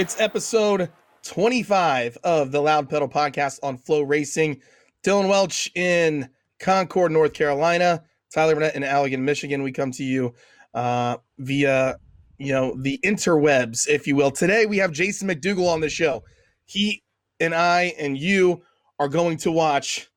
It's 0.00 0.18
episode 0.18 0.90
25 1.24 2.16
of 2.24 2.52
the 2.52 2.60
Loud 2.62 2.88
Pedal 2.88 3.06
podcast 3.06 3.58
on 3.62 3.76
Flow 3.76 4.00
Racing. 4.00 4.62
Dillon 5.02 5.28
Welch 5.28 5.70
in 5.74 6.30
Concord, 6.58 7.12
North 7.12 7.34
Carolina. 7.34 8.02
Tyler 8.32 8.54
Burnett 8.54 8.74
in 8.74 8.82
Allegan, 8.82 9.18
Michigan. 9.18 9.62
We 9.62 9.72
come 9.72 9.90
to 9.90 10.02
you 10.02 10.32
uh, 10.72 11.18
via, 11.36 11.98
you 12.38 12.50
know, 12.50 12.74
the 12.80 12.98
interwebs, 13.04 13.86
if 13.90 14.06
you 14.06 14.16
will. 14.16 14.30
Today 14.30 14.64
we 14.64 14.78
have 14.78 14.90
Jason 14.90 15.28
McDougal 15.28 15.68
on 15.68 15.82
the 15.82 15.90
show. 15.90 16.24
He 16.64 17.02
and 17.38 17.54
I 17.54 17.92
and 17.98 18.16
you 18.16 18.62
are 18.98 19.08
going 19.08 19.36
to 19.36 19.52
watch 19.52 20.08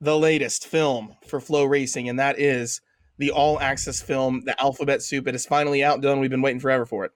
the 0.00 0.18
latest 0.18 0.66
film 0.66 1.14
for 1.28 1.38
FloRacing, 1.38 2.10
and 2.10 2.18
that 2.18 2.40
is 2.40 2.80
the 3.18 3.30
all 3.30 3.60
access 3.60 4.02
film, 4.02 4.42
The 4.46 4.60
Alphabet 4.60 5.00
Soup. 5.00 5.28
It 5.28 5.36
is 5.36 5.46
finally 5.46 5.84
out, 5.84 6.00
Dillon. 6.00 6.18
We've 6.18 6.28
been 6.28 6.42
waiting 6.42 6.58
forever 6.58 6.86
for 6.86 7.04
it. 7.04 7.12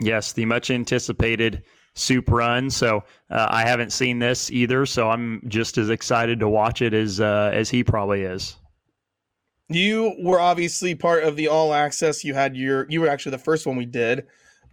Yes, 0.00 0.32
the 0.32 0.44
much 0.44 0.70
anticipated 0.70 1.62
soup 1.94 2.30
run. 2.30 2.70
So 2.70 3.02
uh, 3.30 3.46
I 3.50 3.66
haven't 3.66 3.92
seen 3.92 4.18
this 4.18 4.50
either, 4.50 4.86
so 4.86 5.10
I'm 5.10 5.42
just 5.48 5.78
as 5.78 5.90
excited 5.90 6.40
to 6.40 6.48
watch 6.48 6.82
it 6.82 6.94
as 6.94 7.20
uh, 7.20 7.50
as 7.52 7.70
he 7.70 7.82
probably 7.82 8.22
is. 8.22 8.56
You 9.68 10.14
were 10.22 10.38
obviously 10.38 10.94
part 10.94 11.24
of 11.24 11.34
the 11.34 11.48
all 11.48 11.74
access. 11.74 12.22
You 12.22 12.34
had 12.34 12.56
your 12.56 12.86
you 12.88 13.00
were 13.00 13.08
actually 13.08 13.32
the 13.32 13.38
first 13.38 13.66
one 13.66 13.76
we 13.76 13.86
did 13.86 14.26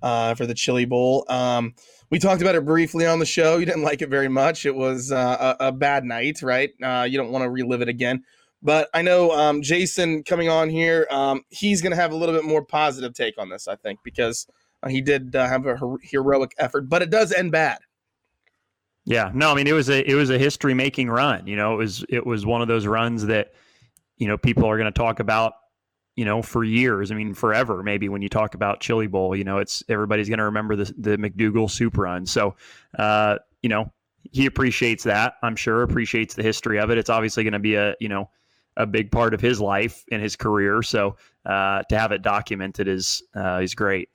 uh, 0.04 0.36
for 0.36 0.46
the 0.46 0.54
Chili 0.54 0.86
Bowl. 0.86 1.26
Um, 1.30 1.74
we 2.12 2.20
talked 2.20 2.44
about 2.44 2.54
it 2.54 2.66
briefly 2.66 3.08
on 3.08 3.18
the 3.18 3.26
show. 3.26 3.58
You 3.58 3.66
didn't 3.66 3.82
like 3.82 4.04
it 4.04 4.10
very 4.10 4.28
much. 4.28 4.68
It 4.68 4.76
was 4.76 5.12
uh, 5.12 5.56
a, 5.60 5.68
a, 5.68 5.72
bad 5.72 6.04
night, 6.04 6.44
right? 6.44 6.70
Uh, 6.84 7.08
you 7.10 7.18
don't 7.18 7.32
want 7.32 7.44
to 7.44 7.50
relive 7.50 7.82
it 7.82 7.90
again. 7.90 8.24
But 8.62 8.88
I 8.94 9.02
know 9.02 9.32
um, 9.32 9.64
Jason 9.64 10.24
coming 10.24 10.48
on 10.48 10.70
here, 10.70 11.08
um, 11.10 11.44
he's 11.50 11.82
going 11.82 11.92
to 11.92 11.98
have 11.98 12.12
a 12.12 12.16
little 12.16 12.36
bit 12.36 12.46
more 12.46 12.64
positive 12.64 13.14
take 13.14 13.40
on 13.40 13.50
this, 13.50 13.68
I 13.68 13.76
think, 13.78 14.00
because 14.04 14.48
uh, 14.84 14.90
he 14.90 15.02
did 15.02 15.36
uh, 15.36 15.48
have 15.48 15.66
a 15.66 15.78
heroic 16.04 16.54
effort, 16.58 16.90
but 16.90 17.02
it 17.02 17.10
does 17.10 17.32
end 17.32 17.52
bad. 17.52 17.80
Yeah, 19.06 19.32
no, 19.34 19.52
I 19.52 19.56
mean 19.56 19.68
it 19.68 19.74
was 19.74 19.90
a 19.90 20.10
it 20.10 20.16
was 20.16 20.30
a 20.30 20.38
history 20.38 20.74
making 20.74 21.10
run. 21.10 21.46
You 21.48 21.56
know, 21.56 21.74
it 21.74 21.78
was 21.78 22.06
it 22.10 22.26
was 22.26 22.46
one 22.46 22.62
of 22.62 22.68
those 22.68 22.88
runs 22.88 23.26
that 23.26 23.54
you 24.18 24.28
know 24.28 24.38
people 24.38 24.66
are 24.66 24.78
going 24.78 24.92
to 24.92 24.98
talk 24.98 25.20
about 25.20 25.54
you 26.16 26.24
know 26.24 26.42
for 26.42 26.64
years. 26.64 27.12
I 27.12 27.16
mean 27.16 27.34
forever 27.34 27.84
maybe 27.84 28.08
when 28.08 28.22
you 28.22 28.30
talk 28.30 28.56
about 28.56 28.80
Chili 28.80 29.08
Bowl. 29.08 29.36
You 29.36 29.44
know, 29.44 29.58
it's 29.58 29.84
everybody's 29.90 30.30
going 30.30 30.40
to 30.40 30.46
remember 30.46 30.76
the 30.78 30.94
the 30.98 31.18
McDougal 31.18 31.70
soup 31.70 31.98
run. 31.98 32.26
So 32.26 32.56
uh, 32.98 33.40
you 33.62 33.70
know 33.70 33.92
he 34.32 34.46
appreciates 34.46 35.04
that. 35.04 35.36
I'm 35.44 35.58
sure 35.58 35.84
appreciates 35.84 36.36
the 36.36 36.44
history 36.44 36.80
of 36.80 36.90
it. 36.90 36.98
It's 36.98 37.10
obviously 37.10 37.44
going 37.44 37.54
to 37.54 37.60
be 37.60 37.76
a 37.76 37.96
you 38.00 38.08
know 38.08 38.30
a 38.78 38.86
big 38.86 39.12
part 39.12 39.34
of 39.34 39.42
his 39.42 39.60
life 39.60 40.06
and 40.12 40.22
his 40.22 40.36
career. 40.36 40.82
So 40.82 41.18
uh, 41.46 41.84
to 41.84 41.98
have 41.98 42.12
it 42.12 42.22
documented 42.22 42.88
is 42.88 43.22
uh, 43.36 43.60
is 43.62 43.76
great. 43.76 44.10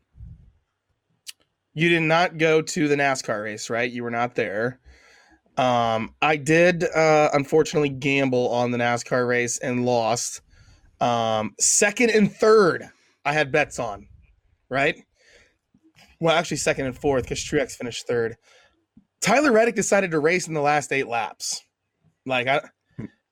You 1.79 1.91
did 1.91 2.03
not 2.03 2.39
go 2.39 2.61
to 2.61 2.89
the 2.89 2.97
NASCAR 2.97 3.45
race, 3.45 3.71
right? 3.71 3.89
You 3.89 4.03
were 4.03 4.11
not 4.11 4.35
there. 4.35 4.81
Um, 5.57 6.13
I 6.21 6.35
did 6.35 6.83
uh, 6.83 7.31
unfortunately 7.33 7.89
gamble 7.89 8.49
on 8.49 8.73
the 8.73 8.79
NASCAR 8.79 9.29
race 9.29 9.59
and 9.59 9.87
lost. 9.87 10.41
Um, 11.01 11.55
second 11.61 12.11
and 12.11 12.33
third, 12.33 12.89
I 13.25 13.33
had 13.33 13.53
bets 13.53 13.79
on, 13.79 14.09
right? 14.69 14.97
Well, 16.19 16.37
actually, 16.37 16.57
second 16.57 16.87
and 16.87 16.99
fourth 16.99 17.23
because 17.23 17.39
Truex 17.39 17.77
finished 17.77 18.09
third. 18.09 18.35
Tyler 19.21 19.53
Reddick 19.53 19.77
decided 19.77 20.11
to 20.11 20.19
race 20.19 20.49
in 20.49 20.55
the 20.55 20.61
last 20.61 20.93
eight 20.93 21.07
laps. 21.07 21.63
Like 22.27 22.49
I, 22.49 22.61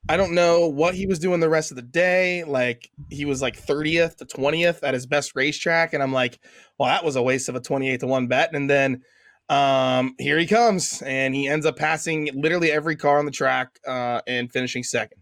I 0.09 0.17
don't 0.17 0.33
know 0.33 0.67
what 0.67 0.95
he 0.95 1.05
was 1.05 1.19
doing 1.19 1.39
the 1.39 1.49
rest 1.49 1.71
of 1.71 1.75
the 1.75 1.81
day. 1.81 2.43
Like 2.43 2.89
he 3.09 3.25
was 3.25 3.41
like 3.41 3.59
30th 3.59 4.17
to 4.17 4.25
20th 4.25 4.79
at 4.83 4.93
his 4.93 5.05
best 5.05 5.33
racetrack. 5.35 5.93
And 5.93 6.01
I'm 6.01 6.13
like, 6.13 6.39
well, 6.77 6.87
that 6.87 7.03
was 7.03 7.15
a 7.15 7.21
waste 7.21 7.49
of 7.49 7.55
a 7.55 7.59
28 7.59 7.99
to 7.99 8.07
1 8.07 8.27
bet. 8.27 8.53
And 8.53 8.69
then 8.69 9.03
um, 9.49 10.15
here 10.17 10.37
he 10.37 10.45
comes. 10.45 11.01
And 11.01 11.35
he 11.35 11.47
ends 11.47 11.65
up 11.65 11.75
passing 11.75 12.29
literally 12.33 12.71
every 12.71 12.95
car 12.95 13.19
on 13.19 13.25
the 13.25 13.31
track 13.31 13.79
uh, 13.85 14.21
and 14.27 14.51
finishing 14.51 14.83
second. 14.83 15.21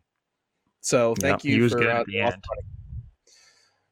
So 0.82 1.16
thank 1.16 1.44
yep, 1.44 1.52
you 1.52 1.70
for 1.70 1.90
uh, 1.90 2.04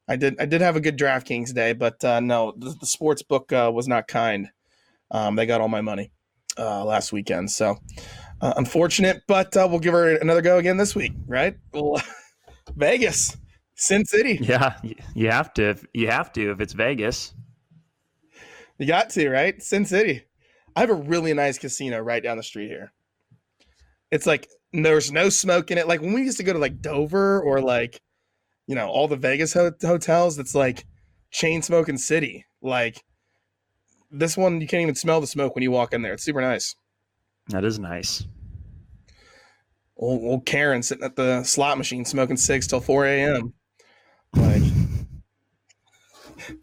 I 0.07 0.15
did 0.15 0.39
I 0.39 0.45
did 0.45 0.61
have 0.61 0.75
a 0.75 0.81
good 0.81 0.97
DraftKings 0.97 1.53
day, 1.53 1.73
but 1.73 2.03
uh, 2.03 2.19
no, 2.19 2.53
the, 2.55 2.75
the 2.79 2.85
sports 2.85 3.23
book 3.23 3.51
uh, 3.51 3.71
was 3.73 3.87
not 3.87 4.07
kind. 4.07 4.49
Um, 5.09 5.35
they 5.35 5.47
got 5.47 5.59
all 5.59 5.69
my 5.69 5.81
money 5.81 6.11
uh, 6.57 6.83
last 6.85 7.11
weekend. 7.11 7.49
So 7.49 7.77
uh, 8.43 8.53
unfortunate, 8.57 9.23
but 9.25 9.55
uh, 9.55 9.65
we'll 9.69 9.79
give 9.79 9.93
her 9.93 10.17
another 10.17 10.41
go 10.41 10.57
again 10.57 10.75
this 10.75 10.93
week, 10.93 11.13
right? 11.27 11.55
Well, 11.71 12.01
Vegas, 12.75 13.37
Sin 13.75 14.05
City. 14.05 14.37
Yeah, 14.41 14.75
you 15.15 15.31
have 15.31 15.53
to. 15.53 15.69
If, 15.69 15.85
You 15.93 16.09
have 16.09 16.33
to 16.33 16.51
if 16.51 16.59
it's 16.59 16.73
Vegas. 16.73 17.33
You 18.77 18.85
got 18.85 19.11
to, 19.11 19.29
right? 19.29 19.61
Sin 19.63 19.85
City. 19.85 20.25
I 20.75 20.81
have 20.81 20.89
a 20.89 20.95
really 20.95 21.33
nice 21.33 21.57
casino 21.57 21.99
right 21.99 22.21
down 22.21 22.35
the 22.35 22.43
street 22.43 22.67
here. 22.67 22.91
It's 24.11 24.25
like 24.25 24.49
there's 24.73 25.09
no 25.09 25.29
smoke 25.29 25.71
in 25.71 25.77
it. 25.77 25.87
Like 25.87 26.01
when 26.01 26.11
we 26.11 26.23
used 26.23 26.37
to 26.37 26.43
go 26.43 26.51
to 26.51 26.59
like 26.59 26.81
Dover 26.81 27.41
or 27.41 27.61
like, 27.61 28.01
you 28.67 28.75
know, 28.75 28.89
all 28.89 29.07
the 29.07 29.15
Vegas 29.15 29.53
ho- 29.53 29.71
hotels, 29.81 30.35
that's 30.35 30.53
like 30.53 30.85
chain 31.31 31.61
smoking 31.61 31.97
city. 31.97 32.45
Like 32.61 33.05
this 34.11 34.35
one, 34.35 34.59
you 34.59 34.67
can't 34.67 34.81
even 34.81 34.95
smell 34.95 35.21
the 35.21 35.27
smoke 35.27 35.55
when 35.55 35.63
you 35.63 35.71
walk 35.71 35.93
in 35.93 36.01
there. 36.01 36.13
It's 36.13 36.23
super 36.23 36.41
nice. 36.41 36.75
That 37.49 37.66
is 37.66 37.79
nice. 37.79 38.25
Old, 39.97 40.23
old 40.23 40.45
Karen 40.45 40.81
sitting 40.81 41.03
at 41.03 41.16
the 41.16 41.43
slot 41.43 41.78
machine 41.78 42.05
smoking 42.05 42.37
cigs 42.37 42.67
till 42.67 42.81
4 42.81 43.05
a.m. 43.05 43.53
Like, 44.35 44.63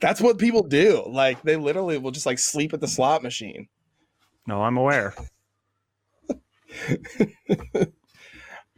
that's 0.00 0.20
what 0.20 0.38
people 0.38 0.62
do. 0.62 1.04
Like, 1.06 1.42
they 1.42 1.56
literally 1.56 1.98
will 1.98 2.10
just 2.10 2.26
like 2.26 2.38
sleep 2.38 2.72
at 2.72 2.80
the 2.80 2.88
slot 2.88 3.22
machine. 3.22 3.68
No, 4.46 4.62
I'm 4.62 4.76
aware. 4.76 5.14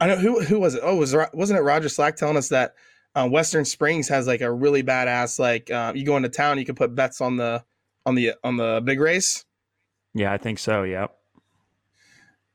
I 0.00 0.06
know 0.06 0.16
who 0.16 0.42
who 0.42 0.58
was 0.58 0.74
it? 0.74 0.80
Oh, 0.82 0.96
was 0.96 1.14
wasn't 1.32 1.58
it 1.58 1.62
Roger 1.62 1.88
Slack 1.88 2.16
telling 2.16 2.36
us 2.36 2.48
that 2.48 2.74
uh, 3.14 3.28
Western 3.28 3.64
Springs 3.64 4.08
has 4.08 4.26
like 4.26 4.40
a 4.40 4.52
really 4.52 4.82
badass 4.82 5.38
like 5.38 5.70
uh, 5.70 5.92
you 5.94 6.04
go 6.04 6.16
into 6.16 6.28
town, 6.28 6.58
you 6.58 6.64
can 6.64 6.74
put 6.74 6.94
bets 6.94 7.20
on 7.20 7.36
the 7.36 7.62
on 8.04 8.14
the 8.14 8.34
on 8.42 8.56
the 8.56 8.82
big 8.84 9.00
race. 9.00 9.44
Yeah, 10.14 10.32
I 10.32 10.38
think 10.38 10.58
so. 10.58 10.82
Yep. 10.82 11.16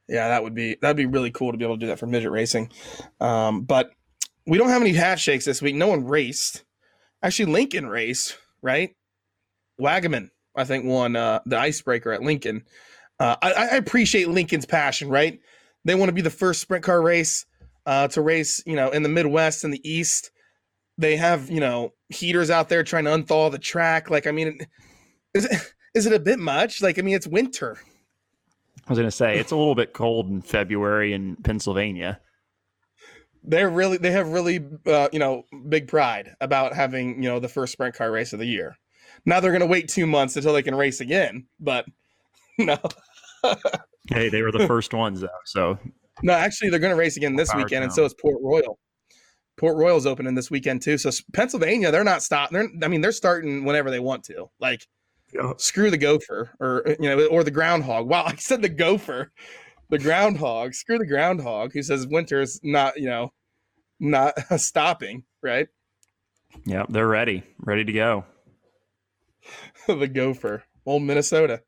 Yeah, 0.07 0.29
that 0.29 0.43
would 0.43 0.55
be 0.55 0.77
that'd 0.81 0.97
be 0.97 1.05
really 1.05 1.31
cool 1.31 1.51
to 1.51 1.57
be 1.57 1.65
able 1.65 1.75
to 1.75 1.79
do 1.79 1.87
that 1.87 1.99
for 1.99 2.07
midget 2.07 2.31
racing. 2.31 2.71
Um, 3.19 3.63
but 3.63 3.91
we 4.45 4.57
don't 4.57 4.69
have 4.69 4.81
any 4.81 4.93
half 4.93 5.19
shakes 5.19 5.45
this 5.45 5.61
week. 5.61 5.75
No 5.75 5.87
one 5.87 6.05
raced. 6.05 6.63
Actually, 7.21 7.51
Lincoln 7.51 7.87
raced, 7.87 8.37
right? 8.61 8.95
Wagaman, 9.81 10.29
I 10.55 10.63
think, 10.63 10.85
won 10.85 11.15
uh, 11.15 11.41
the 11.45 11.57
icebreaker 11.57 12.11
at 12.11 12.21
Lincoln. 12.21 12.63
uh, 13.19 13.35
I, 13.41 13.53
I, 13.53 13.75
appreciate 13.75 14.29
Lincoln's 14.29 14.65
passion. 14.65 15.09
Right, 15.09 15.39
they 15.83 15.95
want 15.95 16.09
to 16.09 16.13
be 16.13 16.21
the 16.21 16.29
first 16.29 16.61
sprint 16.61 16.83
car 16.83 17.01
race 17.01 17.45
uh, 17.85 18.07
to 18.09 18.21
race, 18.21 18.61
you 18.65 18.75
know, 18.75 18.89
in 18.89 19.01
the 19.01 19.09
Midwest 19.09 19.63
and 19.63 19.73
the 19.73 19.89
East. 19.89 20.31
They 20.97 21.15
have, 21.15 21.49
you 21.49 21.59
know, 21.59 21.93
heaters 22.09 22.49
out 22.49 22.69
there 22.69 22.83
trying 22.83 23.05
to 23.05 23.11
unthaw 23.11 23.51
the 23.51 23.59
track. 23.59 24.09
Like, 24.09 24.27
I 24.27 24.31
mean, 24.31 24.59
is 25.33 25.45
it, 25.45 25.73
is 25.93 26.05
it 26.05 26.13
a 26.13 26.19
bit 26.19 26.39
much? 26.39 26.81
Like, 26.81 26.99
I 26.99 27.01
mean, 27.01 27.15
it's 27.15 27.27
winter. 27.27 27.77
I 28.87 28.91
was 28.91 28.97
going 28.97 29.07
to 29.07 29.15
say 29.15 29.37
it's 29.37 29.51
a 29.51 29.55
little 29.55 29.75
bit 29.75 29.93
cold 29.93 30.29
in 30.29 30.41
February 30.41 31.11
in 31.11 31.35
Pennsylvania. 31.37 32.21
They're 33.43 33.69
really 33.69 33.97
they 33.97 34.11
have 34.11 34.29
really 34.29 34.65
uh, 34.85 35.09
you 35.11 35.19
know 35.19 35.43
big 35.67 35.87
pride 35.87 36.35
about 36.39 36.73
having 36.73 37.21
you 37.21 37.29
know 37.29 37.39
the 37.39 37.49
first 37.49 37.73
sprint 37.73 37.95
car 37.95 38.11
race 38.11 38.31
of 38.31 38.39
the 38.39 38.45
year. 38.45 38.77
Now 39.25 39.39
they're 39.39 39.51
going 39.51 39.61
to 39.61 39.67
wait 39.67 39.89
two 39.89 40.07
months 40.07 40.37
until 40.37 40.53
they 40.53 40.63
can 40.63 40.75
race 40.75 41.01
again, 41.01 41.47
but 41.59 41.85
no. 42.57 42.77
hey, 44.09 44.29
they 44.29 44.41
were 44.41 44.51
the 44.51 44.67
first 44.67 44.93
ones 44.93 45.19
though, 45.19 45.27
so 45.45 45.77
no, 46.23 46.33
actually 46.33 46.69
they're 46.69 46.79
going 46.79 46.93
to 46.93 46.99
race 46.99 47.17
again 47.17 47.35
this 47.35 47.53
weekend, 47.53 47.69
down. 47.69 47.83
and 47.83 47.93
so 47.93 48.05
is 48.05 48.13
Port 48.13 48.37
Royal. 48.41 48.79
Port 49.57 49.75
Royal's 49.75 50.05
opening 50.05 50.35
this 50.35 50.49
weekend 50.49 50.81
too. 50.81 50.97
So 50.97 51.11
Pennsylvania, 51.33 51.91
they're 51.91 52.03
not 52.05 52.23
stopping. 52.23 52.57
They're 52.57 52.85
I 52.85 52.89
mean 52.89 53.01
they're 53.01 53.11
starting 53.11 53.65
whenever 53.65 53.91
they 53.91 53.99
want 53.99 54.23
to. 54.25 54.49
Like 54.59 54.87
yeah. 55.33 55.53
screw 55.57 55.89
the 55.91 55.97
gopher 55.97 56.51
or 56.59 56.83
you 56.99 57.09
know 57.09 57.25
or 57.27 57.43
the 57.43 57.51
groundhog. 57.51 58.07
Wow, 58.07 58.23
I 58.27 58.35
said 58.35 58.61
the 58.61 58.69
gopher, 58.69 59.31
the 59.89 59.99
groundhog. 59.99 60.73
Screw 60.73 60.97
the 60.97 61.07
groundhog 61.07 61.73
who 61.73 61.83
says 61.83 62.07
winter 62.07 62.41
is 62.41 62.59
not 62.63 62.97
you 62.97 63.07
know 63.07 63.31
not 63.99 64.33
stopping. 64.59 65.23
Right. 65.41 65.67
Yeah, 66.65 66.85
they're 66.89 67.07
ready, 67.07 67.43
ready 67.59 67.83
to 67.83 67.91
go. 67.91 68.25
the 69.87 70.07
gopher, 70.07 70.63
old 70.85 71.03
Minnesota. 71.03 71.61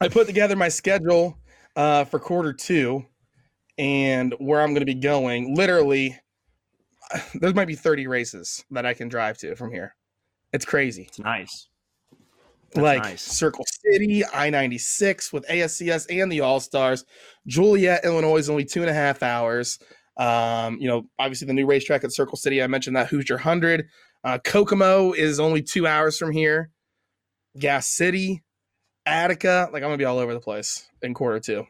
I 0.00 0.08
put 0.08 0.26
together 0.26 0.56
my 0.56 0.68
schedule 0.68 1.38
uh, 1.76 2.04
for 2.04 2.18
quarter 2.18 2.52
two 2.52 3.04
and 3.78 4.34
where 4.38 4.60
I'm 4.60 4.70
going 4.70 4.80
to 4.80 4.86
be 4.86 4.94
going. 4.94 5.54
Literally, 5.54 6.18
there 7.34 7.52
might 7.52 7.68
be 7.68 7.74
30 7.74 8.06
races 8.06 8.64
that 8.70 8.86
I 8.86 8.94
can 8.94 9.08
drive 9.08 9.38
to 9.38 9.54
from 9.56 9.72
here. 9.72 9.94
It's 10.52 10.64
crazy. 10.64 11.04
It's 11.08 11.18
nice. 11.18 11.68
That's 12.74 12.82
like 12.82 13.02
nice. 13.02 13.22
Circle 13.22 13.64
City, 13.68 14.24
I 14.26 14.50
96 14.50 15.32
with 15.32 15.46
ASCS 15.46 16.06
and 16.10 16.30
the 16.30 16.40
All 16.40 16.60
Stars. 16.60 17.04
Joliet, 17.46 18.04
Illinois 18.04 18.38
is 18.38 18.50
only 18.50 18.64
two 18.64 18.80
and 18.82 18.90
a 18.90 18.94
half 18.94 19.22
hours. 19.22 19.78
Um, 20.16 20.78
you 20.80 20.88
know, 20.88 21.06
obviously 21.18 21.46
the 21.46 21.52
new 21.52 21.66
racetrack 21.66 22.04
at 22.04 22.12
Circle 22.12 22.36
City, 22.36 22.62
I 22.62 22.66
mentioned 22.66 22.96
that 22.96 23.08
Hoosier 23.08 23.36
100. 23.36 23.86
Uh, 24.24 24.38
Kokomo 24.38 25.12
is 25.12 25.38
only 25.38 25.62
two 25.62 25.86
hours 25.86 26.18
from 26.18 26.32
here. 26.32 26.70
Gas 27.58 27.86
City, 27.88 28.42
Attica, 29.06 29.68
like 29.72 29.82
I'm 29.82 29.88
gonna 29.88 29.98
be 29.98 30.04
all 30.04 30.18
over 30.18 30.34
the 30.34 30.40
place 30.40 30.88
in 31.02 31.14
quarter 31.14 31.38
two. 31.38 31.66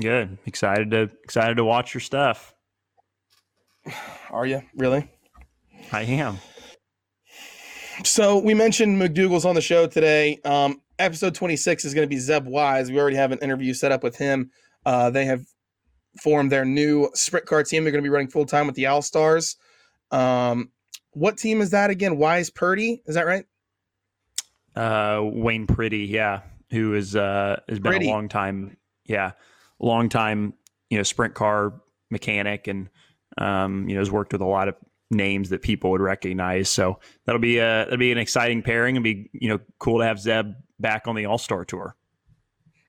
Good. 0.00 0.38
Excited 0.44 0.90
to 0.90 1.10
excited 1.22 1.56
to 1.56 1.64
watch 1.64 1.94
your 1.94 2.00
stuff. 2.00 2.54
Are 4.30 4.44
you 4.44 4.62
really? 4.74 5.08
I 5.92 6.02
am. 6.02 6.38
So 8.04 8.38
we 8.38 8.54
mentioned 8.54 9.00
McDougal's 9.00 9.44
on 9.44 9.54
the 9.54 9.60
show 9.60 9.86
today. 9.86 10.40
Um, 10.44 10.80
episode 10.98 11.34
26 11.34 11.84
is 11.84 11.94
going 11.94 12.04
to 12.04 12.08
be 12.08 12.18
Zeb 12.18 12.46
Wise. 12.46 12.90
We 12.90 12.98
already 12.98 13.16
have 13.16 13.32
an 13.32 13.38
interview 13.38 13.74
set 13.74 13.92
up 13.92 14.02
with 14.02 14.16
him. 14.16 14.50
Uh, 14.84 15.10
they 15.10 15.24
have 15.26 15.44
formed 16.20 16.50
their 16.50 16.64
new 16.64 17.10
sprint 17.14 17.46
car 17.46 17.62
team. 17.62 17.84
They're 17.84 17.92
going 17.92 18.02
to 18.02 18.06
be 18.06 18.12
running 18.12 18.28
full 18.28 18.46
time 18.46 18.66
with 18.66 18.76
the 18.76 18.86
All 18.86 19.02
Stars. 19.02 19.56
Um, 20.10 20.70
what 21.12 21.36
team 21.36 21.60
is 21.60 21.70
that 21.70 21.90
again? 21.90 22.16
Wise 22.16 22.50
Purdy, 22.50 23.02
is 23.06 23.14
that 23.14 23.26
right? 23.26 23.44
Uh, 24.74 25.20
Wayne 25.22 25.66
Pretty, 25.66 26.04
yeah, 26.04 26.40
who 26.70 26.94
is 26.94 27.14
uh 27.14 27.60
has 27.68 27.78
been 27.78 27.92
Pretty. 27.92 28.08
a 28.08 28.10
long 28.10 28.28
time, 28.28 28.76
yeah, 29.04 29.32
long 29.78 30.08
time, 30.08 30.54
you 30.88 30.96
know, 30.96 31.02
sprint 31.02 31.34
car 31.34 31.74
mechanic, 32.10 32.66
and 32.68 32.88
um, 33.38 33.88
you 33.88 33.94
know, 33.94 34.00
has 34.00 34.10
worked 34.10 34.32
with 34.32 34.40
a 34.40 34.46
lot 34.46 34.68
of 34.68 34.76
names 35.12 35.50
that 35.50 35.62
people 35.62 35.90
would 35.90 36.00
recognize. 36.00 36.68
So 36.68 36.98
that'll 37.24 37.40
be 37.40 37.58
a 37.58 37.84
that'll 37.84 37.98
be 37.98 38.12
an 38.12 38.18
exciting 38.18 38.62
pairing 38.62 38.96
and 38.96 39.04
be 39.04 39.30
you 39.32 39.48
know 39.48 39.60
cool 39.78 39.98
to 40.00 40.04
have 40.04 40.18
Zeb 40.18 40.52
back 40.80 41.06
on 41.06 41.14
the 41.14 41.26
All 41.26 41.38
Star 41.38 41.64
tour. 41.64 41.96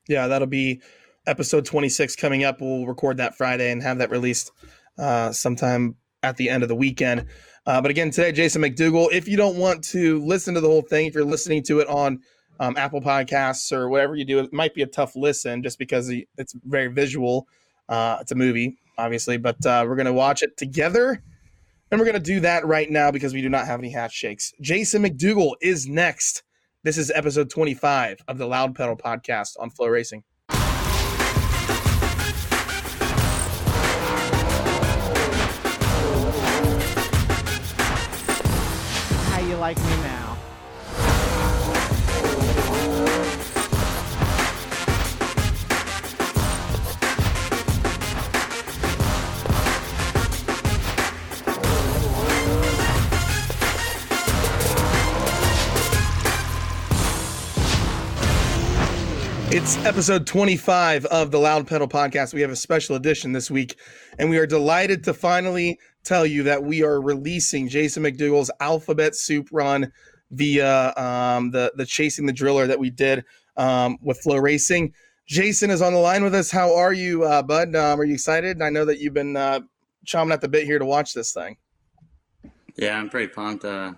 Yeah, 0.07 0.27
that'll 0.27 0.47
be 0.47 0.81
episode 1.25 1.65
26 1.65 2.15
coming 2.15 2.43
up. 2.43 2.61
We'll 2.61 2.85
record 2.85 3.17
that 3.17 3.35
Friday 3.35 3.71
and 3.71 3.81
have 3.81 3.99
that 3.99 4.09
released 4.09 4.51
uh, 4.97 5.31
sometime 5.31 5.95
at 6.21 6.37
the 6.37 6.49
end 6.49 6.63
of 6.63 6.69
the 6.69 6.75
weekend. 6.75 7.27
Uh, 7.65 7.81
but 7.81 7.91
again, 7.91 8.11
today, 8.11 8.31
Jason 8.31 8.61
McDougal. 8.61 9.09
If 9.13 9.27
you 9.27 9.37
don't 9.37 9.57
want 9.57 9.83
to 9.85 10.23
listen 10.25 10.53
to 10.55 10.61
the 10.61 10.67
whole 10.67 10.81
thing, 10.81 11.05
if 11.05 11.13
you're 11.13 11.23
listening 11.23 11.63
to 11.63 11.79
it 11.79 11.87
on 11.87 12.19
um, 12.59 12.75
Apple 12.77 13.01
Podcasts 13.01 13.71
or 13.71 13.89
whatever 13.89 14.15
you 14.15 14.25
do, 14.25 14.39
it 14.39 14.51
might 14.51 14.73
be 14.73 14.81
a 14.81 14.87
tough 14.87 15.15
listen 15.15 15.63
just 15.63 15.79
because 15.79 16.09
it's 16.09 16.53
very 16.65 16.87
visual. 16.87 17.47
Uh, 17.87 18.17
it's 18.19 18.31
a 18.31 18.35
movie, 18.35 18.77
obviously, 18.97 19.37
but 19.37 19.65
uh, 19.65 19.85
we're 19.87 19.95
going 19.95 20.05
to 20.05 20.13
watch 20.13 20.43
it 20.43 20.57
together. 20.57 21.23
And 21.93 21.99
we're 21.99 22.05
going 22.05 22.15
to 22.15 22.19
do 22.19 22.39
that 22.39 22.65
right 22.65 22.89
now 22.89 23.11
because 23.11 23.35
we 23.35 23.43
do 23.43 23.49
not 23.49 23.67
have 23.67 23.79
any 23.79 23.91
hat 23.91 24.11
shakes. 24.11 24.51
Jason 24.59 25.03
McDougal 25.03 25.53
is 25.61 25.87
next. 25.87 26.41
This 26.81 26.97
is 26.97 27.11
episode 27.11 27.51
25 27.51 28.17
of 28.27 28.39
the 28.39 28.47
Loud 28.47 28.73
Pedal 28.73 28.97
podcast 28.97 29.51
on 29.59 29.69
FloRacing. 29.69 30.23
like 39.59 39.77
me 39.77 40.02
It's 59.63 59.77
episode 59.85 60.27
25 60.27 61.05
of 61.05 61.31
the 61.31 61.39
Loud 61.39 61.67
Pedal 61.67 61.87
podcast. 61.87 62.33
We 62.33 62.41
have 62.41 62.51
a 62.51 62.55
special 62.55 62.97
edition 62.97 63.31
this 63.31 63.49
week, 63.49 63.77
and 64.19 64.29
we 64.29 64.37
are 64.37 64.45
delighted 64.45 65.05
to 65.05 65.13
finally 65.13 65.79
tell 66.03 66.25
you 66.25 66.43
that 66.43 66.65
we 66.65 66.83
are 66.83 66.99
releasing 66.99 67.69
Jason 67.69 68.03
McDougal's 68.03 68.51
Alphabet 68.59 69.15
Soup 69.15 69.47
Run 69.53 69.89
via 70.31 70.93
um, 70.97 71.51
the 71.51 71.71
the 71.77 71.85
Chasing 71.85 72.25
the 72.25 72.33
Driller 72.33 72.67
that 72.67 72.77
we 72.77 72.89
did 72.89 73.23
um, 73.55 73.97
with 74.01 74.21
FloRacing. 74.21 74.91
Jason 75.27 75.69
is 75.69 75.81
on 75.81 75.93
the 75.93 75.99
line 75.99 76.25
with 76.25 76.35
us. 76.35 76.51
How 76.51 76.75
are 76.75 76.91
you, 76.91 77.23
uh, 77.23 77.41
Bud? 77.41 77.73
Um, 77.73 78.01
are 78.01 78.03
you 78.03 78.15
excited? 78.15 78.61
I 78.61 78.69
know 78.69 78.83
that 78.83 78.99
you've 78.99 79.13
been 79.13 79.37
uh, 79.37 79.61
chomping 80.05 80.33
at 80.33 80.41
the 80.41 80.49
bit 80.49 80.65
here 80.65 80.77
to 80.77 80.85
watch 80.85 81.13
this 81.13 81.31
thing. 81.31 81.55
Yeah, 82.75 82.97
I'm 82.99 83.09
pretty 83.09 83.31
pumped. 83.31 83.63
Uh, 83.63 83.93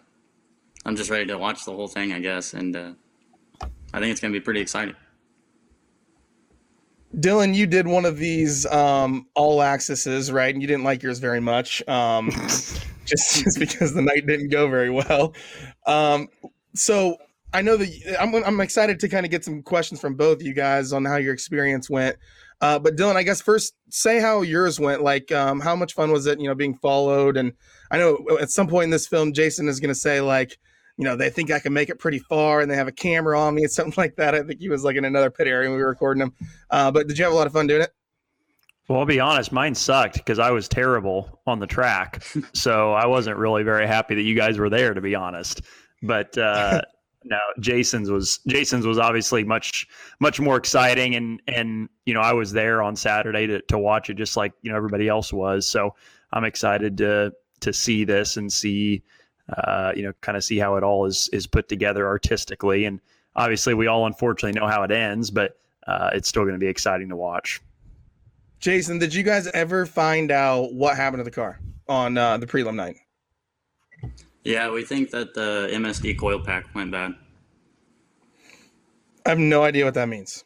I'm 0.86 0.96
just 0.96 1.10
ready 1.10 1.26
to 1.26 1.40
watch 1.40 1.66
the 1.66 1.72
whole 1.72 1.88
thing, 1.88 2.14
I 2.14 2.20
guess, 2.20 2.54
and 2.54 2.76
uh, 2.76 2.92
I 3.92 4.00
think 4.00 4.12
it's 4.12 4.22
going 4.22 4.32
to 4.32 4.40
be 4.40 4.44
pretty 4.44 4.62
exciting. 4.62 4.96
Dillon, 7.20 7.54
you 7.54 7.66
did 7.66 7.88
one 7.88 8.06
of 8.06 8.18
these 8.18 8.66
um, 8.68 9.28
all 9.36 9.62
accesses, 9.64 10.32
right? 10.32 10.54
And 10.54 10.62
you 10.62 10.68
didn't 10.68 10.84
like 10.84 11.02
yours 11.02 11.20
very 11.20 11.40
much, 11.40 11.88
um, 11.88 12.30
just, 13.06 13.44
just 13.44 13.60
because 13.60 13.94
the 13.94 14.02
night 14.02 14.26
didn't 14.26 14.50
go 14.50 14.70
very 14.70 14.90
well. 14.90 15.34
Um, 15.86 16.28
so 16.74 17.18
I 17.54 17.62
know 17.62 17.78
that 17.78 18.18
I'm, 18.20 18.36
I'm 18.36 18.60
excited 18.60 19.00
to 19.00 19.08
kind 19.08 19.26
of 19.26 19.32
get 19.32 19.46
some 19.46 19.62
questions 19.62 20.02
from 20.02 20.16
both 20.16 20.44
you 20.44 20.54
guys 20.54 20.92
on 20.92 21.06
how 21.06 21.16
your 21.16 21.34
experience 21.34 21.90
went. 21.90 22.18
Uh, 22.62 22.80
but 22.80 22.96
Dillon, 22.96 23.18
I 23.18 23.24
guess 23.24 23.42
first 23.42 23.76
say 23.90 24.20
how 24.20 24.42
yours 24.42 24.80
went. 24.80 25.02
Like, 25.02 25.32
um, 25.32 25.60
how 25.60 25.76
much 25.76 25.94
fun 25.94 26.12
was 26.12 26.26
it? 26.26 26.40
You 26.40 26.48
know, 26.48 26.56
being 26.56 26.76
followed, 26.76 27.38
and 27.38 27.54
I 27.92 27.98
know 27.98 28.26
at 28.42 28.50
some 28.50 28.68
point 28.68 28.86
in 28.86 28.90
this 28.90 29.08
film, 29.08 29.34
Jason 29.34 29.68
is 29.68 29.80
going 29.80 29.94
to 29.94 30.00
say 30.00 30.22
like, 30.22 30.58
you 30.98 31.04
know, 31.04 31.16
they 31.16 31.30
think 31.30 31.52
I 31.52 31.60
can 31.60 31.74
make 31.74 31.90
it 31.90 32.00
pretty 32.00 32.20
far 32.20 32.62
and 32.62 32.72
they 32.72 32.76
have 32.76 32.88
a 32.88 32.92
camera 32.92 33.40
on 33.40 33.56
me 33.56 33.64
and 33.64 33.72
something 33.72 33.94
like 33.98 34.16
that. 34.16 34.36
I 34.36 34.44
think 34.44 34.60
he 34.60 34.70
was 34.70 34.84
like 34.84 34.96
in 34.96 35.06
another 35.06 35.30
pit 35.30 35.48
area 35.48 35.70
when 35.70 35.78
we 35.78 35.84
were 35.84 35.90
recording 35.90 36.22
him. 36.22 36.34
Uh, 36.70 36.92
but 36.92 37.08
did 37.08 37.18
you 37.18 37.24
have 37.24 37.34
a 37.34 37.36
lot 37.36 37.48
of 37.48 37.54
fun 37.54 37.68
doing 37.68 37.82
it? 37.82 37.92
Well, 38.88 39.00
I'll 39.00 39.06
be 39.06 39.20
honest, 39.20 39.52
mine 39.52 39.74
sucked 39.74 40.16
because 40.16 40.38
I 40.38 40.52
was 40.52 40.68
terrible 40.68 41.42
on 41.48 41.60
the 41.60 41.66
track. 41.66 42.24
so 42.54 42.94
I 42.94 43.08
wasn't 43.08 43.38
really 43.38 43.64
very 43.64 43.88
happy 43.88 44.16
that 44.16 44.22
you 44.22 44.36
guys 44.36 44.60
were 44.60 44.70
there, 44.70 44.94
to 44.94 45.02
be 45.02 45.16
honest. 45.16 45.62
But 46.04 46.38
uh, 46.38 46.82
no, 47.24 47.40
Jason's 47.60 48.12
was 48.12 48.40
Jason's 48.48 48.86
was 48.86 49.00
obviously 49.00 49.44
much 49.44 49.88
much 50.20 50.40
more 50.40 50.56
exciting, 50.56 51.16
and 51.16 51.42
and 51.48 51.90
you 52.06 52.14
know 52.14 52.22
I 52.22 52.34
was 52.34 52.52
there 52.52 52.84
on 52.84 52.96
Saturday 52.96 53.48
to 53.48 53.62
to 53.62 53.80
watch 53.80 54.12
it 54.12 54.16
just 54.16 54.38
like 54.38 54.54
you 54.62 54.70
know 54.70 54.78
everybody 54.78 55.08
else 55.08 55.34
was. 55.34 55.68
So 55.68 55.96
I'm 56.32 56.44
excited 56.44 56.96
to 57.00 57.34
to 57.62 57.74
see 57.74 58.04
this 58.04 58.38
and 58.38 58.54
see 58.54 59.02
uh, 59.50 59.94
you 59.96 60.04
know, 60.04 60.14
kind 60.22 60.38
of 60.38 60.44
see 60.44 60.58
how 60.58 60.76
it 60.76 60.84
all 60.84 61.06
is 61.06 61.30
is 61.34 61.48
put 61.48 61.70
together 61.70 62.08
artistically. 62.08 62.86
And 62.86 63.00
obviously, 63.36 63.74
we 63.74 63.88
all 63.88 64.06
unfortunately 64.06 64.60
know 64.60 64.68
how 64.68 64.84
it 64.84 64.92
ends, 64.92 65.32
but 65.32 65.58
uh, 65.88 66.10
it's 66.14 66.28
still 66.28 66.44
going 66.44 66.56
to 66.56 66.60
be 66.60 66.68
exciting 66.68 67.10
to 67.10 67.16
watch. 67.16 67.62
Jason, 68.60 68.98
did 68.98 69.14
you 69.14 69.24
guys 69.24 69.48
ever 69.48 69.86
find 69.86 70.32
out 70.32 70.74
what 70.74 70.96
happened 70.96 71.20
to 71.20 71.24
the 71.24 71.32
car 71.32 71.60
on 71.88 72.18
uh, 72.18 72.38
the 72.38 72.48
prelim 72.48 72.76
night? 72.76 72.98
Yeah, 74.44 74.72
we 74.72 74.84
think 74.84 75.12
that 75.12 75.34
the 75.34 75.70
MSD 75.72 76.18
coil 76.18 76.40
pack 76.40 76.74
went 76.74 76.92
bad. 76.92 77.16
I 79.26 79.30
have 79.30 79.40
no 79.40 79.64
idea 79.64 79.86
what 79.86 79.96
that 79.96 80.08
means. 80.08 80.44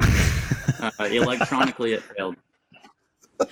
Uh, 0.00 0.90
electronically, 1.10 1.94
it 1.94 2.02
failed. 2.02 2.36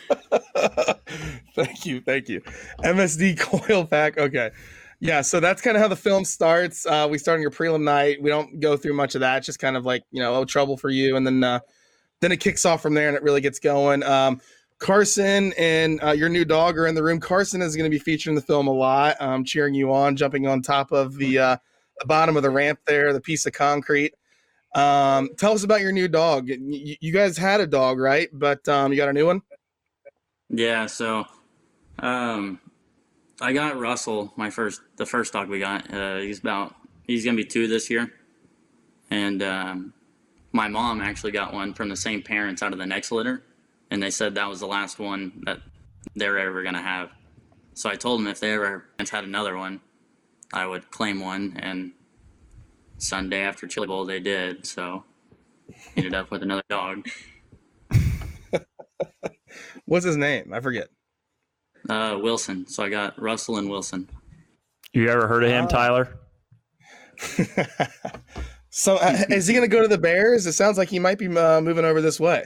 thank 1.54 1.86
you, 1.86 2.00
thank 2.00 2.28
you. 2.28 2.40
MSD 2.82 3.38
coil 3.38 3.84
pack. 3.84 4.18
Okay, 4.18 4.50
yeah. 5.00 5.20
So 5.20 5.40
that's 5.40 5.62
kind 5.62 5.76
of 5.76 5.82
how 5.82 5.88
the 5.88 5.96
film 5.96 6.24
starts. 6.24 6.86
Uh, 6.86 7.08
we 7.10 7.18
start 7.18 7.36
on 7.36 7.42
your 7.42 7.50
prelim 7.50 7.82
night. 7.82 8.20
We 8.22 8.30
don't 8.30 8.60
go 8.60 8.76
through 8.76 8.94
much 8.94 9.14
of 9.14 9.20
that. 9.20 9.38
It's 9.38 9.46
just 9.46 9.58
kind 9.58 9.76
of 9.76 9.84
like 9.84 10.02
you 10.10 10.22
know, 10.22 10.34
oh, 10.34 10.44
trouble 10.44 10.76
for 10.76 10.90
you, 10.90 11.16
and 11.16 11.26
then 11.26 11.42
uh, 11.44 11.60
then 12.20 12.32
it 12.32 12.40
kicks 12.40 12.64
off 12.64 12.82
from 12.82 12.94
there, 12.94 13.08
and 13.08 13.16
it 13.16 13.22
really 13.22 13.40
gets 13.40 13.58
going. 13.58 14.02
Um, 14.02 14.40
Carson 14.78 15.54
and 15.56 16.02
uh, 16.02 16.12
your 16.12 16.28
new 16.28 16.44
dog 16.44 16.76
are 16.78 16.86
in 16.86 16.94
the 16.94 17.02
room. 17.02 17.18
Carson 17.18 17.62
is 17.62 17.76
going 17.76 17.90
to 17.90 17.94
be 17.94 17.98
featured 17.98 18.30
in 18.30 18.34
the 18.34 18.42
film 18.42 18.66
a 18.66 18.72
lot, 18.72 19.16
um, 19.20 19.44
cheering 19.44 19.74
you 19.74 19.92
on, 19.92 20.16
jumping 20.16 20.46
on 20.46 20.60
top 20.60 20.92
of 20.92 21.16
the, 21.16 21.38
uh, 21.38 21.56
the 21.98 22.06
bottom 22.06 22.36
of 22.36 22.42
the 22.42 22.50
ramp 22.50 22.78
there, 22.86 23.12
the 23.12 23.20
piece 23.20 23.46
of 23.46 23.54
concrete. 23.54 24.14
Um, 24.74 25.30
tell 25.38 25.52
us 25.52 25.64
about 25.64 25.80
your 25.80 25.92
new 25.92 26.08
dog. 26.08 26.48
You, 26.48 26.96
you 27.00 27.12
guys 27.12 27.38
had 27.38 27.60
a 27.60 27.66
dog, 27.66 27.98
right? 27.98 28.28
But 28.32 28.68
um, 28.68 28.92
you 28.92 28.98
got 28.98 29.08
a 29.08 29.14
new 29.14 29.24
one. 29.24 29.40
Yeah. 30.50 30.86
So, 30.86 31.24
um, 31.98 32.60
I 33.40 33.52
got 33.52 33.78
Russell, 33.78 34.32
my 34.36 34.50
first, 34.50 34.80
the 34.96 35.06
first 35.06 35.32
dog 35.32 35.48
we 35.48 35.58
got. 35.58 35.92
Uh, 35.92 36.18
he's 36.18 36.38
about, 36.38 36.74
he's 37.06 37.24
gonna 37.24 37.36
be 37.36 37.44
two 37.44 37.68
this 37.68 37.90
year, 37.90 38.12
and 39.10 39.42
um, 39.42 39.92
my 40.52 40.68
mom 40.68 41.00
actually 41.00 41.32
got 41.32 41.52
one 41.52 41.74
from 41.74 41.88
the 41.88 41.96
same 41.96 42.22
parents 42.22 42.62
out 42.62 42.72
of 42.72 42.78
the 42.78 42.86
next 42.86 43.12
litter, 43.12 43.42
and 43.90 44.02
they 44.02 44.10
said 44.10 44.34
that 44.34 44.48
was 44.48 44.60
the 44.60 44.66
last 44.66 44.98
one 44.98 45.42
that 45.44 45.60
they're 46.14 46.38
ever 46.38 46.62
gonna 46.62 46.82
have. 46.82 47.10
So 47.74 47.90
I 47.90 47.94
told 47.94 48.20
them 48.20 48.26
if 48.26 48.40
they 48.40 48.52
ever 48.54 48.86
had 48.98 49.24
another 49.24 49.56
one, 49.56 49.80
I 50.52 50.66
would 50.66 50.90
claim 50.90 51.20
one, 51.20 51.58
and 51.60 51.92
Sunday 52.96 53.40
after 53.42 53.66
Chili 53.66 53.86
Bowl 53.86 54.06
they 54.06 54.20
did. 54.20 54.66
So 54.66 55.04
ended 55.94 56.14
up 56.14 56.30
with 56.30 56.42
another 56.42 56.64
dog. 56.70 57.06
What's 59.84 60.06
his 60.06 60.16
name? 60.16 60.54
I 60.54 60.60
forget. 60.60 60.88
Uh, 61.88 62.18
Wilson. 62.20 62.66
So 62.66 62.82
I 62.82 62.88
got 62.88 63.20
Russell 63.20 63.58
and 63.58 63.68
Wilson. 63.70 64.08
You 64.92 65.08
ever 65.08 65.26
heard 65.28 65.44
of 65.44 65.50
him, 65.50 65.64
Oh. 65.64 65.68
Tyler? 65.68 66.18
so 68.70 68.96
uh, 68.96 69.24
is 69.30 69.46
he 69.46 69.54
going 69.54 69.68
to 69.68 69.74
go 69.74 69.82
to 69.82 69.88
the 69.88 69.98
Bears? 69.98 70.46
It 70.46 70.52
sounds 70.52 70.78
like 70.78 70.88
he 70.88 70.98
might 70.98 71.18
be 71.18 71.26
uh, 71.36 71.60
moving 71.60 71.84
over 71.84 72.00
this 72.00 72.18
way. 72.20 72.44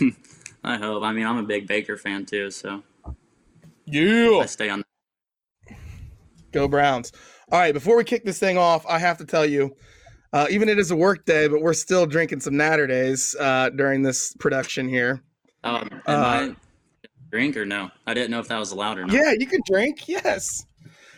I 0.64 0.76
hope. 0.76 1.02
I 1.02 1.12
mean, 1.12 1.26
I'm 1.26 1.38
a 1.38 1.42
big 1.42 1.66
Baker 1.68 1.96
fan 1.96 2.24
too, 2.26 2.50
so 2.50 2.82
Yeah. 3.86 4.38
I 4.42 4.46
stay 4.46 4.68
on. 4.68 4.82
Go 6.52 6.66
Browns. 6.68 7.12
All 7.52 7.58
right, 7.60 7.72
before 7.74 7.96
we 7.96 8.04
kick 8.04 8.24
this 8.24 8.38
thing 8.38 8.58
off, 8.58 8.84
I 8.86 8.98
have 8.98 9.18
to 9.18 9.24
tell 9.24 9.46
you, 9.46 9.76
uh, 10.32 10.46
even 10.50 10.68
it 10.68 10.78
is 10.78 10.90
a 10.90 10.96
work 10.96 11.24
day, 11.24 11.46
but 11.46 11.60
we're 11.62 11.72
still 11.74 12.06
drinking 12.06 12.40
some 12.40 12.54
Natterdays 12.54 13.36
uh, 13.38 13.70
during 13.70 14.02
this 14.02 14.34
production 14.40 14.88
here. 14.88 15.22
Um, 15.62 15.88
am 15.92 16.00
Uh, 16.06 16.12
I 16.12 16.56
drink 17.30 17.56
or 17.56 17.64
no? 17.64 17.90
I 18.06 18.14
didn't 18.14 18.30
know 18.30 18.40
if 18.40 18.48
that 18.48 18.58
was 18.58 18.72
allowed 18.72 18.98
or 18.98 19.06
not. 19.06 19.12
Yeah, 19.12 19.32
you 19.38 19.46
can 19.46 19.60
drink. 19.66 20.08
Yes. 20.08 20.66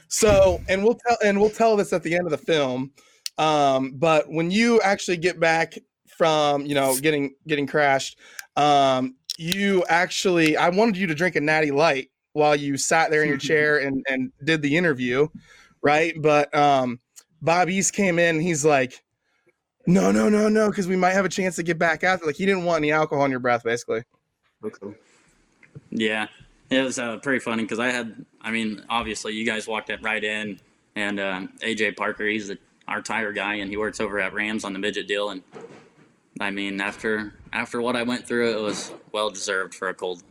So, 0.08 0.60
and 0.68 0.82
we'll 0.82 0.98
tell 1.06 1.16
and 1.24 1.40
we'll 1.40 1.50
tell 1.50 1.76
this 1.76 1.92
at 1.92 2.02
the 2.02 2.14
end 2.14 2.26
of 2.26 2.30
the 2.30 2.38
film. 2.38 2.92
Um, 3.36 3.92
but 3.96 4.28
when 4.28 4.50
you 4.50 4.80
actually 4.80 5.18
get 5.18 5.38
back 5.38 5.78
from 6.16 6.66
you 6.66 6.74
know 6.74 6.96
getting 6.98 7.34
getting 7.46 7.66
crashed, 7.66 8.18
um, 8.56 9.16
you 9.36 9.84
actually 9.88 10.56
I 10.56 10.70
wanted 10.70 10.96
you 10.96 11.06
to 11.06 11.14
drink 11.14 11.36
a 11.36 11.40
natty 11.40 11.70
light 11.70 12.10
while 12.32 12.56
you 12.56 12.76
sat 12.76 13.10
there 13.10 13.22
in 13.22 13.28
your 13.28 13.38
chair 13.38 13.78
and 13.78 14.04
and 14.08 14.32
did 14.44 14.62
the 14.62 14.76
interview, 14.76 15.28
right? 15.82 16.14
But 16.20 16.54
um, 16.54 17.00
Bob 17.42 17.68
East 17.68 17.92
came 17.92 18.18
in. 18.18 18.40
He's 18.40 18.64
like, 18.64 19.02
no, 19.86 20.10
no, 20.10 20.28
no, 20.28 20.48
no, 20.48 20.68
because 20.70 20.88
we 20.88 20.96
might 20.96 21.12
have 21.12 21.24
a 21.24 21.30
chance 21.30 21.56
to 21.56 21.62
get 21.62 21.78
back 21.78 22.02
after. 22.02 22.26
Like 22.26 22.36
he 22.36 22.46
didn't 22.46 22.64
want 22.64 22.78
any 22.78 22.92
alcohol 22.92 23.24
in 23.24 23.30
your 23.30 23.40
breath, 23.40 23.62
basically. 23.62 24.02
Yeah, 25.90 26.26
it 26.70 26.82
was 26.82 26.98
uh, 26.98 27.18
pretty 27.18 27.40
funny 27.40 27.62
because 27.62 27.78
I 27.78 27.90
had, 27.90 28.24
I 28.40 28.50
mean, 28.50 28.84
obviously 28.88 29.34
you 29.34 29.46
guys 29.46 29.66
walked 29.66 29.90
it 29.90 30.02
right 30.02 30.22
in, 30.22 30.60
and 30.96 31.18
um, 31.18 31.52
AJ 31.60 31.96
Parker, 31.96 32.26
he's 32.26 32.48
the, 32.48 32.58
our 32.86 33.00
tire 33.02 33.32
guy, 33.32 33.54
and 33.56 33.70
he 33.70 33.76
works 33.76 34.00
over 34.00 34.18
at 34.20 34.32
Rams 34.34 34.64
on 34.64 34.72
the 34.72 34.78
midget 34.78 35.08
deal, 35.08 35.30
and 35.30 35.42
I 36.40 36.50
mean, 36.50 36.80
after 36.80 37.34
after 37.52 37.80
what 37.80 37.96
I 37.96 38.02
went 38.02 38.26
through, 38.26 38.56
it 38.56 38.60
was 38.60 38.92
well 39.12 39.30
deserved 39.30 39.74
for 39.74 39.88
a 39.88 39.94
cold 39.94 40.22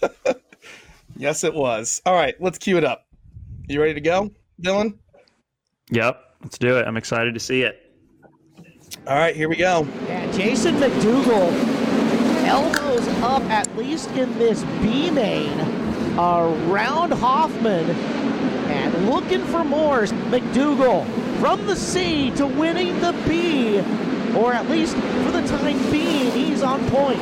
one. 0.00 0.10
Yes, 1.16 1.44
it 1.44 1.54
was. 1.54 2.02
All 2.04 2.14
right, 2.14 2.34
let's 2.40 2.58
cue 2.58 2.76
it 2.76 2.84
up. 2.84 3.06
You 3.68 3.80
ready 3.80 3.94
to 3.94 4.00
go, 4.00 4.30
Dillon? 4.60 4.98
Yep. 5.90 6.20
Let's 6.42 6.58
do 6.58 6.76
it. 6.76 6.86
I'm 6.86 6.96
excited 6.96 7.34
to 7.34 7.40
see 7.40 7.62
it. 7.62 7.80
All 9.06 9.16
right, 9.16 9.34
here 9.34 9.48
we 9.48 9.56
go. 9.56 9.86
Yeah, 10.06 10.30
Jason 10.32 10.74
McDougal, 10.76 11.50
elbows 13.08 13.22
up 13.22 13.42
at 13.50 13.76
least 13.76 14.10
in 14.10 14.36
this 14.38 14.62
B 14.80 15.10
main, 15.10 15.58
uh, 16.18 16.68
around 16.68 17.12
Hoffman, 17.12 17.90
and 17.90 19.08
looking 19.08 19.44
for 19.46 19.64
more. 19.64 20.02
McDougal 20.04 21.06
from 21.40 21.66
the 21.66 21.76
C 21.76 22.30
to 22.32 22.46
winning 22.46 23.00
the 23.00 23.12
B, 23.26 23.80
or 24.36 24.52
at 24.52 24.68
least 24.68 24.94
for 24.96 25.30
the 25.30 25.46
time 25.46 25.90
being, 25.90 26.30
he's 26.32 26.62
on 26.62 26.86
point. 26.90 27.20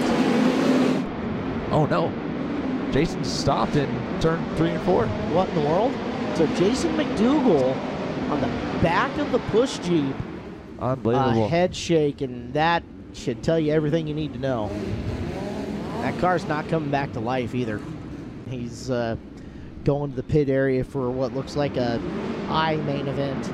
Oh 1.71 1.87
no. 1.91 2.13
Jason 2.93 3.25
stopped 3.25 3.77
in 3.77 3.89
turn 4.21 4.45
three 4.57 4.71
and 4.71 4.83
four. 4.85 5.07
What 5.33 5.49
in 5.49 5.55
the 5.55 5.61
world? 5.63 5.93
So 6.35 6.47
Jason 6.57 6.95
McDougal 6.95 7.75
on 8.31 8.41
the 8.41 8.47
back 8.83 9.17
of 9.19 9.33
the 9.33 9.39
push 9.39 9.79
jeep, 9.79 10.15
uh, 10.79 10.93
Unbelievable. 10.93 11.47
a 11.47 11.49
head 11.49 11.75
shake, 11.75 12.21
and 12.21 12.53
that 12.53 12.83
should 13.15 13.43
tell 13.43 13.59
you 13.59 13.73
everything 13.73 14.07
you 14.07 14.15
need 14.15 14.33
to 14.35 14.39
know. 14.39 14.71
That 16.03 16.19
car's 16.19 16.45
not 16.49 16.69
coming 16.69 16.91
back 16.91 17.13
to 17.13 17.21
life 17.21 17.55
either. 17.55 17.81
He's 18.51 18.91
uh, 18.91 19.15
going 19.85 20.11
to 20.11 20.17
the 20.17 20.25
pit 20.25 20.49
area 20.49 20.83
for 20.83 21.09
what 21.11 21.33
looks 21.33 21.55
like 21.55 21.77
a 21.77 22.01
I 22.49 22.75
main 22.77 23.07
event. 23.07 23.45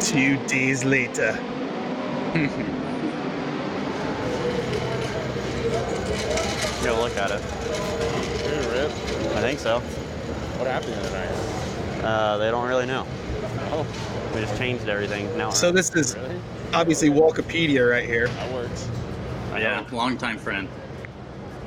Two 0.00 0.36
days 0.46 0.84
later. 0.84 1.32
Go 6.84 7.00
look 7.00 7.16
at 7.16 7.32
it. 7.32 7.40
I 9.34 9.40
think 9.40 9.58
so. 9.58 9.80
What 9.80 10.68
happened 10.68 10.92
the 10.92 10.98
other 11.00 11.10
night? 11.10 12.04
Uh, 12.04 12.36
they 12.36 12.50
don't 12.52 12.68
really 12.68 12.86
know. 12.86 13.06
Oh, 13.72 13.84
We 14.34 14.40
just 14.42 14.56
changed 14.56 14.88
everything. 14.88 15.36
Now 15.36 15.50
So 15.50 15.72
this 15.72 15.90
is 15.96 16.14
really? 16.14 16.40
Obviously 16.72 17.10
Wikipedia 17.10 17.90
right 17.90 18.04
here. 18.04 18.28
That 18.28 18.52
works. 18.52 18.88
Yeah, 19.52 19.84
longtime 19.92 20.38
friend. 20.38 20.68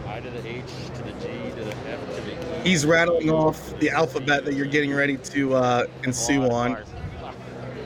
I 0.05 0.19
to 0.19 0.29
the 0.29 0.47
H 0.47 0.63
to 0.95 1.03
the 1.03 1.11
G 1.11 1.27
to 1.57 1.63
the 1.63 1.75
F 1.89 2.15
to 2.15 2.21
the 2.21 2.59
E. 2.59 2.61
He's 2.63 2.85
rattling 2.85 3.29
off 3.29 3.77
the 3.79 3.89
alphabet 3.89 4.45
that 4.45 4.53
you're 4.55 4.65
getting 4.65 4.93
ready 4.93 5.17
to 5.17 5.53
uh, 5.55 5.85
ensue 6.03 6.43
on. 6.43 6.77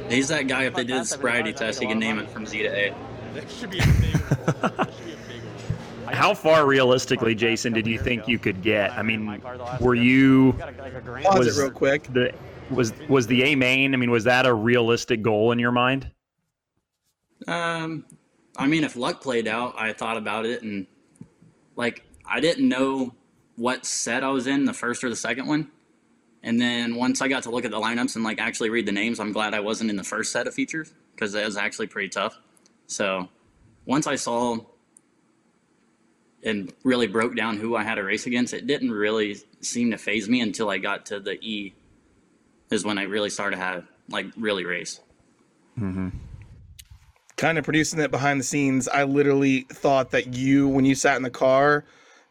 He's 0.09 0.27
that 0.27 0.47
guy. 0.47 0.63
If 0.63 0.75
they 0.75 0.83
did 0.83 0.97
a 0.97 1.05
sobriety 1.05 1.53
test, 1.53 1.79
he 1.79 1.87
can 1.87 1.99
name 1.99 2.19
it 2.19 2.29
from 2.29 2.45
Z 2.45 2.63
to 2.63 2.67
A. 2.67 2.93
That 3.33 3.49
should 3.49 3.69
be 3.71 3.79
a 3.79 3.85
big 3.85 4.15
one. 4.15 4.75
That 4.75 4.93
should 4.93 5.05
be 5.05 5.13
a 5.13 5.17
big 5.27 5.41
one. 6.05 6.13
How 6.13 6.33
far 6.33 6.65
realistically, 6.65 7.33
Jason, 7.33 7.73
did 7.73 7.87
you 7.87 7.97
think 7.97 8.27
you 8.27 8.37
could 8.37 8.61
get? 8.61 8.91
I 8.91 9.01
mean, 9.01 9.41
were 9.79 9.95
you 9.95 10.53
Pause 11.23 11.39
was 11.39 11.59
real 11.59 11.71
quick. 11.71 12.03
the 12.11 12.33
was 12.69 12.93
was 13.07 13.27
the 13.27 13.43
A 13.43 13.55
main? 13.55 13.93
I 13.93 13.97
mean, 13.97 14.11
was 14.11 14.25
that 14.25 14.45
a 14.45 14.53
realistic 14.53 15.21
goal 15.21 15.51
in 15.51 15.59
your 15.59 15.71
mind? 15.71 16.11
Um, 17.47 18.05
I 18.57 18.67
mean, 18.67 18.83
if 18.83 18.95
luck 18.95 19.21
played 19.21 19.47
out, 19.47 19.75
I 19.77 19.93
thought 19.93 20.17
about 20.17 20.45
it, 20.45 20.61
and 20.61 20.87
like 21.75 22.03
I 22.25 22.39
didn't 22.39 22.67
know 22.67 23.13
what 23.55 23.85
set 23.85 24.23
I 24.23 24.29
was 24.29 24.47
in, 24.47 24.65
the 24.65 24.73
first 24.73 25.03
or 25.03 25.09
the 25.09 25.15
second 25.15 25.47
one. 25.47 25.69
And 26.43 26.59
then 26.59 26.95
once 26.95 27.21
I 27.21 27.27
got 27.27 27.43
to 27.43 27.51
look 27.51 27.65
at 27.65 27.71
the 27.71 27.79
lineups 27.79 28.15
and 28.15 28.23
like 28.23 28.39
actually 28.39 28.69
read 28.69 28.85
the 28.85 28.91
names, 28.91 29.19
I'm 29.19 29.31
glad 29.31 29.53
I 29.53 29.59
wasn't 29.59 29.89
in 29.89 29.95
the 29.95 30.03
first 30.03 30.31
set 30.31 30.47
of 30.47 30.53
features 30.53 30.93
because 31.13 31.35
it 31.35 31.45
was 31.45 31.57
actually 31.57 31.87
pretty 31.87 32.09
tough. 32.09 32.39
So 32.87 33.29
once 33.85 34.07
I 34.07 34.15
saw 34.15 34.57
and 36.43 36.73
really 36.83 37.05
broke 37.05 37.35
down 37.35 37.57
who 37.57 37.75
I 37.75 37.83
had 37.83 37.95
to 37.95 38.03
race 38.03 38.25
against, 38.25 38.53
it 38.53 38.65
didn't 38.65 38.91
really 38.91 39.37
seem 39.61 39.91
to 39.91 39.97
phase 39.97 40.27
me 40.27 40.41
until 40.41 40.69
I 40.69 40.79
got 40.79 41.05
to 41.07 41.19
the 41.19 41.33
E. 41.33 41.75
Is 42.71 42.85
when 42.85 42.97
I 42.97 43.03
really 43.03 43.29
started 43.29 43.57
to 43.57 43.61
have 43.61 43.85
like 44.09 44.27
really 44.37 44.65
race. 44.65 45.01
Kind 47.41 47.57
of 47.57 47.63
producing 47.63 47.99
it 47.99 48.11
behind 48.11 48.39
the 48.39 48.43
scenes. 48.43 48.87
I 48.87 49.01
literally 49.03 49.61
thought 49.61 50.11
that 50.11 50.35
you, 50.35 50.67
when 50.67 50.85
you 50.85 50.93
sat 50.93 51.17
in 51.17 51.23
the 51.23 51.31
car, 51.31 51.85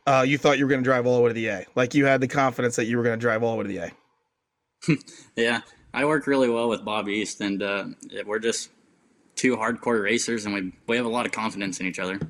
uh, 0.07 0.25
you 0.25 0.39
thought 0.39 0.57
you 0.57 0.65
were 0.65 0.69
going 0.69 0.83
to 0.83 0.89
drive 0.89 1.05
all 1.05 1.17
the 1.17 1.23
way 1.23 1.31
to 1.31 1.35
the 1.35 1.49
A. 1.49 1.67
Like 1.75 1.95
you 1.95 2.07
had 2.07 2.21
the 2.21 2.29
confidence 2.29 2.77
that 2.77 2.85
you 2.85 2.97
were 2.97 3.03
going 3.03 3.19
to 3.19 3.21
drive 3.21 3.43
all 3.43 3.57
the 3.57 3.59
way 3.59 3.65
to 3.65 3.69
the 4.87 4.93
A. 4.93 4.97
Yeah, 5.37 5.63
I 5.93 6.05
work 6.05 6.29
really 6.29 6.49
well 6.49 6.69
with 6.69 6.85
Bob 6.85 7.09
East, 7.09 7.41
and 7.41 7.61
uh, 7.61 7.87
we're 8.25 8.39
just 8.39 8.71
two 9.35 9.57
hardcore 9.57 10.01
racers, 10.01 10.47
and 10.47 10.55
we 10.55 10.73
we 10.87 10.97
have 10.97 11.07
a 11.07 11.11
lot 11.11 11.27
of 11.27 11.33
confidence 11.33 11.81
in 11.81 11.87
each 11.87 11.99
other. 11.99 12.21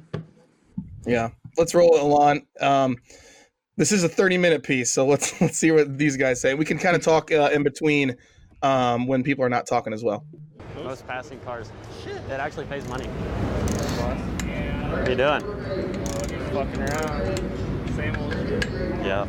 Yeah. 1.06 1.28
Let's 1.58 1.74
roll 1.74 1.94
it, 1.96 2.02
Alon. 2.02 2.46
Um, 2.62 2.96
This 3.76 3.92
is 3.92 4.04
a 4.04 4.08
30 4.08 4.38
minute 4.38 4.62
piece, 4.62 4.90
so 4.90 5.06
let's 5.06 5.38
let's 5.42 5.58
see 5.58 5.70
what 5.70 5.98
these 5.98 6.16
guys 6.16 6.40
say. 6.40 6.54
We 6.54 6.64
can 6.64 6.78
kind 6.78 6.96
of 6.96 7.02
talk 7.02 7.30
uh, 7.30 7.50
in 7.52 7.62
between 7.62 8.16
um, 8.62 9.06
when 9.06 9.22
people 9.22 9.44
are 9.44 9.48
not 9.48 9.66
talking 9.66 9.92
as 9.92 10.02
well. 10.02 10.24
Most 10.76 11.06
passing 11.06 11.38
cars. 11.40 11.70
Shit. 12.02 12.16
It 12.16 12.40
actually 12.40 12.64
pays 12.66 12.86
money. 12.88 13.06
What 13.06 15.06
are 15.06 15.10
you 15.10 15.16
doing? 15.16 15.40
Fucking 16.52 16.82
around. 16.82 17.38
Same 17.94 18.16
old 18.16 18.32
shit. 18.32 18.64
Yeah. 19.04 19.24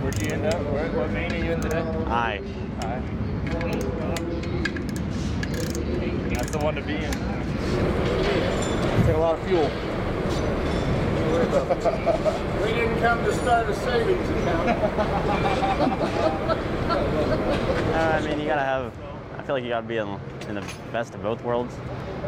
Where'd 0.00 0.20
you 0.20 0.28
end 0.32 0.46
up? 0.46 0.60
Where, 0.72 0.90
what 0.92 1.10
main 1.10 1.32
are 1.32 1.36
you 1.36 1.52
in 1.52 1.60
today? 1.60 1.82
Aye. 2.08 2.40
Aye. 2.80 3.02
That's 6.34 6.50
the 6.50 6.58
one 6.58 6.74
to 6.74 6.82
be 6.82 6.96
in. 6.96 7.12
Take 9.06 9.16
a 9.16 9.18
lot 9.18 9.38
of 9.38 9.46
fuel. 9.46 9.70
we 12.62 12.68
didn't 12.72 13.00
come 13.00 13.24
to 13.24 13.32
start 13.32 13.68
a 13.70 13.74
savings 13.74 14.28
account. 14.30 14.68
Uh, 17.92 18.20
I 18.22 18.26
mean, 18.26 18.40
you 18.40 18.46
gotta 18.46 18.62
have. 18.62 18.92
I 19.38 19.42
feel 19.42 19.54
like 19.54 19.64
you 19.64 19.70
gotta 19.70 19.86
be 19.86 19.96
in, 19.98 20.08
in 20.48 20.54
the 20.54 20.64
best 20.92 21.14
of 21.14 21.22
both 21.22 21.42
worlds. 21.42 21.74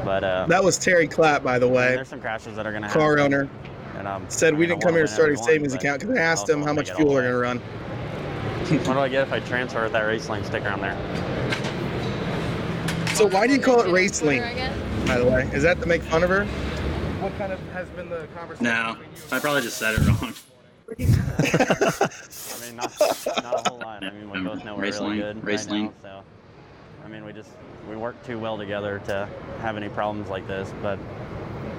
But 0.04 0.25
uh, 0.25 0.47
That 0.49 0.62
was 0.62 0.78
Terry 0.78 1.06
Clapp, 1.09 1.42
by 1.42 1.59
the 1.59 1.66
I 1.66 1.68
mean, 1.68 1.76
way, 1.76 1.94
there's 1.97 2.09
some 2.09 2.21
crashes 2.21 2.56
that 2.56 2.66
are 2.66 2.73
gonna 2.73 2.87
happen. 2.88 3.00
car 3.00 3.16
happen. 3.16 3.35
owner. 3.35 3.49
And, 3.97 4.09
um, 4.09 4.26
Said 4.28 4.56
we 4.59 4.66
didn't 4.66 4.83
come 4.83 4.94
here 4.94 5.02
to 5.02 5.09
start 5.09 5.30
a 5.33 5.37
savings 5.37 5.73
one, 5.73 5.78
account 5.80 6.00
because 6.00 6.16
I 6.16 6.21
asked 6.21 6.49
him 6.49 6.62
how 6.62 6.73
much 6.73 6.90
fuel 6.90 7.11
all 7.11 7.14
they're 7.14 7.33
the 7.33 7.42
going 7.44 7.59
to 7.61 7.64
run. 7.64 8.78
What 8.87 8.94
do 8.94 8.99
I 9.00 9.09
get 9.09 9.28
if 9.28 9.33
I 9.33 9.40
transfer 9.40 9.88
that 9.88 10.00
race 10.02 10.28
lane 10.28 10.42
sticker 10.44 10.68
on 10.68 10.80
there? 10.80 10.97
So 13.14 13.26
why 13.28 13.47
do 13.47 13.52
you 13.52 13.61
call 13.61 13.83
it 13.83 13.92
race 13.92 14.21
lane? 14.21 14.42
By 15.06 15.18
the 15.18 15.25
way, 15.25 15.49
is 15.52 15.62
that 15.62 15.80
to 15.80 15.87
make 15.87 16.02
fun 16.02 16.25
of 16.25 16.30
her? 16.30 16.44
What 16.44 17.37
kind 17.38 17.52
of 17.52 17.61
has 17.73 17.88
been 17.90 18.09
the 18.09 18.26
conversation? 18.35 18.64
No, 18.64 18.97
I 19.30 19.38
probably 19.38 19.62
just 19.62 19.78
said 19.78 19.94
it 19.94 20.00
wrong. 20.09 20.35
I 21.00 22.60
mean, 22.60 22.76
not, 22.76 22.92
not 23.42 23.66
a 23.66 23.68
whole 23.70 23.78
lot. 23.78 24.04
I 24.04 24.10
mean, 24.10 24.30
we 24.30 24.40
both 24.40 24.64
know 24.64 24.74
we're 24.76 24.82
Race 24.82 25.00
really 25.00 25.20
lane, 25.20 25.20
good 25.20 25.44
race 25.44 25.64
right 25.66 25.72
lane. 25.72 25.84
now. 25.86 25.92
So, 26.02 26.24
I 27.04 27.08
mean, 27.08 27.24
we 27.24 27.32
just 27.32 27.50
we 27.88 27.96
work 27.96 28.22
too 28.24 28.38
well 28.38 28.56
together 28.56 29.00
to 29.06 29.28
have 29.60 29.76
any 29.76 29.88
problems 29.88 30.28
like 30.28 30.46
this. 30.46 30.72
But 30.82 30.98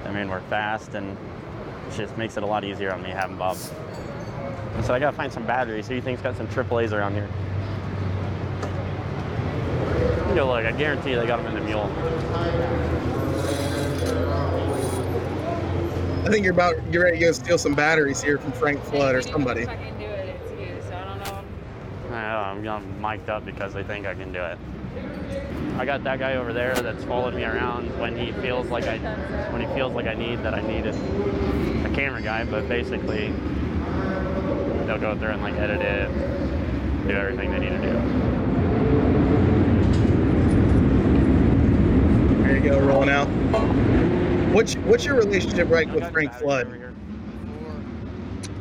I 0.04 0.12
mean, 0.12 0.28
we're 0.28 0.40
fast, 0.42 0.94
and 0.94 1.16
it 1.88 1.96
just 1.96 2.16
makes 2.16 2.36
it 2.36 2.42
a 2.42 2.46
lot 2.46 2.64
easier 2.64 2.92
on 2.92 3.02
me 3.02 3.10
having 3.10 3.36
Bob. 3.36 3.56
And 4.74 4.84
so 4.84 4.92
I 4.94 4.98
gotta 4.98 5.16
find 5.16 5.32
some 5.32 5.46
batteries. 5.46 5.86
Who 5.86 5.90
do 5.90 5.96
you 5.96 6.02
think's 6.02 6.22
got 6.22 6.36
some 6.36 6.46
AAA's 6.48 6.92
around 6.92 7.14
here? 7.14 7.28
You 10.28 10.34
know, 10.34 10.48
look, 10.48 10.64
I 10.66 10.72
guarantee 10.72 11.14
they 11.14 11.26
got 11.26 11.42
them 11.42 11.46
in 11.46 11.54
the 11.54 11.66
mule. 11.66 11.90
I 16.26 16.28
think 16.28 16.44
you're 16.44 16.54
about 16.54 16.74
you're 16.92 17.04
ready 17.04 17.20
to 17.20 17.24
go 17.26 17.30
steal 17.30 17.56
some 17.56 17.76
batteries 17.76 18.20
here 18.20 18.36
from 18.36 18.50
Frank 18.50 18.82
Flud 18.82 19.14
or 19.14 19.22
somebody. 19.22 19.64
I 19.68 19.76
know, 22.10 22.10
I'm, 22.10 22.66
I'm 22.68 23.00
mic'd 23.00 23.30
up 23.30 23.44
because 23.44 23.72
they 23.72 23.84
think 23.84 24.06
I 24.06 24.14
can 24.14 24.32
do 24.32 24.42
it. 24.42 24.58
I 25.78 25.84
got 25.84 26.02
that 26.02 26.18
guy 26.18 26.34
over 26.34 26.52
there 26.52 26.74
that's 26.74 27.04
following 27.04 27.36
me 27.36 27.44
around 27.44 27.96
when 28.00 28.16
he 28.16 28.32
feels 28.32 28.66
like 28.70 28.88
I 28.88 28.98
when 29.52 29.60
he 29.60 29.68
feels 29.68 29.92
like 29.92 30.06
I 30.06 30.14
need 30.14 30.42
that 30.42 30.52
I 30.52 30.62
need 30.62 30.86
a, 30.86 30.90
a 31.86 31.94
camera 31.94 32.20
guy, 32.20 32.44
but 32.44 32.68
basically 32.68 33.28
they'll 34.84 34.98
go 34.98 35.16
through 35.16 35.28
and 35.28 35.42
like 35.42 35.54
edit 35.54 35.80
it, 35.80 36.08
do 37.06 37.14
everything 37.14 37.52
they 37.52 37.60
need 37.60 37.68
to 37.68 37.78
do. 37.78 37.92
There 42.42 42.56
you 42.56 42.62
go, 42.68 42.80
rolling 42.80 43.10
out. 43.10 43.28
What's 44.56 44.72
what's 44.72 45.04
your 45.04 45.16
relationship 45.16 45.68
like 45.68 45.92
with 45.92 46.10
Frank 46.12 46.32
Flud? 46.32 46.66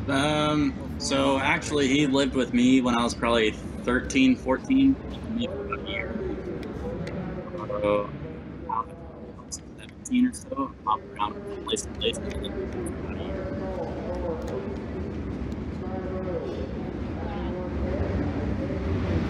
Um, 0.10 0.74
so 0.98 1.40
actually, 1.40 1.88
he 1.88 2.06
lived 2.06 2.36
with 2.36 2.54
me 2.54 2.82
when 2.82 2.98
I 2.98 3.04
was 3.06 3.16
probably 3.16 3.52
13, 3.84 4.36
14. 4.36 4.94
maybe 5.30 5.46
about 5.46 5.80
a 5.80 5.90
year. 5.90 6.14
So, 7.66 8.10
I'm 8.70 8.90
17 9.50 10.28
or 10.28 10.34
so, 10.34 10.72
hop 10.84 11.00
around 11.14 11.34
from 11.36 11.64
place 11.64 11.84
to 11.84 11.90
place. 11.92 12.18
and 12.18 12.30
then 12.30 12.44
about 12.44 13.16
a 13.16 13.24
year. 13.24 13.46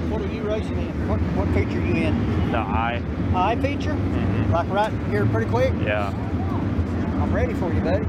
What 0.10 0.21
are 0.23 0.34
you 0.34 0.41
racing 0.41 0.80
in? 0.80 1.08
What, 1.08 1.19
what 1.19 1.47
feature 1.49 1.80
are 1.80 1.86
you 1.86 1.93
in? 1.93 2.51
The 2.51 2.58
eye. 2.58 3.04
Eye 3.36 3.56
feature? 3.58 3.93
Like 4.49 4.67
right 4.69 4.91
here 5.12 5.28
pretty 5.28 5.51
quick? 5.51 5.71
Yeah. 5.84 6.12
I'm 7.26 7.34
ready 7.34 7.56
for 7.56 7.74
you, 7.74 7.82
buddy. 7.82 8.06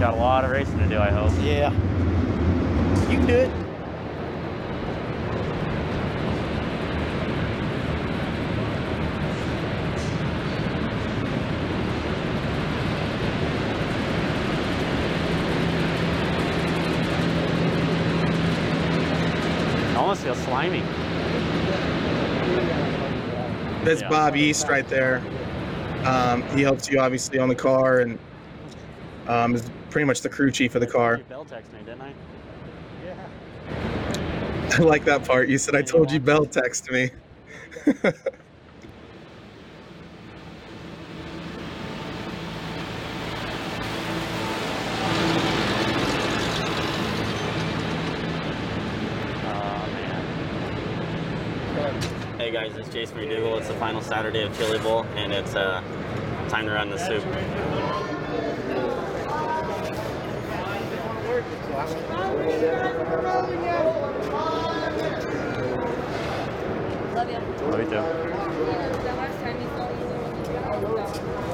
Got 0.00 0.14
a 0.14 0.16
lot 0.16 0.42
of 0.42 0.50
racing 0.50 0.78
to 0.78 0.88
do, 0.88 0.98
I 0.98 1.10
hope. 1.10 1.30
Yeah. 1.42 1.70
You 3.10 3.18
can 3.18 3.26
do 3.26 3.34
it. 3.34 3.50
Almost 19.98 20.22
feel 20.22 20.34
slimy. 20.34 20.80
That's 23.84 24.00
Yeah. 24.00 24.08
Bob 24.08 24.36
East 24.36 24.68
right 24.70 24.88
there. 24.88 25.20
Um, 26.04 26.42
he 26.56 26.62
helps 26.62 26.90
you 26.90 27.00
obviously 27.00 27.38
on 27.38 27.48
the 27.48 27.54
car 27.54 28.00
and 28.00 28.18
um, 29.26 29.54
is 29.54 29.70
pretty 29.90 30.04
much 30.04 30.20
the 30.20 30.28
crew 30.28 30.50
chief 30.50 30.74
of 30.74 30.80
the 30.80 30.86
car. 30.86 31.18
Bell 31.28 31.44
text 31.44 31.72
me, 31.72 31.78
didn't 31.80 32.02
I? 32.02 32.12
Yeah. 33.04 33.26
I 34.78 34.82
like 34.82 35.04
that 35.04 35.24
part. 35.24 35.48
You 35.48 35.56
said 35.56 35.74
I 35.74 35.82
told 35.82 36.10
you 36.10 36.20
Bell 36.20 36.44
text 36.44 36.90
me. 36.90 37.10
Hey 52.44 52.50
guys, 53.04 53.12
it's 53.12 53.18
McDougal. 53.18 53.58
It's 53.58 53.68
the 53.68 53.74
final 53.74 54.00
Saturday 54.00 54.42
of 54.42 54.56
Chili 54.56 54.78
Bowl, 54.78 55.04
and 55.16 55.32
it's 55.32 55.54
uh, 55.54 55.82
time 56.48 56.66
to 56.66 56.72
run 56.72 56.90
the 56.90 56.98
soup. 56.98 57.24
Love 67.14 67.30
you. 67.30 67.38
Love 67.70 67.80
you 67.80 67.90
too. 71.48 71.53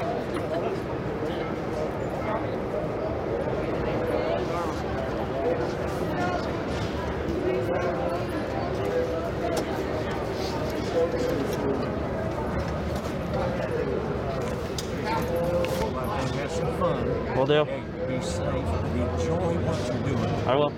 Will 17.41 17.47
do. 17.47 17.65
Be 18.07 18.21
safe 18.21 18.45
enjoy 18.45 19.57
what 19.65 19.87
you're 19.87 20.15
doing. 20.15 20.29
I 20.47 20.55
will. 20.55 20.71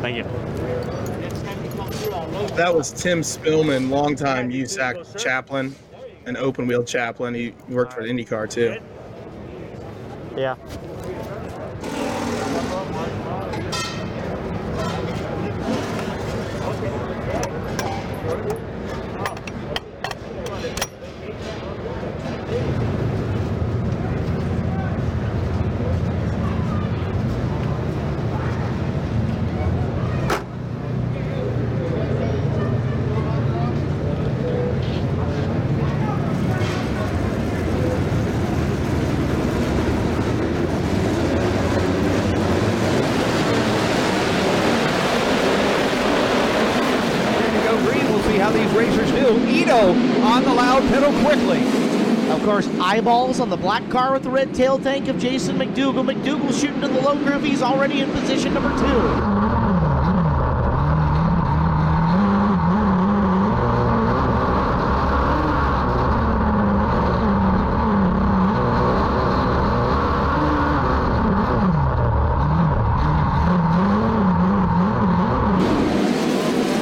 Thank 0.00 0.16
you. 0.16 0.22
That 2.56 2.74
was 2.74 2.90
Tim 2.90 3.20
Spillman, 3.20 3.90
longtime 3.90 4.50
USAC 4.50 5.18
chaplain 5.18 5.74
and 6.24 6.38
open 6.38 6.66
wheel 6.66 6.84
chaplain. 6.84 7.34
He 7.34 7.52
worked 7.68 7.92
for 7.92 8.00
IndyCar 8.00 8.48
too. 8.48 8.78
Yeah. 10.38 10.56
There 47.34 47.54
you 47.54 47.62
go, 47.68 47.76
Green. 47.84 48.04
We'll 48.10 48.22
see 48.24 48.38
how 48.38 48.50
these 48.50 48.70
racers 48.72 49.10
do. 49.10 49.38
Ito 49.48 49.94
on 50.22 50.42
the 50.44 50.52
loud 50.52 50.82
pedal 50.88 51.12
quickly. 51.24 51.62
Of 52.30 52.42
course, 52.44 52.66
eyeballs 52.94 53.40
on 53.40 53.50
the 53.50 53.56
black 53.56 53.88
car 53.90 54.12
with 54.12 54.22
the 54.22 54.30
red 54.30 54.54
tail 54.54 54.78
tank 54.78 55.08
of 55.08 55.18
Jason 55.18 55.56
McDougal. 55.56 56.04
McDougal 56.08 56.52
shooting 56.60 56.80
to 56.80 56.86
the 56.86 57.00
low 57.00 57.16
groove. 57.16 57.42
He's 57.42 57.60
already 57.60 58.02
in 58.02 58.12
position 58.12 58.54
number 58.54 58.70
two. 58.78 58.84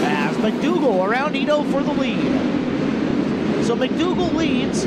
As 0.04 0.36
McDougal 0.36 1.08
around 1.08 1.34
Ito 1.36 1.62
for 1.70 1.82
the 1.82 1.92
lead. 1.94 2.52
So 3.64 3.74
McDougal 3.74 4.34
leads. 4.34 4.84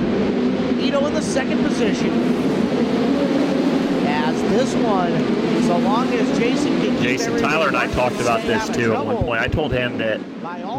Ito 0.78 1.06
in 1.08 1.14
the 1.16 1.22
second 1.22 1.64
position. 1.64 2.12
As 4.06 4.40
this 4.52 4.76
one, 4.76 5.12
so 5.64 5.78
long 5.80 6.14
as 6.14 6.25
Jason 6.36 7.02
Jason 7.02 7.38
Tyler 7.38 7.68
and 7.68 7.78
I 7.78 7.88
talked 7.88 8.20
about 8.20 8.42
this 8.42 8.68
too 8.70 8.94
at 8.94 9.06
one 9.06 9.18
point. 9.18 9.42
I 9.42 9.48
told 9.48 9.72
him 9.72 9.98
that 10.00 10.20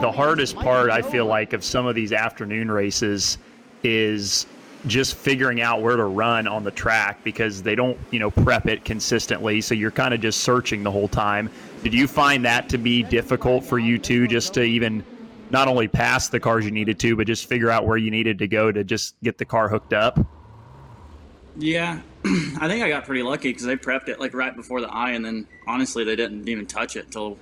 the 0.00 0.12
hardest 0.12 0.56
part 0.56 0.90
I 0.90 1.02
feel 1.02 1.26
like 1.26 1.52
of 1.52 1.64
some 1.64 1.86
of 1.86 1.94
these 1.94 2.12
afternoon 2.12 2.70
races 2.70 3.38
is 3.82 4.46
just 4.86 5.16
figuring 5.16 5.60
out 5.60 5.82
where 5.82 5.96
to 5.96 6.04
run 6.04 6.46
on 6.46 6.62
the 6.62 6.70
track 6.70 7.24
because 7.24 7.62
they 7.62 7.74
don't, 7.74 7.98
you 8.10 8.18
know, 8.18 8.30
prep 8.30 8.66
it 8.66 8.84
consistently. 8.84 9.60
So 9.60 9.74
you're 9.74 9.90
kind 9.90 10.14
of 10.14 10.20
just 10.20 10.42
searching 10.42 10.82
the 10.82 10.90
whole 10.90 11.08
time. 11.08 11.50
Did 11.82 11.94
you 11.94 12.06
find 12.06 12.44
that 12.44 12.68
to 12.68 12.78
be 12.78 13.02
difficult 13.02 13.64
for 13.64 13.78
you 13.78 13.98
too, 13.98 14.28
just 14.28 14.54
to 14.54 14.62
even 14.62 15.04
not 15.50 15.68
only 15.68 15.88
pass 15.88 16.28
the 16.28 16.38
cars 16.38 16.64
you 16.64 16.70
needed 16.70 16.98
to, 17.00 17.16
but 17.16 17.26
just 17.26 17.48
figure 17.48 17.70
out 17.70 17.86
where 17.86 17.96
you 17.96 18.10
needed 18.10 18.38
to 18.40 18.48
go 18.48 18.70
to 18.70 18.84
just 18.84 19.14
get 19.22 19.38
the 19.38 19.44
car 19.44 19.68
hooked 19.68 19.92
up? 19.92 20.18
Yeah, 21.56 22.00
I 22.60 22.66
think 22.68 22.82
I 22.82 22.88
got 22.88 23.04
pretty 23.04 23.22
lucky 23.22 23.50
because 23.50 23.64
they 23.64 23.76
prepped 23.76 24.08
it 24.08 24.18
like 24.18 24.34
right 24.34 24.54
before 24.54 24.80
the 24.80 24.88
eye, 24.88 25.12
and 25.12 25.24
then 25.24 25.46
honestly, 25.66 26.02
they 26.02 26.16
didn't 26.16 26.48
even 26.48 26.66
touch 26.66 26.96
it 26.96 27.10
till 27.10 27.38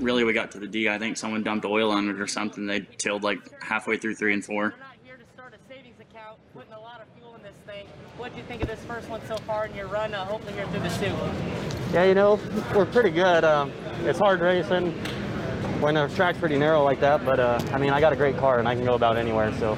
really 0.00 0.24
we 0.24 0.32
got 0.32 0.52
to 0.52 0.58
the 0.58 0.66
D. 0.66 0.88
I 0.88 0.98
think 0.98 1.16
someone 1.16 1.42
dumped 1.42 1.66
oil 1.66 1.90
on 1.90 2.08
it 2.08 2.20
or 2.20 2.26
something. 2.26 2.66
They 2.66 2.80
tilled 2.80 3.22
like 3.22 3.62
halfway 3.62 3.98
through 3.98 4.14
three 4.14 4.32
and 4.32 4.44
four. 4.44 4.74
What 8.16 8.32
do 8.32 8.38
you 8.38 8.44
think 8.44 8.62
of 8.62 8.68
this 8.68 8.78
first 8.84 9.08
one 9.08 9.20
so 9.26 9.36
far 9.38 9.66
in 9.66 9.74
your 9.74 9.88
run? 9.88 10.14
Uh, 10.14 10.24
hopefully 10.24 10.52
here 10.52 10.66
through 10.68 10.80
the 10.80 10.90
Sioux. 10.90 11.12
Yeah, 11.92 12.04
you 12.04 12.14
know, 12.14 12.38
we're 12.74 12.86
pretty 12.86 13.10
good. 13.10 13.42
Um, 13.42 13.72
it's 14.04 14.18
hard 14.18 14.40
racing 14.40 14.92
when 15.80 15.94
the 15.94 16.06
track's 16.08 16.38
pretty 16.38 16.56
narrow 16.56 16.84
like 16.84 17.00
that, 17.00 17.24
but 17.24 17.40
uh, 17.40 17.60
I 17.72 17.78
mean, 17.78 17.90
I 17.90 18.00
got 18.00 18.12
a 18.12 18.16
great 18.16 18.36
car 18.36 18.60
and 18.60 18.68
I 18.68 18.76
can 18.76 18.84
go 18.84 18.94
about 18.94 19.16
anywhere, 19.16 19.52
so 19.58 19.76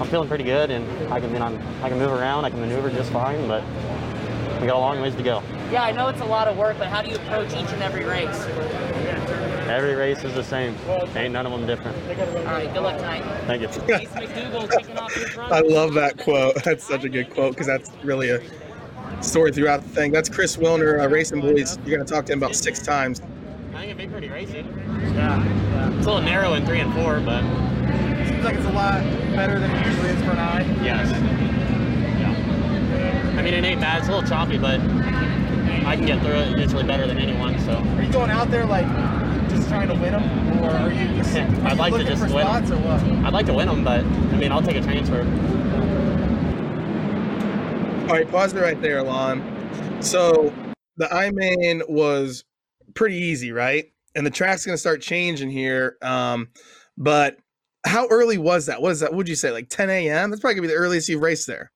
I'm 0.00 0.08
feeling 0.08 0.28
pretty 0.28 0.44
good, 0.44 0.70
and 0.70 1.12
I 1.12 1.20
can, 1.20 1.34
I, 1.36 1.84
I 1.84 1.88
can 1.88 1.98
move 1.98 2.10
around, 2.10 2.44
I 2.44 2.50
can 2.50 2.60
maneuver 2.60 2.90
just 2.90 3.12
fine, 3.12 3.46
but 3.46 3.62
we 4.60 4.66
got 4.66 4.76
a 4.76 4.78
long 4.78 5.00
ways 5.00 5.14
to 5.16 5.22
go. 5.22 5.42
Yeah, 5.70 5.82
I 5.82 5.92
know 5.92 6.08
it's 6.08 6.20
a 6.20 6.24
lot 6.24 6.48
of 6.48 6.56
work, 6.56 6.78
but 6.78 6.88
how 6.88 7.02
do 7.02 7.10
you 7.10 7.16
approach 7.16 7.48
each 7.48 7.70
and 7.72 7.82
every 7.82 8.04
race? 8.04 8.46
Every 9.68 9.94
race 9.94 10.22
is 10.22 10.34
the 10.34 10.44
same. 10.44 10.76
Ain't 11.16 11.32
none 11.32 11.46
of 11.46 11.52
them 11.52 11.66
different. 11.66 11.96
All 12.38 12.44
right, 12.44 12.72
good 12.72 12.82
luck 12.82 12.96
tonight. 12.96 13.22
Thank 13.46 13.62
you. 13.62 13.68
Jason 13.68 14.18
McDougal 14.18 14.70
kicking 14.70 14.98
off 14.98 15.14
his 15.14 15.36
run. 15.36 15.52
I 15.52 15.60
love 15.60 15.94
that 15.94 16.18
quote. 16.18 16.62
That's 16.62 16.84
such 16.84 17.04
a 17.04 17.08
good 17.08 17.30
quote 17.30 17.54
because 17.54 17.66
that's 17.66 17.90
really 18.04 18.30
a 18.30 18.42
story 19.22 19.50
throughout 19.52 19.82
the 19.82 19.88
thing. 19.88 20.12
That's 20.12 20.28
Chris 20.28 20.56
Wilner, 20.56 21.02
uh, 21.02 21.08
Racing 21.08 21.40
Boys. 21.40 21.78
You're 21.84 21.96
going 21.96 22.06
to 22.06 22.12
talk 22.12 22.26
to 22.26 22.32
him 22.32 22.38
about 22.38 22.54
six 22.54 22.80
times. 22.82 23.20
I 23.20 23.78
think 23.78 23.84
it'd 23.84 23.98
be 23.98 24.06
pretty 24.06 24.28
racy. 24.28 24.58
Yeah, 24.58 25.44
yeah. 25.44 25.96
It's 25.96 26.06
a 26.06 26.10
little 26.10 26.22
narrow 26.22 26.54
in 26.54 26.66
three 26.66 26.80
and 26.80 26.92
four, 26.94 27.20
but 27.20 27.42
Seems 28.42 28.56
like 28.56 28.64
it's 28.64 28.66
a 28.66 28.72
lot 28.72 29.04
better 29.36 29.60
than 29.60 29.70
it 29.70 29.86
usually 29.86 30.08
is 30.08 30.20
for 30.24 30.32
an 30.32 30.38
eye. 30.38 30.62
yes. 30.82 31.12
Yeah. 32.18 33.38
I 33.38 33.42
mean, 33.42 33.54
it 33.54 33.62
ain't 33.62 33.80
bad. 33.80 34.00
It's 34.00 34.08
a 34.08 34.12
little 34.12 34.28
choppy, 34.28 34.58
but 34.58 34.80
I 34.80 35.94
can 35.94 36.06
get 36.06 36.20
through 36.22 36.34
it 36.34 36.58
usually 36.58 36.82
better 36.82 37.06
than 37.06 37.18
anyone. 37.18 37.56
So 37.60 37.74
Are 37.76 38.02
you 38.02 38.10
going 38.10 38.32
out 38.32 38.50
there 38.50 38.66
like 38.66 38.88
just 39.48 39.68
trying 39.68 39.86
to 39.86 39.94
win 39.94 40.10
them, 40.14 40.64
or 40.64 40.70
are 40.70 40.90
you 40.90 41.06
just 41.22 41.36
are 41.36 41.40
I'd 41.40 41.72
you 41.72 41.78
like 41.78 41.92
to 41.92 41.98
looking 41.98 42.06
just 42.08 42.26
for 42.26 42.34
win 42.34 42.44
spots 42.44 42.70
or 42.72 42.78
what? 42.78 43.00
I'd 43.24 43.32
like 43.32 43.46
to 43.46 43.54
win 43.54 43.68
them, 43.68 43.84
but 43.84 44.00
I 44.00 44.36
mean, 44.36 44.50
I'll 44.50 44.60
take 44.60 44.76
a 44.76 44.82
transfer. 44.82 45.20
All 48.08 48.18
right, 48.18 48.28
pause 48.28 48.52
it 48.54 48.60
right 48.60 48.82
there, 48.82 49.04
Lon. 49.04 49.40
So 50.02 50.52
the 50.96 51.08
I 51.14 51.30
main 51.30 51.82
was 51.88 52.42
pretty 52.94 53.18
easy, 53.18 53.52
right? 53.52 53.92
And 54.16 54.26
the 54.26 54.30
track's 54.30 54.66
going 54.66 54.74
to 54.74 54.80
start 54.80 55.00
changing 55.00 55.50
here. 55.50 55.96
Um, 56.02 56.48
but 56.98 57.38
how 57.84 58.06
early 58.08 58.38
was 58.38 58.66
that? 58.66 58.80
What 58.80 58.92
is 58.92 59.00
that? 59.00 59.12
Would 59.12 59.28
you 59.28 59.34
say 59.34 59.50
like 59.50 59.68
10 59.68 59.90
a.m.? 59.90 60.30
That's 60.30 60.40
probably 60.40 60.54
gonna 60.56 60.68
be 60.68 60.74
the 60.74 60.78
earliest 60.78 61.08
you've 61.08 61.22
raced 61.22 61.46
there. 61.46 61.72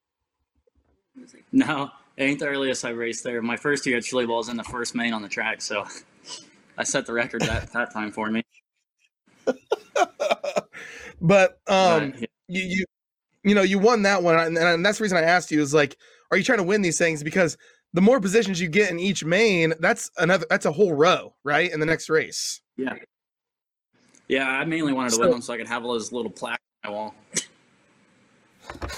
No, 1.51 1.89
it 2.15 2.23
ain't 2.23 2.39
the 2.39 2.47
earliest 2.47 2.85
I 2.85 2.89
raced 2.89 3.23
there. 3.23 3.41
My 3.41 3.57
first 3.57 3.85
year 3.85 3.97
at 3.97 4.03
Chili 4.03 4.25
Bowl 4.25 4.37
was 4.37 4.49
in 4.49 4.57
the 4.57 4.63
first 4.63 4.95
main 4.95 5.13
on 5.13 5.21
the 5.21 5.29
track, 5.29 5.61
so 5.61 5.85
I 6.77 6.83
set 6.83 7.05
the 7.05 7.13
record 7.13 7.41
that 7.41 7.71
that 7.73 7.93
time 7.93 8.11
for 8.11 8.29
me. 8.29 8.43
But 11.21 11.59
um, 11.67 12.11
Right, 12.11 12.15
yeah. 12.19 12.27
you 12.47 12.61
you 12.61 12.85
you 13.43 13.55
know 13.55 13.63
you 13.63 13.79
won 13.79 14.03
that 14.03 14.23
one, 14.23 14.37
and, 14.37 14.57
and 14.57 14.85
that's 14.85 14.99
the 14.99 15.03
reason 15.03 15.17
I 15.17 15.23
asked 15.23 15.51
you 15.51 15.61
is 15.61 15.73
like, 15.73 15.97
are 16.31 16.37
you 16.37 16.43
trying 16.43 16.59
to 16.59 16.63
win 16.63 16.81
these 16.81 16.97
things? 16.97 17.23
Because 17.23 17.57
the 17.93 18.01
more 18.01 18.19
positions 18.19 18.61
you 18.61 18.67
get 18.67 18.91
in 18.91 18.99
each 18.99 19.23
main, 19.25 19.73
that's 19.79 20.11
another 20.17 20.45
that's 20.49 20.65
a 20.65 20.71
whole 20.71 20.93
row, 20.93 21.33
right? 21.43 21.71
In 21.71 21.79
the 21.79 21.85
next 21.85 22.09
race. 22.09 22.61
Yeah. 22.77 22.95
Yeah, 24.27 24.47
I 24.49 24.65
mainly 24.65 24.93
wanted 24.93 25.09
to 25.11 25.15
So- 25.15 25.21
win 25.21 25.31
them 25.31 25.41
so 25.41 25.53
I 25.53 25.57
could 25.57 25.67
have 25.67 25.83
all 25.85 25.93
those 25.93 26.11
little 26.11 26.31
plaques 26.31 26.61
on 26.85 26.91
my 26.91 26.95
wall. 26.97 27.15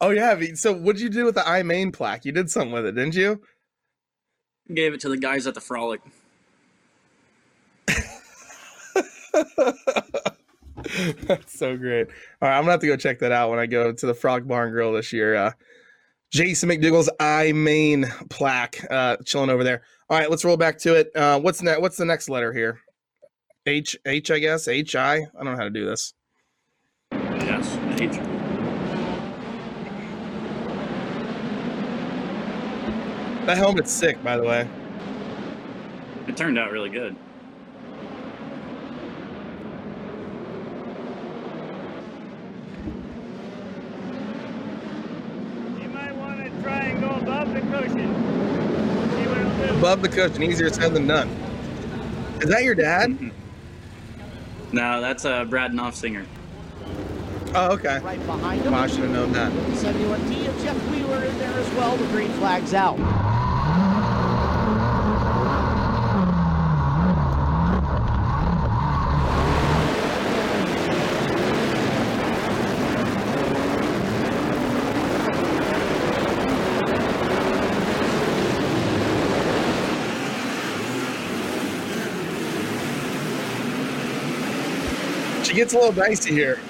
Oh 0.00 0.10
yeah. 0.10 0.38
So 0.54 0.72
what'd 0.72 1.00
you 1.00 1.08
do 1.08 1.24
with 1.24 1.34
the 1.34 1.48
I 1.48 1.62
main 1.62 1.90
plaque? 1.90 2.24
You 2.24 2.30
did 2.32 2.50
something 2.50 2.72
with 2.72 2.86
it, 2.86 2.92
didn't 2.94 3.14
you? 3.16 3.40
Gave 4.72 4.92
it 4.94 5.00
to 5.00 5.08
the 5.08 5.16
guys 5.16 5.46
at 5.46 5.54
the 5.54 5.60
frolic. 5.60 6.00
That's 11.26 11.58
so 11.58 11.76
great. 11.76 12.06
All 12.40 12.48
right, 12.48 12.56
I'm 12.56 12.62
gonna 12.62 12.72
have 12.72 12.80
to 12.80 12.86
go 12.86 12.96
check 12.96 13.18
that 13.20 13.32
out 13.32 13.50
when 13.50 13.58
I 13.58 13.66
go 13.66 13.92
to 13.92 14.06
the 14.06 14.14
Frog 14.14 14.46
Barn 14.46 14.70
Grill 14.70 14.92
this 14.92 15.12
year. 15.12 15.34
Uh, 15.34 15.52
Jason 16.30 16.68
McDougal's 16.68 17.10
I 17.18 17.52
main 17.52 18.06
plaque, 18.28 18.84
uh, 18.90 19.16
chilling 19.24 19.50
over 19.50 19.64
there. 19.64 19.82
All 20.10 20.18
right, 20.18 20.30
let's 20.30 20.44
roll 20.44 20.56
back 20.56 20.78
to 20.80 20.94
it. 20.94 21.10
Uh, 21.16 21.40
what's 21.40 21.62
next? 21.62 21.80
What's 21.80 21.96
the 21.96 22.04
next 22.04 22.28
letter 22.28 22.52
here? 22.52 22.80
H 23.68 23.98
H, 24.06 24.30
I 24.30 24.38
guess. 24.38 24.68
H 24.68 24.94
I. 24.94 25.14
I 25.16 25.42
don't 25.42 25.46
know 25.46 25.56
how 25.56 25.64
to 25.64 25.70
do 25.70 25.84
this. 25.84 26.14
Yes, 27.10 27.76
H. 28.00 28.12
That 33.46 33.56
helmet's 33.56 33.90
sick, 33.90 34.22
by 34.22 34.36
the 34.36 34.44
way. 34.44 34.68
It 36.28 36.36
turned 36.36 36.60
out 36.60 36.70
really 36.70 36.90
good. 36.90 37.16
You 45.80 45.88
might 45.88 46.12
want 46.12 46.44
to 46.44 46.62
try 46.62 46.82
and 46.82 47.00
go 47.00 47.10
above 47.10 47.52
the 47.52 47.60
cushion. 47.62 48.14
See 49.10 49.26
what 49.26 49.38
it'll 49.38 49.66
do. 49.66 49.78
Above 49.78 50.02
the 50.02 50.08
cushion, 50.08 50.44
easier 50.44 50.70
said 50.70 50.94
than 50.94 51.08
done. 51.08 51.28
Is 52.40 52.48
that 52.50 52.62
your 52.62 52.76
dad? 52.76 53.10
Mm-hmm. 53.10 53.45
No, 54.76 55.00
that's 55.00 55.24
uh, 55.24 55.46
Brad 55.46 55.72
Knopfsinger. 55.72 56.26
Oh, 57.54 57.72
okay. 57.72 57.98
Right 58.00 58.26
behind 58.26 58.60
him. 58.60 58.74
I 58.74 58.86
should 58.86 58.98
have 58.98 59.10
known 59.10 59.32
that. 59.32 59.50
71T 59.50 60.48
of 60.48 60.62
Jeff 60.62 60.76
Wheeler 60.90 61.24
in 61.24 61.38
there 61.38 61.58
as 61.58 61.70
well. 61.72 61.96
The 61.96 62.04
green 62.08 62.30
flag's 62.32 62.74
out. 62.74 62.98
Gets 85.56 85.72
a 85.72 85.78
little 85.78 85.92
dicey 85.92 86.34
here. 86.34 86.60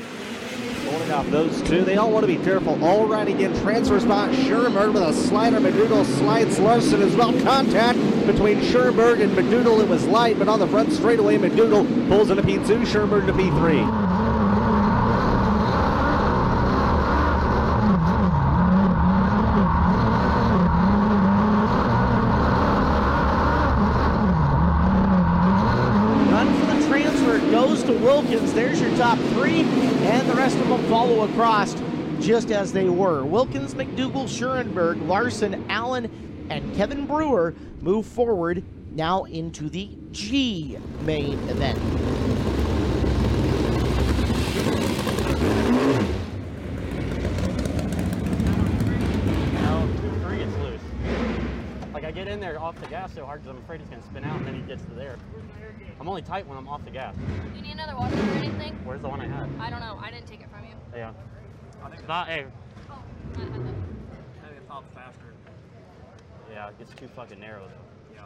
Holding 0.84 1.10
off 1.10 1.28
those 1.30 1.60
two. 1.62 1.82
They 1.82 1.96
all 1.96 2.12
want 2.12 2.22
to 2.22 2.28
be 2.28 2.42
careful. 2.44 2.82
All 2.84 3.04
right 3.04 3.26
again. 3.26 3.52
Transfer 3.62 3.98
spot. 3.98 4.30
Schurenberg 4.30 4.94
with 4.94 5.02
a 5.02 5.12
slider. 5.12 5.58
McDougal 5.58 6.04
slides 6.04 6.60
Larson 6.60 7.02
as 7.02 7.16
well. 7.16 7.32
Contact 7.42 7.98
between 8.26 8.60
Schurenberg 8.60 9.20
and 9.20 9.32
McDougal. 9.32 9.80
It 9.80 9.88
was 9.88 10.06
light, 10.06 10.38
but 10.38 10.48
on 10.48 10.60
the 10.60 10.68
front 10.68 10.92
straightaway, 10.92 11.36
McDougal 11.36 12.08
pulls 12.08 12.30
into 12.30 12.44
P2. 12.44 12.86
Schurenberg 12.86 13.26
to 13.26 13.32
P3. 13.32 13.82
Run 26.30 26.60
for 26.60 26.66
the 26.66 26.88
transfer 26.88 27.50
goes 27.50 27.82
to 27.82 27.92
Will 27.92 28.16
Wilkins. 28.22 28.54
There's 28.54 28.80
your 28.80 28.96
top 28.96 29.18
three, 29.34 29.60
and 29.60 30.28
the 30.28 30.34
rest 30.34 30.56
of 30.56 30.68
them 30.68 30.82
follow 30.84 31.15
across 31.30 31.74
just 32.20 32.50
as 32.50 32.72
they 32.72 32.88
were. 32.88 33.24
Wilkins, 33.24 33.74
McDougal, 33.74 34.24
Schurenberg, 34.24 35.06
Larson, 35.06 35.64
Allen, 35.68 36.46
and 36.50 36.74
Kevin 36.76 37.06
Brewer 37.06 37.54
move 37.80 38.06
forward 38.06 38.62
now 38.92 39.24
into 39.24 39.68
the 39.68 39.90
G 40.12 40.78
main 41.02 41.38
event. 41.48 41.78
No, 49.52 49.88
three 50.22 50.38
gets 50.38 50.56
loose. 50.56 50.80
Like 51.92 52.04
I 52.04 52.10
get 52.10 52.28
in 52.28 52.40
there 52.40 52.60
off 52.60 52.80
the 52.80 52.86
gas 52.86 53.12
so 53.14 53.26
hard 53.26 53.42
because 53.42 53.56
I'm 53.56 53.62
afraid 53.62 53.80
he's 53.80 53.90
gonna 53.90 54.02
spin 54.02 54.24
out 54.24 54.36
and 54.38 54.46
then 54.46 54.54
he 54.54 54.62
gets 54.62 54.82
to 54.84 54.94
there. 54.94 55.16
I'm 55.98 56.08
only 56.08 56.22
tight 56.22 56.46
when 56.46 56.58
I'm 56.58 56.68
off 56.68 56.84
the 56.84 56.90
gas. 56.90 57.14
You 57.54 57.62
need 57.62 57.72
another 57.72 57.96
water 57.96 58.14
or 58.14 58.34
anything? 58.34 58.78
Where's 58.84 59.00
the 59.00 59.08
one 59.08 59.20
I 59.20 59.26
had? 59.26 59.48
I 59.58 59.70
don't 59.70 59.80
know. 59.80 59.98
I 60.00 60.10
didn't 60.10 60.26
take 60.26 60.35
it 60.96 61.04
from 61.06 61.14
you. 61.14 61.82
Yeah. 61.82 61.92
It's 61.92 62.08
not, 62.08 62.28
hey, 62.28 62.46
I 62.88 63.40
had 63.40 63.52
them. 63.52 63.74
Maybe 64.42 64.56
it 64.56 64.68
pops 64.68 64.92
faster. 64.94 65.34
yeah, 66.50 66.68
it 66.68 66.78
gets 66.78 66.92
too 66.94 67.08
fucking 67.08 67.40
narrow 67.40 67.62
though. 67.66 68.14
Yeah. 68.14 68.22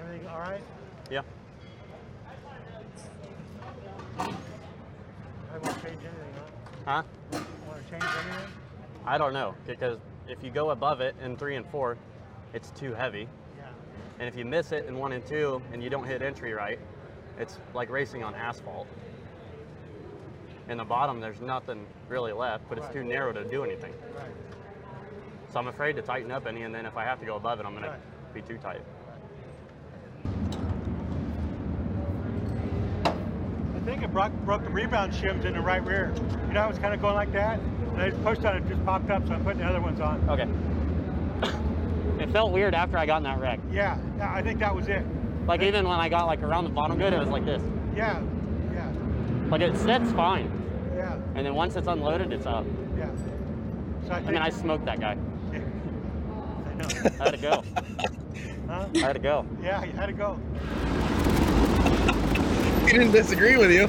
Everything 0.00 0.26
all 0.28 0.40
right? 0.40 0.62
Yeah. 1.10 1.22
I 4.18 5.58
won't 5.58 5.82
change 5.82 6.00
anything, 6.00 6.34
Huh? 6.84 7.02
huh? 7.32 7.40
Want 7.66 7.84
to 7.84 7.90
change 7.90 8.02
anything? 8.04 8.50
I 9.06 9.18
don't 9.18 9.32
know 9.32 9.54
because 9.66 9.98
if 10.28 10.42
you 10.42 10.50
go 10.50 10.70
above 10.70 11.00
it 11.00 11.14
in 11.22 11.36
three 11.36 11.56
and 11.56 11.66
four, 11.68 11.96
it's 12.52 12.70
too 12.70 12.92
heavy. 12.92 13.28
Yeah. 13.56 13.64
And 14.18 14.28
if 14.28 14.36
you 14.36 14.44
miss 14.44 14.72
it 14.72 14.86
in 14.86 14.98
one 14.98 15.12
and 15.12 15.24
two 15.24 15.62
and 15.72 15.82
you 15.82 15.88
don't 15.90 16.04
hit 16.04 16.22
entry 16.22 16.52
right, 16.52 16.78
it's 17.38 17.58
like 17.74 17.90
racing 17.90 18.22
on 18.24 18.34
asphalt. 18.34 18.86
In 20.68 20.78
the 20.78 20.84
bottom, 20.84 21.20
there's 21.20 21.40
nothing 21.40 21.86
really 22.08 22.32
left, 22.32 22.68
but 22.68 22.78
it's 22.78 22.88
too 22.88 23.04
narrow 23.04 23.32
to 23.32 23.44
do 23.44 23.62
anything. 23.62 23.92
So 25.52 25.60
I'm 25.60 25.68
afraid 25.68 25.94
to 25.96 26.02
tighten 26.02 26.30
up 26.32 26.46
any, 26.46 26.62
and 26.62 26.74
then 26.74 26.86
if 26.86 26.96
I 26.96 27.04
have 27.04 27.20
to 27.20 27.26
go 27.26 27.36
above 27.36 27.60
it, 27.60 27.66
I'm 27.66 27.74
gonna 27.74 27.90
Right. 27.90 28.34
be 28.34 28.42
too 28.42 28.58
tight. 28.58 28.82
I 33.74 33.78
think 33.88 34.02
it 34.02 34.12
broke, 34.12 34.32
broke 34.44 34.64
the 34.64 34.70
rebound 34.70 35.12
shims 35.12 35.44
in 35.44 35.54
the 35.54 35.60
right 35.60 35.84
rear. 35.84 36.12
You 36.48 36.54
know, 36.54 36.64
it 36.64 36.68
was 36.68 36.78
kind 36.78 36.92
of 36.92 37.00
going 37.00 37.14
like 37.14 37.32
that, 37.32 37.60
and 37.60 38.02
I 38.02 38.10
just 38.10 38.22
pushed 38.24 38.44
on 38.44 38.56
it, 38.56 38.66
just 38.68 38.84
popped 38.84 39.08
up, 39.10 39.26
so 39.28 39.34
I'm 39.34 39.44
putting 39.44 39.60
the 39.60 39.66
other 39.66 39.80
ones 39.80 40.00
on. 40.00 40.28
Okay. 40.28 40.48
it 42.22 42.30
felt 42.32 42.50
weird 42.52 42.74
after 42.74 42.98
I 42.98 43.06
got 43.06 43.18
in 43.18 43.22
that 43.22 43.38
wreck. 43.38 43.60
Yeah, 43.70 43.98
I 44.20 44.42
think 44.42 44.58
that 44.58 44.74
was 44.74 44.88
it. 44.88 45.06
Like 45.46 45.62
even 45.62 45.88
when 45.88 45.98
I 46.00 46.08
got 46.08 46.26
like 46.26 46.42
around 46.42 46.64
the 46.64 46.70
bottom 46.70 46.98
good, 46.98 47.12
it 47.12 47.18
was 47.18 47.28
like 47.28 47.44
this. 47.44 47.62
Yeah, 47.94 48.20
yeah, 48.72 48.90
Like 49.48 49.60
it 49.60 49.76
sets 49.76 50.10
fine, 50.12 50.50
yeah, 50.96 51.14
and 51.34 51.46
then 51.46 51.54
once 51.54 51.76
it's 51.76 51.86
unloaded, 51.88 52.32
it's 52.32 52.46
up. 52.46 52.64
yeah. 52.98 53.08
So 54.06 54.12
I 54.12 54.16
I 54.18 54.20
mean, 54.22 54.36
I 54.38 54.50
smoked 54.50 54.84
that 54.86 55.00
guy. 55.00 55.16
Yeah. 55.52 55.60
I 56.66 56.74
know. 56.74 56.88
I 57.20 57.24
had 57.24 57.30
to 57.32 57.36
go. 57.38 57.62
Huh? 58.68 58.88
I 58.96 58.98
had 58.98 59.12
to 59.12 59.20
go. 59.20 59.46
Yeah, 59.62 59.84
you 59.84 59.92
had 59.92 60.06
to 60.06 60.12
go. 60.12 60.36
He 62.84 62.90
didn't 62.98 63.12
disagree 63.12 63.56
with 63.56 63.70
you. 63.70 63.88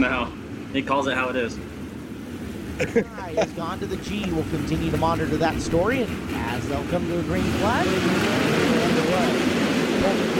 No, 0.00 0.32
he 0.72 0.80
calls 0.80 1.06
it 1.06 1.14
how 1.14 1.28
it 1.28 1.36
is. 1.36 1.54
Guy 2.78 3.34
has 3.34 3.52
gone 3.52 3.78
to 3.80 3.86
the 3.86 3.98
G. 3.98 4.24
We'll 4.32 4.42
continue 4.44 4.90
to 4.90 4.96
monitor 4.96 5.36
that 5.36 5.60
story, 5.60 6.04
and 6.04 6.34
as 6.34 6.66
they'll 6.66 6.86
come 6.86 7.06
to 7.08 7.18
a 7.18 7.22
green 7.24 7.44
flag, 7.60 7.86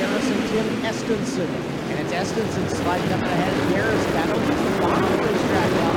Colton 0.07 0.38
Garrison, 0.38 0.38
Tim 0.49 0.66
Estenson, 0.83 1.49
and 1.90 1.99
it's 1.99 2.12
Estenson 2.12 2.69
sliding 2.77 3.12
up 3.12 3.23
ahead 3.23 3.71
Garrison. 3.73 4.12
That 4.12 4.31
opens 4.31 4.49
the 4.49 4.81
bottom 4.81 5.05
of 5.05 5.11
the 5.11 5.16
racetrack 5.23 5.73
up. 5.83 5.97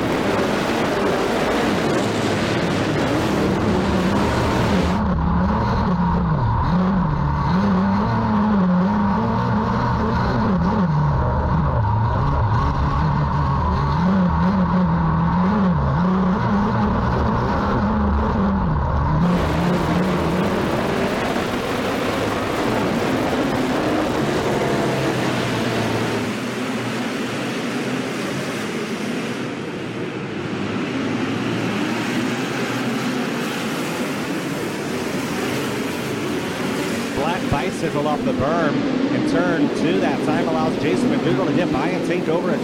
Black 37.15 37.51
bicycle 37.51 38.07
off 38.07 38.23
the 38.23 38.31
berm 38.31 38.73
in 39.13 39.29
turn 39.29 39.67
two. 39.77 39.99
That 39.99 40.23
time 40.25 40.47
allows 40.47 40.73
Jason 40.81 41.09
McDougal 41.09 41.47
to 41.47 41.53
get 41.53 41.71
by 41.71 41.89
and 41.89 42.07
take 42.07 42.27
over 42.29 42.51
a 42.51 42.57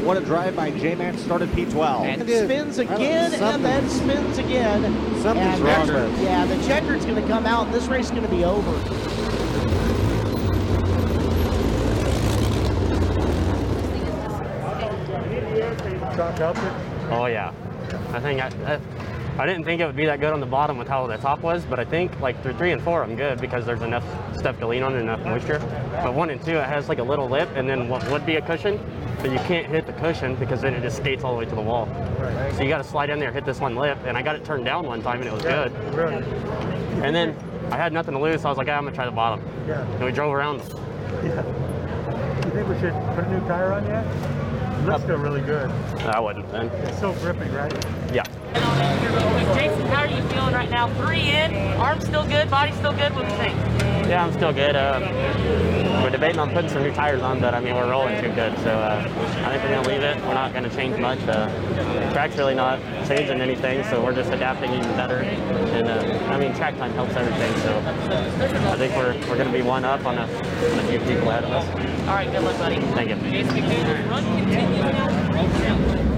transfer 0.00 0.06
spot. 0.06 0.06
What 0.06 0.16
a 0.16 0.20
drive 0.20 0.56
by 0.56 0.70
J-Max 0.70 1.20
started 1.22 1.48
P12. 1.50 2.04
And 2.04 2.22
spins 2.22 2.78
again, 2.78 3.34
and 3.34 3.64
then 3.64 3.88
spins 3.88 4.38
again. 4.38 4.82
Something's 5.22 5.60
and 5.60 5.60
wrong 5.60 5.86
that's- 5.86 6.20
Yeah, 6.20 6.44
the 6.46 6.62
checker's 6.66 7.04
going 7.04 7.20
to 7.20 7.28
come 7.28 7.46
out, 7.46 7.66
and 7.66 7.74
this 7.74 7.86
race 7.86 8.06
is 8.06 8.10
going 8.10 8.24
to 8.24 8.28
be 8.28 8.44
over. 8.44 8.70
Chalk 16.16 16.40
up 16.40 16.56
it. 16.56 16.72
Oh 17.10 17.26
yeah. 17.26 17.52
I 18.12 18.20
think 18.20 18.40
I, 18.40 18.48
I, 18.66 18.80
I 19.42 19.46
didn't 19.46 19.64
think 19.64 19.80
it 19.80 19.86
would 19.86 19.96
be 19.96 20.06
that 20.06 20.20
good 20.20 20.32
on 20.32 20.40
the 20.40 20.46
bottom 20.46 20.76
with 20.76 20.88
how 20.88 21.06
the 21.06 21.16
top 21.16 21.40
was, 21.40 21.64
but 21.64 21.78
I 21.78 21.84
think 21.84 22.18
like 22.20 22.42
through 22.42 22.54
three 22.54 22.72
and 22.72 22.82
four 22.82 23.02
I'm 23.02 23.16
good 23.16 23.40
because 23.40 23.64
there's 23.64 23.82
enough 23.82 24.04
stuff 24.36 24.58
to 24.58 24.66
lean 24.66 24.82
on 24.82 24.92
and 24.94 25.02
enough 25.02 25.24
moisture. 25.24 25.58
But 26.02 26.14
one 26.14 26.30
and 26.30 26.42
two 26.44 26.56
it 26.56 26.66
has 26.66 26.88
like 26.88 26.98
a 26.98 27.02
little 27.02 27.28
lip 27.28 27.48
and 27.54 27.68
then 27.68 27.88
what 27.88 28.08
would 28.10 28.26
be 28.26 28.36
a 28.36 28.42
cushion, 28.42 28.78
but 29.22 29.30
you 29.30 29.38
can't 29.40 29.66
hit 29.66 29.86
the 29.86 29.92
cushion 29.94 30.34
because 30.36 30.60
then 30.60 30.74
it 30.74 30.80
just 30.80 30.96
skates 30.96 31.24
all 31.24 31.32
the 31.32 31.38
way 31.38 31.44
to 31.44 31.54
the 31.54 31.60
wall. 31.60 31.86
Right. 32.18 32.54
So 32.54 32.62
you 32.62 32.68
got 32.68 32.78
to 32.78 32.84
slide 32.84 33.10
in 33.10 33.18
there, 33.18 33.32
hit 33.32 33.44
this 33.44 33.60
one 33.60 33.76
lip, 33.76 33.98
and 34.04 34.16
I 34.16 34.22
got 34.22 34.36
it 34.36 34.44
turned 34.44 34.64
down 34.64 34.86
one 34.86 35.02
time 35.02 35.18
and 35.18 35.28
it 35.28 35.32
was 35.32 35.42
good. 35.42 35.72
Really? 35.94 36.24
And 37.02 37.14
then 37.14 37.36
I 37.70 37.76
had 37.76 37.92
nothing 37.92 38.14
to 38.14 38.20
lose, 38.20 38.42
so 38.42 38.48
I 38.48 38.50
was 38.50 38.58
like, 38.58 38.68
ah, 38.68 38.72
I'm 38.72 38.84
gonna 38.84 38.94
try 38.94 39.04
the 39.04 39.10
bottom. 39.10 39.44
Yeah. 39.66 39.82
And 39.82 40.04
we 40.04 40.12
drove 40.12 40.32
around. 40.32 40.62
Yeah. 41.22 41.44
You 42.44 42.50
think 42.50 42.68
we 42.68 42.78
should 42.80 42.94
put 43.14 43.24
a 43.24 43.30
new 43.30 43.46
tire 43.46 43.72
on 43.72 43.86
yet? 43.86 44.04
It 44.04 44.86
looks 44.86 45.02
still 45.04 45.18
really 45.18 45.42
good. 45.42 45.70
I 46.06 46.18
wouldn't 46.18 46.50
then. 46.50 46.66
It's 46.66 46.98
so 46.98 47.12
grippy, 47.14 47.48
right? 47.50 47.72
Yeah. 48.12 48.24
Jason, 49.54 49.86
how 49.86 50.02
are 50.02 50.06
you 50.06 50.22
feeling 50.30 50.54
right 50.54 50.70
now? 50.70 50.88
Three 50.94 51.30
in, 51.30 51.54
arm 51.78 52.00
still 52.00 52.26
good, 52.26 52.50
body 52.50 52.72
still 52.72 52.92
good. 52.92 53.14
What 53.14 53.26
do 53.26 53.32
you 53.32 53.38
think? 53.38 53.54
Yeah, 54.08 54.24
I'm 54.24 54.32
still 54.32 54.52
good. 54.52 54.74
Uh, 54.74 54.98
we're 56.02 56.10
debating 56.10 56.38
on 56.38 56.50
putting 56.50 56.70
some 56.70 56.82
new 56.82 56.92
tires 56.92 57.22
on, 57.22 57.40
but 57.40 57.54
I 57.54 57.60
mean, 57.60 57.74
we're 57.74 57.90
rolling 57.90 58.20
too 58.20 58.32
good. 58.32 58.56
So 58.58 58.70
uh, 58.70 59.02
I 59.44 59.50
think 59.50 59.62
we're 59.62 59.70
going 59.70 59.84
to 59.84 59.90
leave 59.90 60.02
it. 60.02 60.16
We're 60.24 60.34
not 60.34 60.52
going 60.52 60.64
to 60.64 60.74
change 60.74 60.98
much. 60.98 61.20
Uh, 61.20 61.46
the 62.06 62.12
track's 62.12 62.36
really 62.36 62.54
not 62.54 62.78
changing 63.06 63.40
anything, 63.40 63.84
so 63.84 64.02
we're 64.02 64.14
just 64.14 64.32
adapting 64.32 64.72
even 64.72 64.90
better. 64.96 65.18
And 65.18 65.88
uh, 65.88 66.24
I 66.32 66.38
mean, 66.38 66.54
track 66.54 66.76
time 66.78 66.92
helps 66.92 67.14
everything. 67.14 67.54
So 67.62 67.78
I 68.70 68.76
think 68.76 68.94
we're, 68.96 69.14
we're 69.28 69.36
going 69.36 69.50
to 69.50 69.56
be 69.56 69.62
one 69.62 69.84
up 69.84 70.04
on 70.06 70.18
a, 70.18 70.22
on 70.22 70.78
a 70.78 70.88
few 70.88 70.98
people 71.00 71.28
ahead 71.30 71.44
of 71.44 71.52
us. 71.52 71.66
All 72.08 72.14
right, 72.14 72.30
good 72.30 72.42
luck, 72.42 72.58
buddy. 72.58 72.80
Thank 72.80 73.10
you. 73.10 73.16
Jason 73.30 73.56
McDougal's 73.56 74.08
run 74.08 74.24
continues 74.24 74.82
now. 75.62 76.10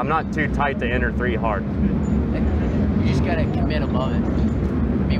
I'm 0.00 0.08
not 0.08 0.32
too 0.32 0.48
tight 0.54 0.78
to 0.80 0.86
enter 0.88 1.12
three 1.12 1.36
hard. 1.36 1.64
You 1.64 3.08
just 3.08 3.24
gotta 3.24 3.44
commit 3.44 3.82
above 3.82 4.14
it. 4.14 4.61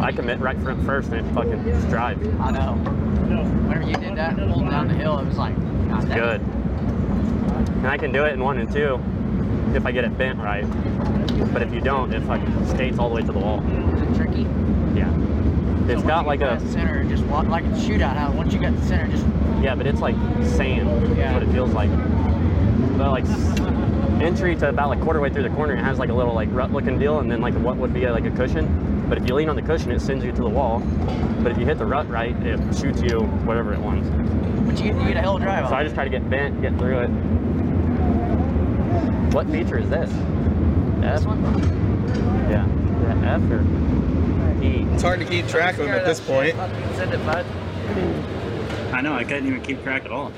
I 0.00 0.12
commit 0.12 0.40
right 0.40 0.58
front 0.60 0.84
first 0.84 1.10
and 1.12 1.26
it 1.26 1.32
fucking 1.34 1.64
just 1.64 1.88
drive. 1.88 2.18
I 2.40 2.50
know. 2.50 2.72
Whenever 2.74 3.88
you 3.88 3.94
did 3.96 4.16
that 4.16 4.36
pulled 4.36 4.68
down 4.70 4.88
the 4.88 4.94
hill, 4.94 5.18
it 5.18 5.26
was 5.26 5.36
like, 5.38 5.54
God, 5.88 6.02
that- 6.08 6.18
Good. 6.18 6.40
And 6.40 7.86
I 7.86 7.96
can 7.98 8.12
do 8.12 8.24
it 8.24 8.32
in 8.32 8.40
one 8.42 8.58
and 8.58 8.70
two 8.72 9.00
if 9.74 9.86
I 9.86 9.92
get 9.92 10.04
it 10.04 10.16
bent 10.16 10.38
right. 10.38 10.64
But 11.52 11.62
if 11.62 11.72
you 11.72 11.80
don't, 11.80 12.12
it 12.12 12.22
fucking 12.22 12.66
skates 12.68 12.98
all 12.98 13.08
the 13.08 13.14
way 13.16 13.22
to 13.22 13.32
the 13.32 13.38
wall. 13.38 13.60
Is 13.94 14.02
it 14.02 14.14
tricky? 14.14 14.42
Yeah. 14.94 15.10
It's 15.88 16.00
So 16.02 16.06
got 16.06 16.26
like 16.26 16.40
a 16.40 16.58
get 16.60 16.68
center, 16.70 17.04
just 17.04 17.24
walk 17.24 17.48
like 17.48 17.64
a 17.64 17.68
shootout. 17.68 18.16
How 18.16 18.30
once 18.32 18.52
you 18.54 18.60
got 18.60 18.76
the 18.76 18.86
center, 18.86 19.08
just 19.10 19.26
yeah, 19.60 19.74
but 19.74 19.86
it's 19.86 20.00
like 20.00 20.14
sand. 20.44 20.88
That's 20.88 21.18
Yeah. 21.18 21.34
what 21.34 21.42
it 21.42 21.48
feels 21.50 21.72
like. 21.72 21.90
But 22.96 23.10
like 23.10 23.24
entry 24.22 24.54
to 24.56 24.68
about 24.68 24.88
like 24.90 25.00
quarter 25.00 25.20
way 25.20 25.30
through 25.30 25.42
the 25.42 25.50
corner, 25.50 25.74
it 25.74 25.78
has 25.82 25.98
like 25.98 26.10
a 26.10 26.14
little 26.14 26.34
like 26.34 26.48
rut 26.52 26.72
looking 26.72 26.98
deal, 26.98 27.18
and 27.18 27.30
then 27.30 27.40
like 27.40 27.54
what 27.54 27.76
would 27.78 27.92
be 27.92 28.06
like 28.08 28.24
a 28.26 28.30
cushion. 28.30 28.66
But 29.12 29.20
if 29.20 29.28
you 29.28 29.34
lean 29.34 29.50
on 29.50 29.56
the 29.56 29.60
cushion, 29.60 29.92
it 29.92 30.00
sends 30.00 30.24
you 30.24 30.32
to 30.32 30.40
the 30.40 30.48
wall. 30.48 30.78
But 31.42 31.52
if 31.52 31.58
you 31.58 31.66
hit 31.66 31.76
the 31.76 31.84
rut 31.84 32.08
right, 32.08 32.34
it 32.46 32.58
shoots 32.74 33.02
you 33.02 33.20
wherever 33.44 33.74
it 33.74 33.78
wants. 33.78 34.08
but 34.08 34.82
you, 34.82 34.98
you 34.98 35.08
get 35.08 35.18
a 35.18 35.20
hell 35.20 35.36
of 35.36 35.42
a 35.42 35.44
drive. 35.44 35.68
So 35.68 35.74
on 35.74 35.80
I 35.80 35.82
just 35.82 35.94
try 35.94 36.04
to 36.04 36.10
get 36.10 36.30
bent, 36.30 36.62
get 36.62 36.78
through 36.78 37.00
it. 37.00 37.08
What 39.34 39.50
feature 39.50 39.76
is 39.76 39.90
this? 39.90 40.10
F? 41.04 41.16
This 41.16 41.26
one? 41.26 41.42
Yeah. 42.50 42.66
Yeah, 43.02 43.34
F 43.34 43.42
or 43.50 43.60
neat. 44.54 44.86
It's 44.94 45.02
hard 45.02 45.20
to 45.20 45.26
keep 45.26 45.46
track 45.46 45.72
of 45.76 45.84
them 45.84 45.94
at 45.94 46.06
this 46.06 46.18
point. 46.18 46.56
Send 46.96 47.12
it, 47.12 47.22
bud. 47.26 47.44
I 48.94 49.02
know, 49.02 49.12
I 49.12 49.24
couldn't 49.24 49.46
even 49.46 49.60
keep 49.60 49.82
track 49.82 50.06
at 50.06 50.10
all. 50.10 50.32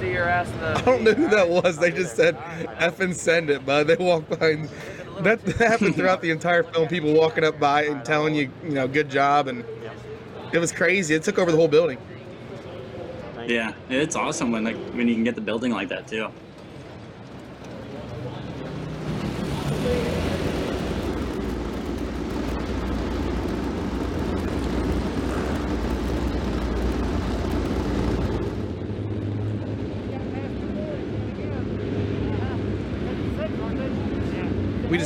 See 0.00 0.10
your 0.10 0.28
ass 0.28 0.50
the. 0.58 0.78
I 0.78 0.80
don't 0.80 1.04
know 1.04 1.14
who 1.14 1.28
that 1.28 1.48
was. 1.48 1.78
They 1.78 1.92
just 1.92 2.16
said 2.16 2.36
F 2.78 2.98
and 2.98 3.16
send 3.16 3.50
it, 3.50 3.64
bud. 3.64 3.86
They 3.86 3.94
walked 3.94 4.30
behind. 4.30 4.68
That 5.22 5.40
happened 5.58 5.96
throughout 5.96 6.22
the 6.22 6.30
entire 6.30 6.62
film. 6.62 6.86
People 6.88 7.12
walking 7.12 7.42
up 7.42 7.58
by 7.58 7.84
and 7.84 8.04
telling 8.04 8.34
you, 8.34 8.50
you 8.62 8.70
know, 8.70 8.86
good 8.86 9.10
job, 9.10 9.48
and 9.48 9.64
it 10.52 10.58
was 10.58 10.70
crazy. 10.70 11.14
It 11.14 11.24
took 11.24 11.38
over 11.38 11.50
the 11.50 11.56
whole 11.56 11.68
building. 11.68 11.98
Yeah, 13.46 13.72
it's 13.88 14.14
awesome 14.14 14.52
when 14.52 14.64
like 14.64 14.76
when 14.92 15.08
you 15.08 15.14
can 15.14 15.24
get 15.24 15.34
the 15.34 15.40
building 15.40 15.72
like 15.72 15.88
that 15.88 16.06
too. 16.06 16.28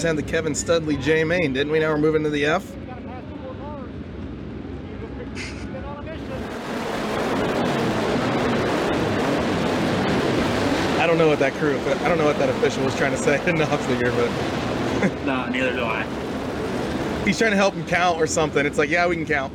Just 0.02 0.16
had 0.16 0.26
the 0.26 0.32
Kevin 0.32 0.52
Studley 0.52 0.96
J 0.96 1.22
main, 1.22 1.52
didn't 1.52 1.72
we? 1.72 1.78
Now 1.78 1.92
we're 1.92 1.98
moving 1.98 2.24
to 2.24 2.30
the 2.30 2.44
F. 2.44 2.68
I 10.98 11.06
don't 11.06 11.18
know 11.18 11.28
what 11.28 11.38
that 11.38 11.52
crew. 11.52 11.78
I 11.78 12.08
don't 12.08 12.18
know 12.18 12.24
what 12.24 12.36
that 12.38 12.48
official 12.48 12.84
was 12.84 12.96
trying 12.96 13.12
to 13.12 13.16
say 13.16 13.40
in 13.48 13.58
Knoxville, 13.58 14.00
but 14.00 15.24
no, 15.24 15.46
neither 15.46 15.72
do 15.72 15.84
I. 15.84 16.02
He's 17.24 17.38
trying 17.38 17.52
to 17.52 17.56
help 17.56 17.74
him 17.74 17.86
count 17.86 18.20
or 18.20 18.26
something. 18.26 18.66
It's 18.66 18.78
like, 18.78 18.90
yeah, 18.90 19.06
we 19.06 19.14
can 19.14 19.24
count. 19.24 19.52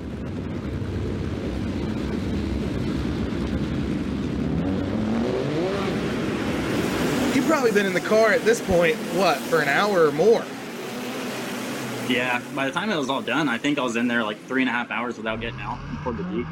Probably 7.48 7.72
been 7.72 7.86
in 7.86 7.94
the 7.94 8.02
car 8.02 8.32
at 8.32 8.42
this 8.44 8.60
point, 8.62 8.96
what, 9.16 9.38
for 9.38 9.62
an 9.62 9.70
hour 9.70 10.06
or 10.06 10.12
more? 10.12 10.44
Yeah, 12.10 12.42
by 12.54 12.66
the 12.68 12.72
time 12.72 12.90
it 12.90 12.98
was 12.98 13.10
all 13.10 13.22
done, 13.22 13.50
I 13.50 13.58
think 13.58 13.80
I 13.80 13.84
was 13.84 13.96
in 13.96 14.08
there 14.08 14.24
like 14.24 14.38
three 14.48 14.62
and 14.62 14.70
a 14.70 14.74
half 14.74 14.92
hours 14.92 15.18
without 15.18 15.40
getting 15.42 15.62
out 15.62 15.78
before 15.92 16.14
the 16.14 16.24
Jeep. 16.24 16.48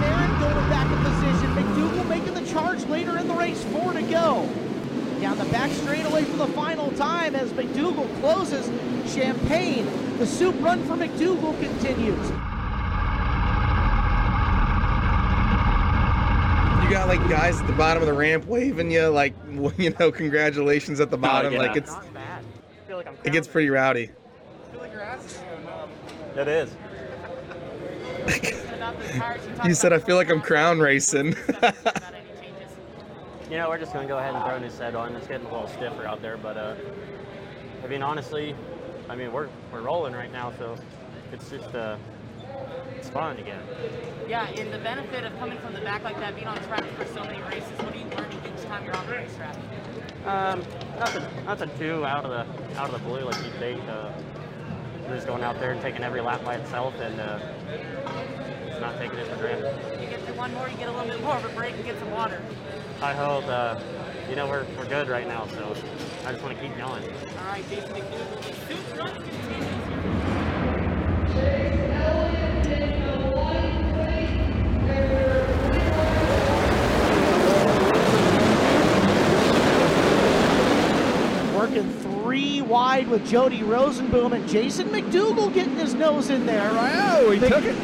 Marin 0.00 0.40
going 0.40 0.68
back 0.68 0.90
in 0.90 0.98
position. 1.04 1.54
McDougal 1.54 2.08
making 2.08 2.34
the 2.34 2.44
charge 2.52 2.84
later 2.86 3.16
in 3.16 3.28
the 3.28 3.34
race. 3.34 3.62
Four 3.64 3.92
to 3.92 4.02
go. 4.02 4.48
Down 5.20 5.38
the 5.38 5.44
back 5.46 5.70
straightaway 5.70 6.24
for 6.24 6.36
the 6.36 6.48
final 6.48 6.90
time 6.92 7.34
as 7.34 7.50
McDougal 7.52 8.06
closes 8.20 8.66
Champagne. 9.12 9.86
The 10.18 10.26
soup 10.26 10.54
run 10.60 10.82
for 10.84 10.94
McDougal 10.94 11.45
continues. 11.58 12.30
You 16.84 16.92
got 16.92 17.08
like 17.08 17.28
guys 17.28 17.60
at 17.60 17.66
the 17.66 17.72
bottom 17.72 18.02
of 18.02 18.06
the 18.06 18.12
ramp 18.14 18.46
waving 18.46 18.90
you, 18.90 19.08
like 19.08 19.34
you 19.78 19.94
know, 19.98 20.12
congratulations 20.12 21.00
at 21.00 21.10
the 21.10 21.18
bottom. 21.18 21.52
yeah. 21.52 21.58
Like 21.58 21.76
it's, 21.76 21.92
it 23.24 23.32
gets 23.32 23.48
pretty 23.48 23.70
rowdy. 23.70 24.10
It 26.36 26.48
is. 26.48 26.70
You 29.64 29.74
said 29.74 29.92
I 29.92 29.98
feel 29.98 30.16
like 30.16 30.30
I'm 30.30 30.40
crown 30.40 30.78
racing. 30.80 31.34
You 33.48 33.58
know, 33.58 33.68
we're 33.68 33.78
just 33.78 33.92
gonna 33.92 34.08
go 34.08 34.18
ahead 34.18 34.34
and 34.34 34.42
throw 34.44 34.56
a 34.56 34.60
new 34.60 34.68
set 34.70 34.96
on. 34.96 35.14
It's 35.14 35.28
getting 35.28 35.46
a 35.46 35.52
little 35.52 35.68
stiffer 35.68 36.04
out 36.04 36.20
there, 36.20 36.36
but 36.36 36.56
uh, 36.56 36.74
I 37.84 37.86
mean, 37.86 38.02
honestly, 38.02 38.56
I 39.08 39.14
mean, 39.14 39.32
we're 39.32 39.48
we're 39.72 39.82
rolling 39.82 40.14
right 40.14 40.32
now, 40.32 40.52
so 40.58 40.76
it's 41.32 41.50
just 41.50 41.74
uh, 41.74 41.96
it's 42.96 43.08
fun 43.08 43.36
again. 43.38 43.62
Yeah, 44.28 44.48
and 44.48 44.72
the 44.72 44.78
benefit 44.78 45.24
of 45.24 45.38
coming 45.38 45.58
from 45.58 45.74
the 45.74 45.80
back 45.80 46.02
like 46.02 46.18
that, 46.20 46.34
being 46.34 46.46
on 46.46 46.56
track 46.64 46.84
for 46.96 47.06
so 47.06 47.24
many 47.24 47.40
races, 47.42 47.70
what 47.78 47.94
are 47.94 47.98
you 47.98 48.06
learning 48.16 48.40
each 48.46 48.64
time 48.64 48.84
you're 48.84 48.96
on 48.96 49.06
the 49.06 49.12
racetrack? 49.12 49.56
Um, 50.24 50.60
nothing, 50.98 51.44
nothing 51.44 51.70
too 51.78 52.04
out 52.04 52.24
of 52.24 52.30
the 52.30 52.78
out 52.78 52.92
of 52.92 53.00
the 53.00 53.08
blue 53.08 53.24
like 53.24 53.36
you 53.44 53.50
think. 53.58 53.82
Uh, 53.88 54.10
just 55.08 55.26
going 55.26 55.42
out 55.42 55.58
there 55.60 55.70
and 55.70 55.80
taking 55.80 56.02
every 56.02 56.20
lap 56.20 56.44
by 56.44 56.56
itself 56.56 56.94
and 57.00 57.20
uh, 57.20 57.38
just 58.66 58.80
not 58.80 58.98
taking 58.98 59.18
it 59.18 59.26
for 59.28 59.36
granted. 59.36 60.00
You 60.00 60.08
get 60.08 60.20
through 60.22 60.34
one 60.34 60.52
more, 60.54 60.68
you 60.68 60.76
get 60.76 60.88
a 60.88 60.92
little 60.92 61.06
bit 61.06 61.22
more 61.22 61.36
of 61.36 61.44
a 61.44 61.48
break 61.50 61.74
and 61.74 61.84
get 61.84 61.98
some 61.98 62.10
water. 62.10 62.42
I 63.00 63.12
hope, 63.12 63.44
uh, 63.46 63.78
you 64.28 64.36
know, 64.36 64.48
we're, 64.48 64.66
we're 64.76 64.88
good 64.88 65.08
right 65.08 65.28
now, 65.28 65.46
so 65.48 65.76
I 66.26 66.32
just 66.32 66.42
want 66.42 66.56
to 66.56 66.62
keep 66.62 66.76
going. 66.76 67.04
All 67.04 67.44
right, 67.46 67.64
Jason 67.68 67.92
the 67.92 68.02
soup 68.66 68.98
run 68.98 69.14
continues. 69.14 69.85
Working 81.54 81.90
three 82.00 82.62
wide 82.62 83.08
with 83.08 83.26
Jody 83.26 83.62
Rosenboom 83.62 84.34
and 84.34 84.48
Jason 84.48 84.88
McDougal 84.88 85.52
getting 85.52 85.76
his 85.76 85.94
nose 85.94 86.30
in 86.30 86.46
there. 86.46 86.70
Oh, 86.72 87.30
he 87.30 87.40
took 87.40 87.64
it. 87.64 87.76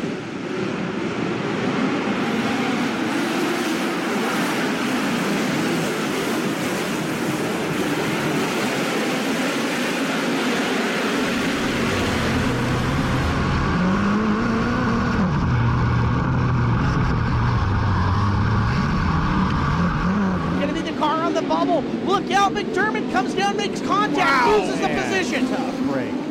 Gonna 20.61 20.73
be 20.73 20.81
the 20.83 20.97
car 20.99 21.23
on 21.25 21.35
the 21.35 21.43
bubble. 21.43 21.83
Look 22.07 22.31
out, 22.31 22.53
McDermott 22.53 23.11
comes 23.11 23.35
down, 23.35 23.57
makes 23.57 23.81
contact, 23.81 24.47
loses 24.47 24.79
the 24.81 24.89
position. 24.89 25.49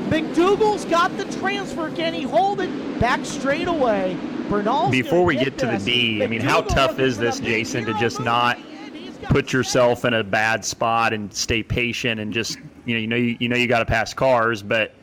McDougal's 0.09 0.85
got 0.85 1.17
the 1.17 1.25
transfer. 1.41 1.89
Can 1.91 2.13
he 2.13 2.21
hold 2.21 2.61
it 2.61 2.99
back 2.99 3.25
straight 3.25 3.67
away? 3.67 4.15
Bernal's 4.47 4.91
Before 4.91 5.25
we 5.25 5.35
gonna 5.35 5.45
get 5.45 5.57
to 5.59 5.65
the. 5.65 5.77
D, 5.77 6.23
I 6.23 6.27
mean, 6.27 6.41
how 6.41 6.61
tough 6.61 6.99
is 6.99 7.17
this, 7.17 7.39
Jason, 7.39 7.85
to 7.85 7.93
just 7.95 8.19
not 8.19 8.59
put 9.29 9.51
yourself 9.51 10.05
in 10.05 10.13
a 10.13 10.23
bad 10.23 10.63
spot 10.63 11.13
and 11.13 11.33
stay 11.33 11.63
patient 11.63 12.19
and 12.19 12.33
just 12.33 12.57
you 12.85 12.93
know 12.93 12.99
you 12.99 13.07
know 13.07 13.15
you, 13.15 13.37
you 13.39 13.49
know 13.49 13.55
you 13.55 13.67
got 13.67 13.79
to 13.79 13.85
pass 13.85 14.13
cars, 14.13 14.61
but 14.61 14.93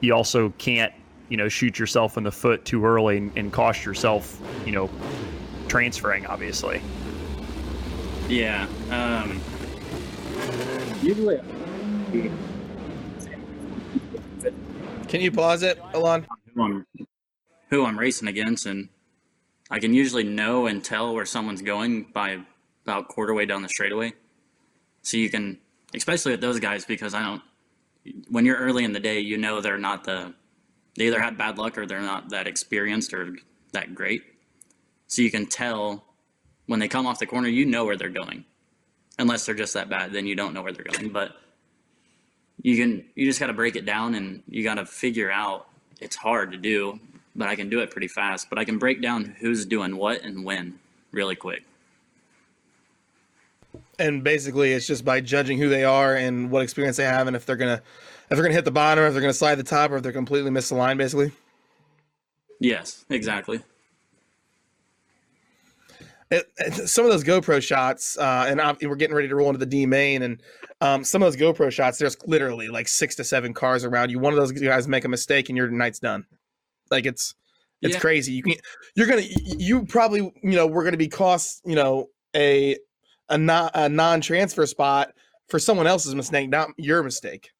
you 0.00 0.14
also 0.14 0.50
can't 0.58 0.92
you 1.28 1.36
know 1.36 1.48
shoot 1.48 1.78
yourself 1.78 2.16
in 2.16 2.24
the 2.24 2.32
foot 2.32 2.64
too 2.64 2.84
early 2.84 3.18
and, 3.18 3.36
and 3.36 3.52
cost 3.52 3.84
yourself 3.84 4.40
you 4.64 4.72
know 4.72 4.88
transferring 5.66 6.26
obviously. 6.26 6.80
Yeah. 8.28 8.66
Um, 8.90 9.40
usually. 11.02 11.40
Can 15.08 15.22
you 15.22 15.32
pause 15.32 15.62
it, 15.62 15.80
Alon? 15.94 16.26
Who 16.54 16.62
I'm, 16.62 16.86
who 17.70 17.86
I'm 17.86 17.98
racing 17.98 18.28
against, 18.28 18.66
and 18.66 18.90
I 19.70 19.78
can 19.78 19.94
usually 19.94 20.22
know 20.22 20.66
and 20.66 20.84
tell 20.84 21.14
where 21.14 21.24
someone's 21.24 21.62
going 21.62 22.04
by 22.12 22.40
about 22.84 23.08
quarter 23.08 23.32
way 23.32 23.46
down 23.46 23.62
the 23.62 23.70
straightaway. 23.70 24.12
So 25.00 25.16
you 25.16 25.30
can, 25.30 25.58
especially 25.94 26.32
with 26.32 26.42
those 26.42 26.60
guys, 26.60 26.84
because 26.84 27.14
I 27.14 27.22
don't. 27.22 27.42
When 28.28 28.44
you're 28.44 28.58
early 28.58 28.84
in 28.84 28.92
the 28.92 29.00
day, 29.00 29.20
you 29.20 29.38
know 29.38 29.62
they're 29.62 29.78
not 29.78 30.04
the. 30.04 30.34
They 30.96 31.06
either 31.06 31.20
had 31.20 31.38
bad 31.38 31.56
luck 31.56 31.78
or 31.78 31.86
they're 31.86 32.00
not 32.02 32.28
that 32.28 32.46
experienced 32.46 33.14
or 33.14 33.34
that 33.72 33.94
great. 33.94 34.22
So 35.06 35.22
you 35.22 35.30
can 35.30 35.46
tell 35.46 36.04
when 36.66 36.80
they 36.80 36.88
come 36.88 37.06
off 37.06 37.18
the 37.18 37.26
corner, 37.26 37.48
you 37.48 37.64
know 37.64 37.86
where 37.86 37.96
they're 37.96 38.10
going. 38.10 38.44
Unless 39.18 39.46
they're 39.46 39.54
just 39.54 39.72
that 39.72 39.88
bad, 39.88 40.12
then 40.12 40.26
you 40.26 40.36
don't 40.36 40.52
know 40.52 40.62
where 40.62 40.72
they're 40.72 40.84
going. 40.84 41.08
But 41.08 41.36
you 42.62 42.76
can 42.76 43.04
you 43.14 43.26
just 43.26 43.40
got 43.40 43.46
to 43.46 43.52
break 43.52 43.76
it 43.76 43.84
down 43.84 44.14
and 44.14 44.42
you 44.48 44.62
got 44.62 44.74
to 44.74 44.86
figure 44.86 45.30
out 45.30 45.68
it's 46.00 46.16
hard 46.16 46.52
to 46.52 46.58
do 46.58 46.98
but 47.36 47.48
i 47.48 47.54
can 47.54 47.68
do 47.68 47.80
it 47.80 47.90
pretty 47.90 48.08
fast 48.08 48.48
but 48.50 48.58
i 48.58 48.64
can 48.64 48.78
break 48.78 49.00
down 49.00 49.36
who's 49.40 49.64
doing 49.64 49.96
what 49.96 50.22
and 50.22 50.44
when 50.44 50.78
really 51.12 51.36
quick. 51.36 51.64
And 53.98 54.22
basically 54.22 54.72
it's 54.72 54.86
just 54.86 55.04
by 55.04 55.20
judging 55.20 55.58
who 55.58 55.68
they 55.68 55.84
are 55.84 56.14
and 56.14 56.50
what 56.50 56.62
experience 56.62 56.96
they 56.96 57.04
have 57.04 57.26
and 57.26 57.34
if 57.34 57.44
they're 57.44 57.56
gonna 57.56 57.82
if 58.30 58.36
they're 58.36 58.42
gonna 58.42 58.54
hit 58.54 58.64
the 58.64 58.70
bottom 58.70 59.02
or 59.02 59.08
if 59.08 59.12
they're 59.12 59.20
gonna 59.20 59.32
slide 59.32 59.56
the 59.56 59.64
top 59.64 59.90
or 59.90 59.96
if 59.96 60.02
they're 60.02 60.12
completely 60.12 60.50
miss 60.50 60.68
the 60.68 60.74
line 60.74 60.96
basically. 60.96 61.32
Yes 62.60 63.04
exactly 63.10 63.60
it, 66.30 66.46
it- 66.58 66.88
some 66.88 67.04
of 67.04 67.10
those 67.10 67.24
GoPro 67.24 67.62
shots, 67.62 68.16
uh, 68.18 68.46
and 68.48 68.60
ob- 68.60 68.78
we're 68.82 68.96
getting 68.96 69.16
ready 69.16 69.28
to 69.28 69.34
roll 69.36 69.48
into 69.48 69.58
the 69.58 69.66
D 69.66 69.86
main, 69.86 70.22
and 70.22 70.42
um, 70.80 71.04
some 71.04 71.22
of 71.22 71.32
those 71.32 71.40
GoPro 71.40 71.70
shots, 71.72 71.98
there's 71.98 72.16
literally 72.26 72.68
like 72.68 72.86
six 72.88 73.14
to 73.16 73.24
seven 73.24 73.52
cars 73.54 73.84
around 73.84 74.10
you. 74.10 74.18
One 74.18 74.32
of 74.32 74.38
those 74.38 74.52
guys 74.52 74.86
make 74.88 75.04
a 75.04 75.08
mistake, 75.08 75.48
and 75.48 75.56
your 75.56 75.68
night's 75.70 75.98
done. 75.98 76.26
Like 76.90 77.06
it's 77.06 77.34
it's 77.82 77.94
Yeah. 77.94 78.00
crazy. 78.00 78.32
You 78.32 78.42
can 78.42 78.54
you're 78.94 79.06
gonna 79.06 79.22
you 79.24 79.84
probably 79.86 80.20
you 80.42 80.52
know 80.56 80.66
we're 80.66 80.84
gonna 80.84 80.96
be 80.96 81.08
cost 81.08 81.62
you 81.64 81.74
know 81.76 82.08
a 82.34 82.76
a 83.28 83.38
non 83.38 83.70
a 83.74 83.88
non 83.88 84.20
transfer 84.20 84.66
spot 84.66 85.12
for 85.48 85.58
someone 85.58 85.86
else's 85.86 86.14
mistake, 86.14 86.48
not 86.50 86.68
your 86.76 87.02
mistake. 87.02 87.50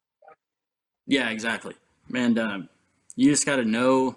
Yeah, 1.07 1.29
exactly. 1.29 1.73
And 2.15 2.37
um, 2.37 2.69
you 3.15 3.31
just 3.31 3.45
got 3.45 3.55
to 3.57 3.65
know 3.65 4.15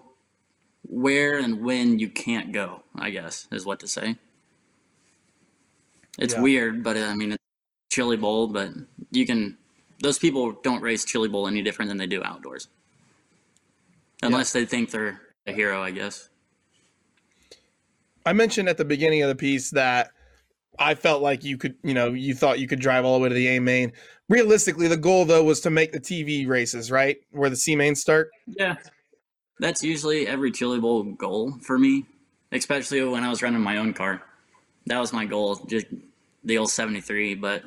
where 0.82 1.38
and 1.38 1.62
when 1.62 1.98
you 1.98 2.09
can't 2.11 2.53
go. 2.53 2.82
I 2.94 3.11
guess 3.11 3.48
is 3.50 3.64
what 3.64 3.80
to 3.80 3.88
say. 3.88 4.16
It's 6.19 6.35
Yeah. 6.35 6.41
weird, 6.41 6.83
but 6.83 6.97
uh, 6.97 7.07
I 7.07 7.15
mean, 7.15 7.33
it's 7.33 7.43
chili 7.91 8.17
bowl, 8.17 8.49
but 8.49 8.71
you 9.11 9.27
can. 9.27 9.57
Those 10.03 10.19
people 10.19 10.53
don't 10.63 10.83
race 10.83 11.05
chili 11.05 11.29
bowl 11.29 11.47
any 11.47 11.63
different 11.63 11.89
than 11.89 11.97
they 11.99 12.07
do 12.07 12.23
outdoors, 12.25 12.69
unless 14.23 14.53
they 14.53 14.65
think 14.67 14.91
they're 14.91 15.21
a 15.47 15.53
hero. 15.53 15.83
I 15.83 15.91
guess. 15.91 16.29
I 18.27 18.33
mentioned 18.33 18.69
at 18.69 18.77
the 18.77 18.85
beginning 18.85 19.23
of 19.23 19.29
the 19.29 19.35
piece 19.35 19.71
that 19.71 20.11
I 20.79 20.95
felt 20.95 21.23
like 21.23 21.45
you 21.45 21.57
could, 21.57 21.75
you 21.83 21.95
know, 21.95 22.13
you 22.13 22.35
thought 22.35 22.61
you 22.61 22.69
could 22.69 22.81
drive 22.81 23.05
all 23.05 23.19
the 23.19 23.23
way 23.23 23.29
to 23.29 23.35
the 23.35 23.49
A 23.49 23.61
main. 23.61 23.93
Realistically, 24.29 24.89
the 24.89 24.97
goal 24.97 25.25
though 25.25 25.43
was 25.45 25.61
to 25.61 25.71
make 25.71 25.93
the 25.93 26.01
TV 26.01 26.47
races, 26.47 26.91
right? 26.91 27.19
Where 27.31 27.51
the 27.51 27.57
C 27.57 27.75
mains 27.77 28.01
start. 28.01 28.31
Yeah. 28.47 28.77
That's 29.59 29.83
usually 29.85 30.27
every 30.27 30.51
Chili 30.51 30.81
Bowl 30.81 31.05
goal 31.05 31.53
for 31.61 31.79
me, 31.79 32.07
especially 32.51 33.05
when 33.05 33.23
I 33.23 33.29
was 33.29 33.43
running 33.43 33.61
my 33.61 33.77
own 33.77 33.93
car. 33.93 34.23
That 34.87 34.99
was 34.99 35.12
my 35.12 35.24
goal, 35.24 35.57
just 35.57 35.87
the 36.45 36.59
old 36.59 36.70
73, 36.70 37.35
but 37.35 37.62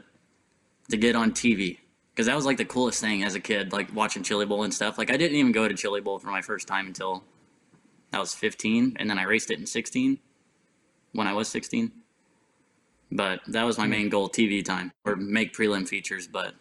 to 0.89 0.97
get 0.97 1.16
on 1.16 1.32
TV. 1.32 1.80
Because 2.11 2.28
that 2.28 2.36
was 2.36 2.45
like 2.45 2.57
the 2.57 2.66
coolest 2.66 3.01
thing 3.01 3.24
as 3.24 3.36
a 3.36 3.39
kid, 3.39 3.74
like 3.74 3.93
watching 3.93 4.24
Chili 4.24 4.45
Bowl 4.45 4.63
and 4.63 4.74
stuff. 4.74 4.97
Like, 4.97 5.11
I 5.11 5.18
didn't 5.18 5.38
even 5.38 5.51
go 5.51 5.68
to 5.68 5.74
Chili 5.74 5.99
Bowl 5.99 6.18
for 6.18 6.28
my 6.28 6.41
first 6.41 6.68
time 6.68 6.88
until 6.88 7.24
I 8.13 8.20
was 8.20 8.34
15, 8.34 8.95
and 8.97 9.09
then 9.09 9.20
I 9.20 9.24
raced 9.24 9.51
it 9.51 9.59
in 9.59 9.66
16 9.66 10.20
when 11.11 11.28
I 11.28 11.34
was 11.34 11.49
16. 11.49 11.91
But 13.11 13.41
that 13.47 13.63
was 13.63 13.78
my 13.78 13.88
main 13.88 14.09
goal 14.09 14.30
TV 14.30 14.63
time, 14.63 14.93
or 15.03 15.16
make 15.16 15.53
prelim 15.53 15.88
features. 15.88 16.28
But 16.28 16.53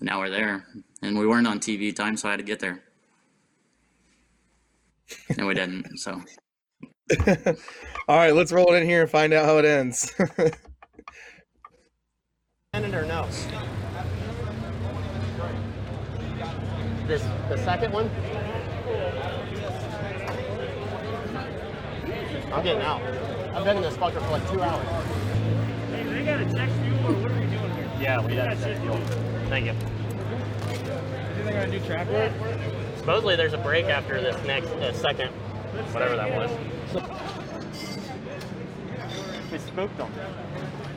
now 0.00 0.18
we're 0.18 0.30
there, 0.30 0.66
and 1.02 1.18
we 1.18 1.26
weren't 1.26 1.46
on 1.46 1.60
TV 1.60 1.94
time, 1.94 2.16
so 2.16 2.28
I 2.28 2.32
had 2.32 2.38
to 2.38 2.44
get 2.44 2.58
there. 2.60 2.82
And 5.36 5.46
we 5.46 5.54
didn't, 5.54 5.98
so. 5.98 6.22
All 8.08 8.16
right, 8.16 8.34
let's 8.34 8.52
roll 8.52 8.72
it 8.72 8.82
in 8.82 8.88
here 8.88 9.02
and 9.02 9.10
find 9.10 9.32
out 9.32 9.44
how 9.44 9.58
it 9.58 9.64
ends. 9.64 10.14
Ended 12.74 12.94
or 12.94 13.04
no? 13.04 13.26
This 17.06 17.22
the 17.48 17.56
second 17.64 17.92
one. 17.92 18.10
I'm 22.52 22.62
getting 22.62 22.82
out. 22.82 23.02
I've 23.54 23.64
been 23.64 23.76
in 23.78 23.82
this 23.82 23.96
fucker 23.96 24.22
for 24.22 24.30
like 24.30 24.50
two 24.50 24.60
hours. 24.60 24.86
Hey, 25.90 26.04
they 26.04 26.24
got 26.24 26.40
a 26.40 26.44
check 26.52 26.70
fuel 26.82 27.06
or 27.06 27.12
what 27.22 27.30
are 27.30 27.40
we 27.40 27.46
doing 27.46 27.72
here? 27.72 27.90
Yeah, 28.00 28.24
we 28.24 28.34
got 28.36 28.50
shit 28.50 28.60
that 28.60 28.80
fuel. 28.82 28.98
Thank 29.48 29.66
you. 29.66 29.72
You 31.38 31.44
think 31.44 31.56
I 31.56 31.66
do 31.70 31.80
track 31.80 32.08
work? 32.10 32.32
Supposedly 32.98 33.36
there's 33.36 33.54
a 33.54 33.58
break 33.58 33.86
after 33.86 34.20
this 34.20 34.36
next 34.46 34.68
uh, 34.68 34.92
second, 34.92 35.30
whatever 35.92 36.16
that 36.16 36.30
was. 36.30 36.50
We 39.52 39.58
spooked 39.58 39.96
them. 39.98 40.10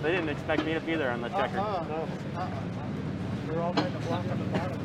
They 0.01 0.11
didn't 0.11 0.29
expect 0.29 0.65
me 0.65 0.73
to 0.73 0.79
be 0.79 0.95
there 0.95 1.11
on 1.11 1.21
the 1.21 1.29
checker. 1.29 1.59
Uh-uh, 1.59 1.85
no. 1.87 2.07
Uh-uh. 2.39 2.49
We're 3.49 3.61
all 3.61 3.73
trying 3.73 3.91
to 3.91 3.99
block 3.99 4.25
on 4.29 4.39
the 4.39 4.45
bottom. 4.45 4.81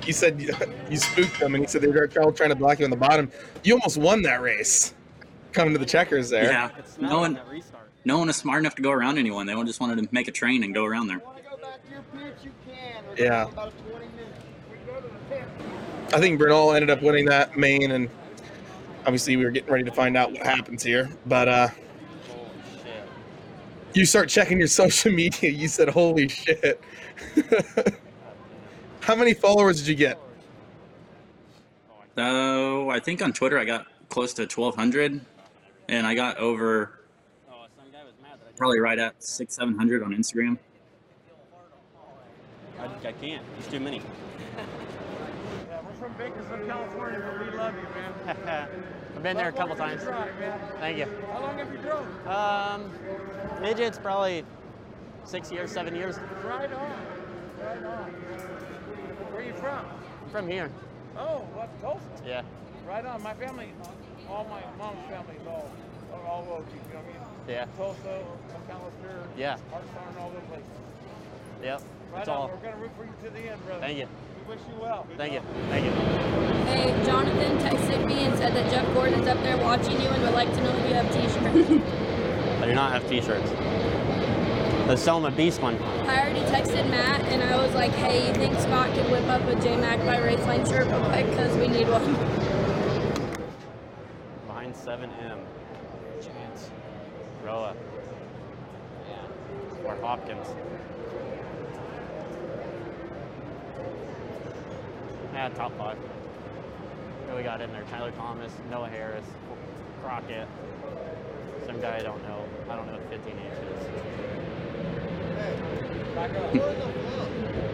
you 0.06 0.12
said 0.12 0.40
you, 0.40 0.54
you 0.90 0.96
spooked 0.96 1.38
them, 1.40 1.54
and 1.54 1.64
he 1.64 1.68
said 1.68 1.82
they 1.82 1.88
were 1.88 2.10
all 2.22 2.32
trying 2.32 2.50
to 2.50 2.56
block 2.56 2.78
you 2.78 2.86
on 2.86 2.90
the 2.90 2.96
bottom. 2.96 3.30
You 3.62 3.74
almost 3.74 3.98
won 3.98 4.22
that 4.22 4.40
race, 4.40 4.94
coming 5.52 5.74
to 5.74 5.78
the 5.78 5.86
checkers 5.86 6.30
there. 6.30 6.44
Yeah, 6.44 6.70
no 7.00 7.18
one, 7.20 7.38
no 8.04 8.18
one 8.18 8.30
is 8.30 8.36
smart 8.36 8.60
enough 8.60 8.76
to 8.76 8.82
go 8.82 8.90
around 8.90 9.18
anyone. 9.18 9.46
They 9.46 9.52
all 9.52 9.64
just 9.64 9.80
wanted 9.80 10.02
to 10.02 10.08
make 10.12 10.28
a 10.28 10.32
train 10.32 10.62
and 10.62 10.74
go 10.74 10.84
around 10.84 11.08
there. 11.08 11.20
Yeah. 13.18 13.48
I 16.14 16.20
think 16.20 16.38
Bernal 16.38 16.72
ended 16.72 16.90
up 16.90 17.02
winning 17.02 17.24
that 17.24 17.56
main, 17.56 17.90
and 17.90 18.08
obviously 19.04 19.36
we 19.36 19.44
were 19.44 19.50
getting 19.50 19.68
ready 19.68 19.82
to 19.82 19.90
find 19.90 20.16
out 20.16 20.30
what 20.30 20.46
happens 20.46 20.80
here. 20.84 21.10
But 21.26 21.48
uh, 21.48 21.68
you 23.94 24.06
start 24.06 24.28
checking 24.28 24.58
your 24.58 24.68
social 24.82 25.10
media. 25.10 25.50
You 25.50 25.66
said, 25.66 25.88
"Holy 25.88 26.28
shit!" 26.28 26.80
How 29.00 29.16
many 29.16 29.34
followers 29.34 29.80
did 29.80 29.88
you 29.88 29.96
get? 29.96 30.20
So 32.14 32.90
I 32.90 33.00
think 33.00 33.20
on 33.20 33.32
Twitter 33.32 33.58
I 33.58 33.64
got 33.64 33.88
close 34.08 34.32
to 34.34 34.42
1,200, 34.42 35.20
and 35.88 36.06
I 36.06 36.14
got 36.14 36.38
over 36.38 37.00
probably 38.56 38.78
right 38.78 39.00
at 39.00 39.20
six, 39.20 39.56
700 39.56 40.04
on 40.04 40.14
Instagram. 40.14 40.58
I, 42.78 42.84
I 42.84 43.12
can't. 43.12 43.42
There's 43.58 43.66
too 43.66 43.80
many. 43.80 44.00
From 46.16 46.26
Bakersfield, 46.26 46.66
California, 46.68 47.20
but 47.24 47.40
we 47.52 47.56
love 47.58 47.74
you, 47.74 48.34
man. 48.34 48.68
I've 49.16 49.22
been 49.22 49.36
there 49.36 49.48
a 49.48 49.52
couple 49.52 49.74
times. 49.74 50.02
Thank 50.78 50.98
you. 50.98 51.06
How 51.32 51.40
long 51.40 51.58
have 51.58 51.72
you 51.72 51.78
drove? 51.78 52.26
Um, 52.26 52.90
midgets 53.60 53.98
probably 53.98 54.44
six 55.24 55.50
years, 55.50 55.72
seven 55.72 55.94
years. 55.94 56.18
Right 56.44 56.72
on. 56.72 56.90
Right 57.60 57.84
on. 57.84 58.10
Where 59.32 59.42
are 59.42 59.44
you 59.44 59.54
from? 59.54 59.84
I'm 60.24 60.30
from 60.30 60.48
here. 60.48 60.70
Oh, 61.16 61.44
West 61.56 61.72
Coast. 61.82 62.04
Yeah. 62.26 62.42
Right 62.86 63.04
on. 63.04 63.22
My 63.22 63.34
family, 63.34 63.70
all 64.28 64.44
my 64.44 64.62
mom's 64.78 65.04
family 65.08 65.34
is 65.40 65.46
all, 65.46 65.70
are 66.12 66.26
all 66.26 66.42
OG. 66.42 66.66
You 66.70 66.94
know 66.94 67.00
what 67.00 67.04
I 67.04 67.08
mean? 67.08 67.16
Yeah. 67.48 67.66
Tulsa, 67.76 68.24
McAlester, 68.52 69.26
Yeah. 69.36 69.56
Hartshorne, 69.70 70.16
all 70.20 70.30
those 70.30 70.42
places. 70.48 70.66
Yep. 71.62 71.82
Right 72.12 72.20
It's 72.20 72.28
on. 72.28 72.36
all. 72.36 72.48
We're 72.48 72.70
gonna 72.70 72.82
root 72.82 72.90
for 72.96 73.04
you 73.04 73.12
to 73.24 73.30
the 73.30 73.50
end, 73.50 73.64
brother. 73.66 73.80
Thank 73.80 73.98
you. 73.98 74.08
We 74.46 74.54
wish 74.54 74.64
you 74.68 74.80
well. 74.80 75.06
Thank 75.16 75.32
you. 75.32 75.40
Thank 75.68 75.84
you. 75.86 75.92
Hey, 76.66 77.04
Jonathan 77.04 77.58
texted 77.58 78.06
me 78.06 78.24
and 78.24 78.36
said 78.36 78.54
that 78.54 78.70
Jeff 78.70 78.92
Gordon's 78.94 79.26
up 79.26 79.38
there 79.42 79.56
watching 79.56 80.00
you 80.00 80.08
and 80.08 80.22
would 80.22 80.34
like 80.34 80.52
to 80.52 80.62
know 80.62 80.76
if 80.76 80.88
you 80.88 80.94
have 80.94 81.10
t-shirts. 81.12 81.82
I 82.62 82.66
do 82.66 82.74
not 82.74 82.92
have 82.92 83.08
t-shirts. 83.08 83.50
Let's 84.86 85.02
sell 85.02 85.16
him 85.18 85.32
a 85.32 85.34
beast 85.34 85.62
one. 85.62 85.76
I 85.82 86.20
already 86.20 86.40
texted 86.40 86.90
Matt 86.90 87.22
and 87.22 87.42
I 87.42 87.56
was 87.56 87.74
like, 87.74 87.92
hey, 87.92 88.28
you 88.28 88.34
think 88.34 88.58
Scott 88.60 88.94
could 88.94 89.10
whip 89.10 89.26
up 89.28 89.42
a 89.42 89.54
J-Mac 89.60 90.00
by 90.00 90.16
Raceline 90.16 90.68
shirt 90.68 90.88
real 90.88 91.04
quick 91.06 91.26
because 91.30 91.56
we 91.56 91.68
need 91.68 91.88
one. 91.88 92.04
Behind 94.46 94.74
7M. 94.74 95.40
Chance. 96.20 96.70
Roa. 97.42 97.74
Or 99.84 99.96
Hopkins. 99.96 100.48
Yeah, 105.34 105.48
top 105.50 105.76
five. 105.76 105.98
Who 107.28 107.36
we 107.36 107.42
got 107.42 107.60
in 107.60 107.70
there? 107.72 107.82
Tyler 107.90 108.12
Thomas, 108.12 108.52
Noah 108.70 108.88
Harris, 108.88 109.24
Crockett. 110.00 110.46
Some 111.66 111.80
guy 111.80 111.96
I 111.96 112.02
don't 112.02 112.22
know. 112.22 112.44
I 112.70 112.76
don't 112.76 112.86
know 112.86 112.92
what 112.92 113.10
15 113.10 113.36
inches. 113.36 113.54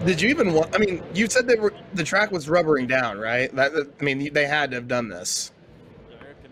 Did 0.06 0.20
you 0.22 0.30
even 0.30 0.54
want? 0.54 0.74
I 0.74 0.78
mean, 0.78 1.02
you 1.12 1.28
said 1.28 1.46
they 1.46 1.56
were 1.56 1.74
the 1.92 2.02
track 2.04 2.30
was 2.32 2.48
rubbering 2.48 2.86
down, 2.86 3.18
right? 3.18 3.54
That, 3.54 3.74
that- 3.74 3.92
I 4.00 4.04
mean, 4.04 4.32
they 4.32 4.46
had 4.46 4.70
to 4.70 4.76
have 4.76 4.88
done 4.88 5.08
this. 5.08 5.52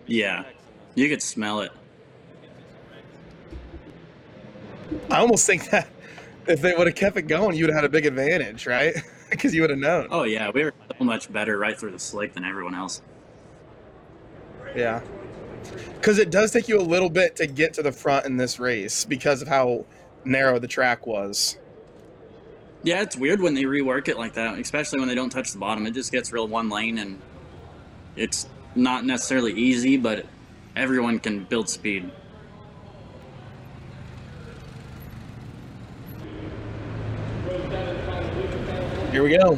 Yeah, 0.05 0.43
you 0.95 1.09
could 1.09 1.21
smell 1.23 1.61
it. 1.61 1.71
I 5.09 5.17
almost 5.17 5.45
think 5.47 5.69
that 5.71 5.87
if 6.49 6.61
they 6.61 6.73
would 6.73 6.87
have 6.87 6.95
kept 6.95 7.15
it 7.15 7.23
going, 7.23 7.55
you 7.55 7.63
would 7.63 7.69
have 7.69 7.83
had 7.83 7.85
a 7.85 7.89
big 7.89 8.05
advantage, 8.05 8.65
right? 8.65 8.95
Because 9.29 9.53
you 9.53 9.61
would 9.61 9.69
have 9.69 9.77
known. 9.77 10.07
Oh 10.09 10.23
yeah, 10.23 10.49
we 10.49 10.63
were 10.63 10.73
so 10.97 11.03
much 11.03 11.31
better 11.31 11.55
right 11.59 11.79
through 11.79 11.91
the 11.91 11.99
slick 11.99 12.33
than 12.33 12.43
everyone 12.43 12.73
else. 12.73 13.03
Yeah. 14.75 15.01
Because 15.93 16.17
it 16.17 16.31
does 16.31 16.49
take 16.49 16.67
you 16.67 16.79
a 16.79 16.81
little 16.81 17.11
bit 17.11 17.35
to 17.35 17.45
get 17.45 17.75
to 17.75 17.83
the 17.83 17.91
front 17.91 18.25
in 18.25 18.37
this 18.37 18.59
race 18.59 19.05
because 19.05 19.43
of 19.43 19.47
how 19.47 19.85
narrow 20.25 20.57
the 20.57 20.67
track 20.67 21.05
was. 21.05 21.59
Yeah, 22.81 23.03
it's 23.03 23.15
weird 23.15 23.39
when 23.39 23.53
they 23.53 23.65
rework 23.65 24.07
it 24.07 24.17
like 24.17 24.33
that, 24.33 24.57
especially 24.57 24.97
when 24.97 25.07
they 25.07 25.13
don't 25.13 25.29
touch 25.29 25.51
the 25.51 25.59
bottom. 25.59 25.85
It 25.85 25.91
just 25.91 26.11
gets 26.11 26.33
real 26.33 26.47
one 26.47 26.69
lane, 26.69 26.97
and 26.97 27.21
it's 28.15 28.47
not 28.73 29.05
necessarily 29.05 29.53
easy, 29.53 29.95
but 29.95 30.25
everyone 30.75 31.19
can 31.19 31.43
build 31.43 31.69
speed. 31.69 32.09
Here 39.11 39.23
we 39.23 39.35
go. 39.35 39.57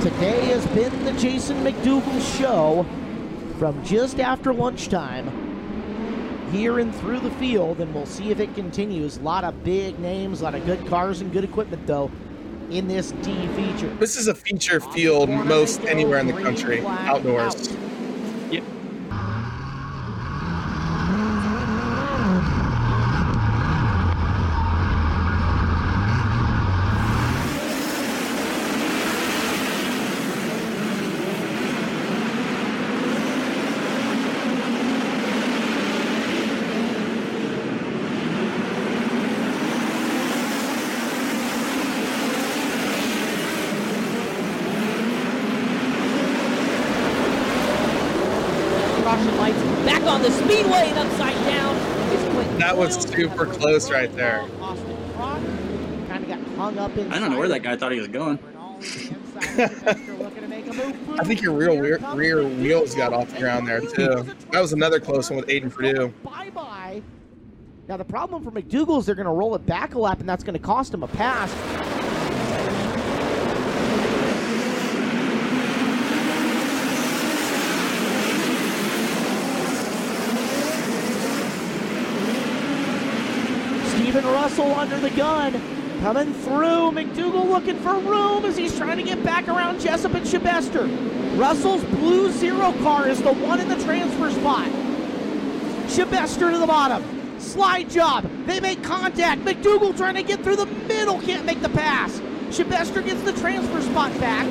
Today 0.00 0.46
has 0.46 0.66
been 0.68 1.04
the 1.04 1.12
Jason 1.12 1.62
McDougal 1.62 2.38
Show. 2.38 2.86
from 3.58 3.82
just 3.84 4.20
after 4.20 4.52
lunchtime 4.52 5.30
here 6.52 6.78
and 6.78 6.94
through 6.96 7.20
the 7.20 7.30
field, 7.32 7.80
and 7.80 7.92
we'll 7.94 8.06
see 8.06 8.30
if 8.30 8.38
it 8.38 8.54
continues. 8.54 9.16
A 9.16 9.22
lot 9.22 9.44
of 9.44 9.64
big 9.64 9.98
names, 9.98 10.40
a 10.40 10.44
lot 10.44 10.54
of 10.54 10.64
good 10.64 10.86
cars 10.86 11.20
and 11.20 11.32
good 11.32 11.44
equipment, 11.44 11.86
though, 11.86 12.10
in 12.70 12.86
this 12.86 13.12
D 13.12 13.48
feature. 13.48 13.92
This 13.96 14.16
is 14.16 14.28
a 14.28 14.34
feature 14.34 14.80
field 14.80 15.28
most 15.28 15.80
anywhere 15.84 16.18
in 16.18 16.26
the 16.26 16.34
country, 16.34 16.84
outdoors. 16.86 17.76
Yep. 18.50 18.62
Caution 49.06 49.36
lights 49.38 49.62
back 49.86 50.02
on 50.02 50.20
the 50.20 50.30
speedway 50.32 50.88
and 50.88 50.98
upside 50.98 51.36
down. 51.46 51.76
Is 52.12 52.34
Quentin 52.34 52.58
That 52.58 52.75
was 52.86 53.02
super 53.02 53.46
close 53.46 53.90
right 53.90 54.14
there. 54.14 54.46
kind 54.58 56.22
of 56.22 56.28
got 56.28 56.40
hung 56.56 56.78
up 56.78 56.96
in. 56.96 57.12
I 57.12 57.18
don't 57.18 57.32
know 57.32 57.38
where 57.38 57.48
that 57.48 57.62
guy 57.62 57.76
thought 57.76 57.92
he 57.92 57.98
was 57.98 58.08
going. 58.08 58.38
I 61.18 61.24
think 61.24 61.42
your 61.42 61.54
rear 61.54 61.80
rear, 61.80 61.98
rear 62.14 62.46
wheels 62.46 62.94
got 62.94 63.12
off 63.12 63.32
the 63.32 63.38
ground 63.38 63.66
there 63.66 63.80
too. 63.80 64.24
That 64.52 64.60
was 64.60 64.72
another 64.72 65.00
close 65.00 65.30
one 65.30 65.40
with 65.40 65.48
Aiden 65.48 65.72
Purdue. 65.72 66.12
Bye 66.22 66.50
bye. 66.50 67.02
Now 67.88 67.96
the 67.96 68.04
problem 68.04 68.44
for 68.44 68.50
McDougal 68.50 68.98
is 69.00 69.06
they're 69.06 69.14
going 69.14 69.26
to 69.26 69.32
roll 69.32 69.54
it 69.54 69.64
back 69.64 69.94
a 69.94 69.98
lap, 69.98 70.20
and 70.20 70.28
that's 70.28 70.44
going 70.44 70.54
to 70.54 70.64
cost 70.64 70.92
him 70.92 71.02
a 71.02 71.08
pass. 71.08 71.50
Russell 84.56 84.74
under 84.74 84.98
the 84.98 85.10
gun. 85.10 85.52
Coming 86.00 86.32
through. 86.32 86.90
McDougal 86.92 87.46
looking 87.46 87.76
for 87.80 87.94
room 87.98 88.46
as 88.46 88.56
he's 88.56 88.74
trying 88.74 88.96
to 88.96 89.02
get 89.02 89.22
back 89.22 89.48
around 89.48 89.80
Jessup 89.80 90.14
and 90.14 90.24
Shebester. 90.24 90.88
Russell's 91.36 91.84
blue 91.84 92.32
zero 92.32 92.72
car 92.82 93.06
is 93.06 93.20
the 93.20 93.34
one 93.34 93.60
in 93.60 93.68
the 93.68 93.76
transfer 93.84 94.30
spot. 94.30 94.66
Shebester 95.88 96.50
to 96.50 96.58
the 96.58 96.66
bottom. 96.66 97.04
Slide 97.38 97.90
job. 97.90 98.30
They 98.46 98.60
make 98.60 98.82
contact. 98.82 99.42
McDougal 99.42 99.94
trying 99.94 100.14
to 100.14 100.22
get 100.22 100.42
through 100.42 100.56
the 100.56 100.64
middle. 100.64 101.20
Can't 101.20 101.44
make 101.44 101.60
the 101.60 101.68
pass. 101.68 102.18
Shebester 102.48 103.04
gets 103.04 103.20
the 103.24 103.34
transfer 103.34 103.82
spot 103.82 104.10
back. 104.18 104.46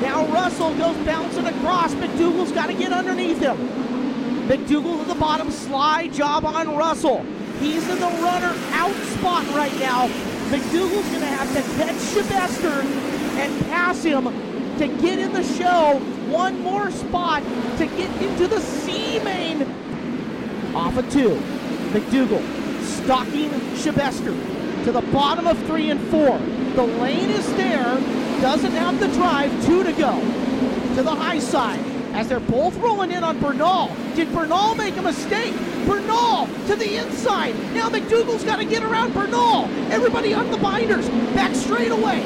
Now 0.00 0.26
Russell 0.26 0.72
goes 0.76 0.96
bouncing 1.04 1.46
across. 1.46 1.92
McDougal's 1.94 2.52
got 2.52 2.66
to 2.66 2.74
get 2.74 2.92
underneath 2.92 3.40
him. 3.40 3.56
McDougal 4.46 5.02
to 5.02 5.08
the 5.08 5.18
bottom. 5.18 5.50
Slide 5.50 6.12
job 6.12 6.44
on 6.44 6.76
Russell. 6.76 7.26
He's 7.60 7.88
in 7.88 7.98
the 8.00 8.06
runner 8.06 8.54
out 8.72 8.94
spot 8.94 9.46
right 9.54 9.74
now. 9.78 10.08
McDougal's 10.48 11.08
going 11.08 11.20
to 11.20 11.26
have 11.26 11.52
to 11.54 11.62
catch 11.76 11.96
Shebester 11.96 12.82
and 13.38 13.66
pass 13.66 14.02
him 14.02 14.24
to 14.78 14.88
get 15.00 15.18
in 15.18 15.32
the 15.32 15.42
show. 15.42 15.98
One 16.28 16.60
more 16.60 16.90
spot 16.90 17.42
to 17.78 17.86
get 17.86 18.10
into 18.22 18.46
the 18.48 18.60
C 18.60 19.18
main. 19.20 19.62
Off 20.74 20.96
of 20.96 21.10
two. 21.10 21.30
McDougal 21.92 22.42
stalking 22.82 23.50
Shebester 23.76 24.34
to 24.84 24.92
the 24.92 25.02
bottom 25.12 25.46
of 25.46 25.58
three 25.66 25.90
and 25.90 26.00
four. 26.08 26.38
The 26.74 26.82
lane 26.82 27.30
is 27.30 27.46
there. 27.54 27.94
Doesn't 28.40 28.72
have 28.72 28.98
the 28.98 29.08
drive. 29.08 29.50
Two 29.64 29.84
to 29.84 29.92
go. 29.92 30.20
To 30.96 31.02
the 31.02 31.14
high 31.14 31.38
side 31.38 31.80
as 32.14 32.28
they're 32.28 32.40
both 32.40 32.76
rolling 32.76 33.10
in 33.10 33.24
on 33.24 33.38
Bernal. 33.40 33.90
Did 34.14 34.32
Bernal 34.32 34.74
make 34.74 34.96
a 34.96 35.02
mistake? 35.02 35.54
Bernal 35.86 36.46
to 36.66 36.76
the 36.76 36.96
inside. 36.96 37.54
Now 37.74 37.88
McDougal's 37.88 38.44
got 38.44 38.56
to 38.56 38.64
get 38.64 38.82
around 38.82 39.14
Bernal. 39.14 39.64
Everybody 39.90 40.34
on 40.34 40.50
the 40.50 40.58
binders. 40.58 41.08
Back 41.34 41.54
straight 41.54 41.90
away. 41.90 42.22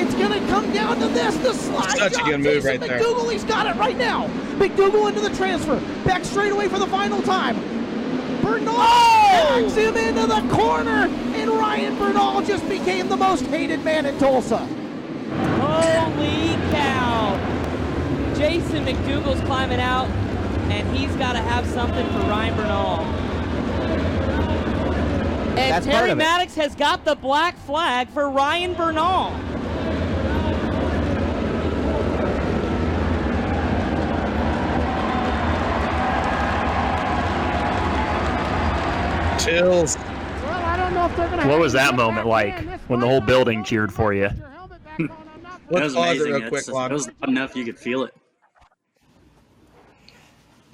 It's 0.00 0.14
going 0.14 0.32
to 0.32 0.46
come 0.48 0.72
down 0.72 1.00
to 1.00 1.08
this. 1.08 1.36
The 1.38 1.52
slide. 1.52 1.98
Such 1.98 2.18
a 2.20 2.24
good 2.24 2.40
move 2.40 2.62
Jason 2.62 2.70
right 2.70 2.80
there. 2.80 3.00
McDougal, 3.00 3.32
he's 3.32 3.44
got 3.44 3.66
it 3.66 3.78
right 3.78 3.96
now. 3.96 4.28
McDougal 4.58 5.08
into 5.08 5.20
the 5.20 5.34
transfer. 5.36 5.80
Back 6.04 6.24
straight 6.24 6.52
away 6.52 6.68
for 6.68 6.78
the 6.78 6.86
final 6.86 7.20
time. 7.22 7.56
Bernal 8.42 8.76
backs 8.76 9.76
oh! 9.76 9.80
him 9.80 9.96
into 9.96 10.26
the 10.26 10.40
corner, 10.54 11.06
and 11.34 11.50
Ryan 11.50 11.98
Bernal 11.98 12.42
just 12.42 12.68
became 12.68 13.08
the 13.08 13.16
most 13.16 13.44
hated 13.46 13.84
man 13.84 14.06
in 14.06 14.18
Tulsa. 14.18 14.58
Holy 15.60 16.54
cow! 16.70 17.36
Jason 18.36 18.86
McDougal's 18.86 19.40
climbing 19.42 19.80
out, 19.80 20.08
and 20.70 20.96
he's 20.96 21.14
got 21.16 21.32
to 21.32 21.38
have 21.40 21.66
something 21.66 22.06
for 22.08 22.18
Ryan 22.28 22.54
Bernal. 22.56 23.00
And 25.58 25.72
That's 25.72 25.86
Terry. 25.86 26.14
Maddox 26.14 26.54
has 26.54 26.74
got 26.74 27.04
the 27.04 27.16
black 27.16 27.56
flag 27.58 28.08
for 28.10 28.30
Ryan 28.30 28.74
Bernal. 28.74 29.32
Chills. 39.38 39.96
Well, 39.96 40.52
I 40.52 40.76
don't 40.76 40.92
know 40.94 41.06
if 41.06 41.16
they're 41.16 41.28
going 41.28 41.40
to. 41.42 41.48
What 41.48 41.60
was 41.60 41.72
that 41.72 41.94
moment 41.94 42.26
like 42.26 42.58
when 42.88 42.98
the 42.98 43.06
whole 43.06 43.20
building 43.20 43.62
cheered 43.62 43.92
for 43.94 44.12
you? 44.12 44.28
It 44.98 45.10
Let's 45.70 45.84
was 45.84 45.94
pause 45.94 46.16
it 46.16 46.22
amazing. 46.22 46.32
real 46.32 46.48
quick, 46.48 46.66
just- 46.66 46.68
it 46.68 46.92
was 46.92 47.08
enough 47.28 47.54
you 47.54 47.64
could 47.64 47.78
feel 47.78 48.02
it. 48.02 48.14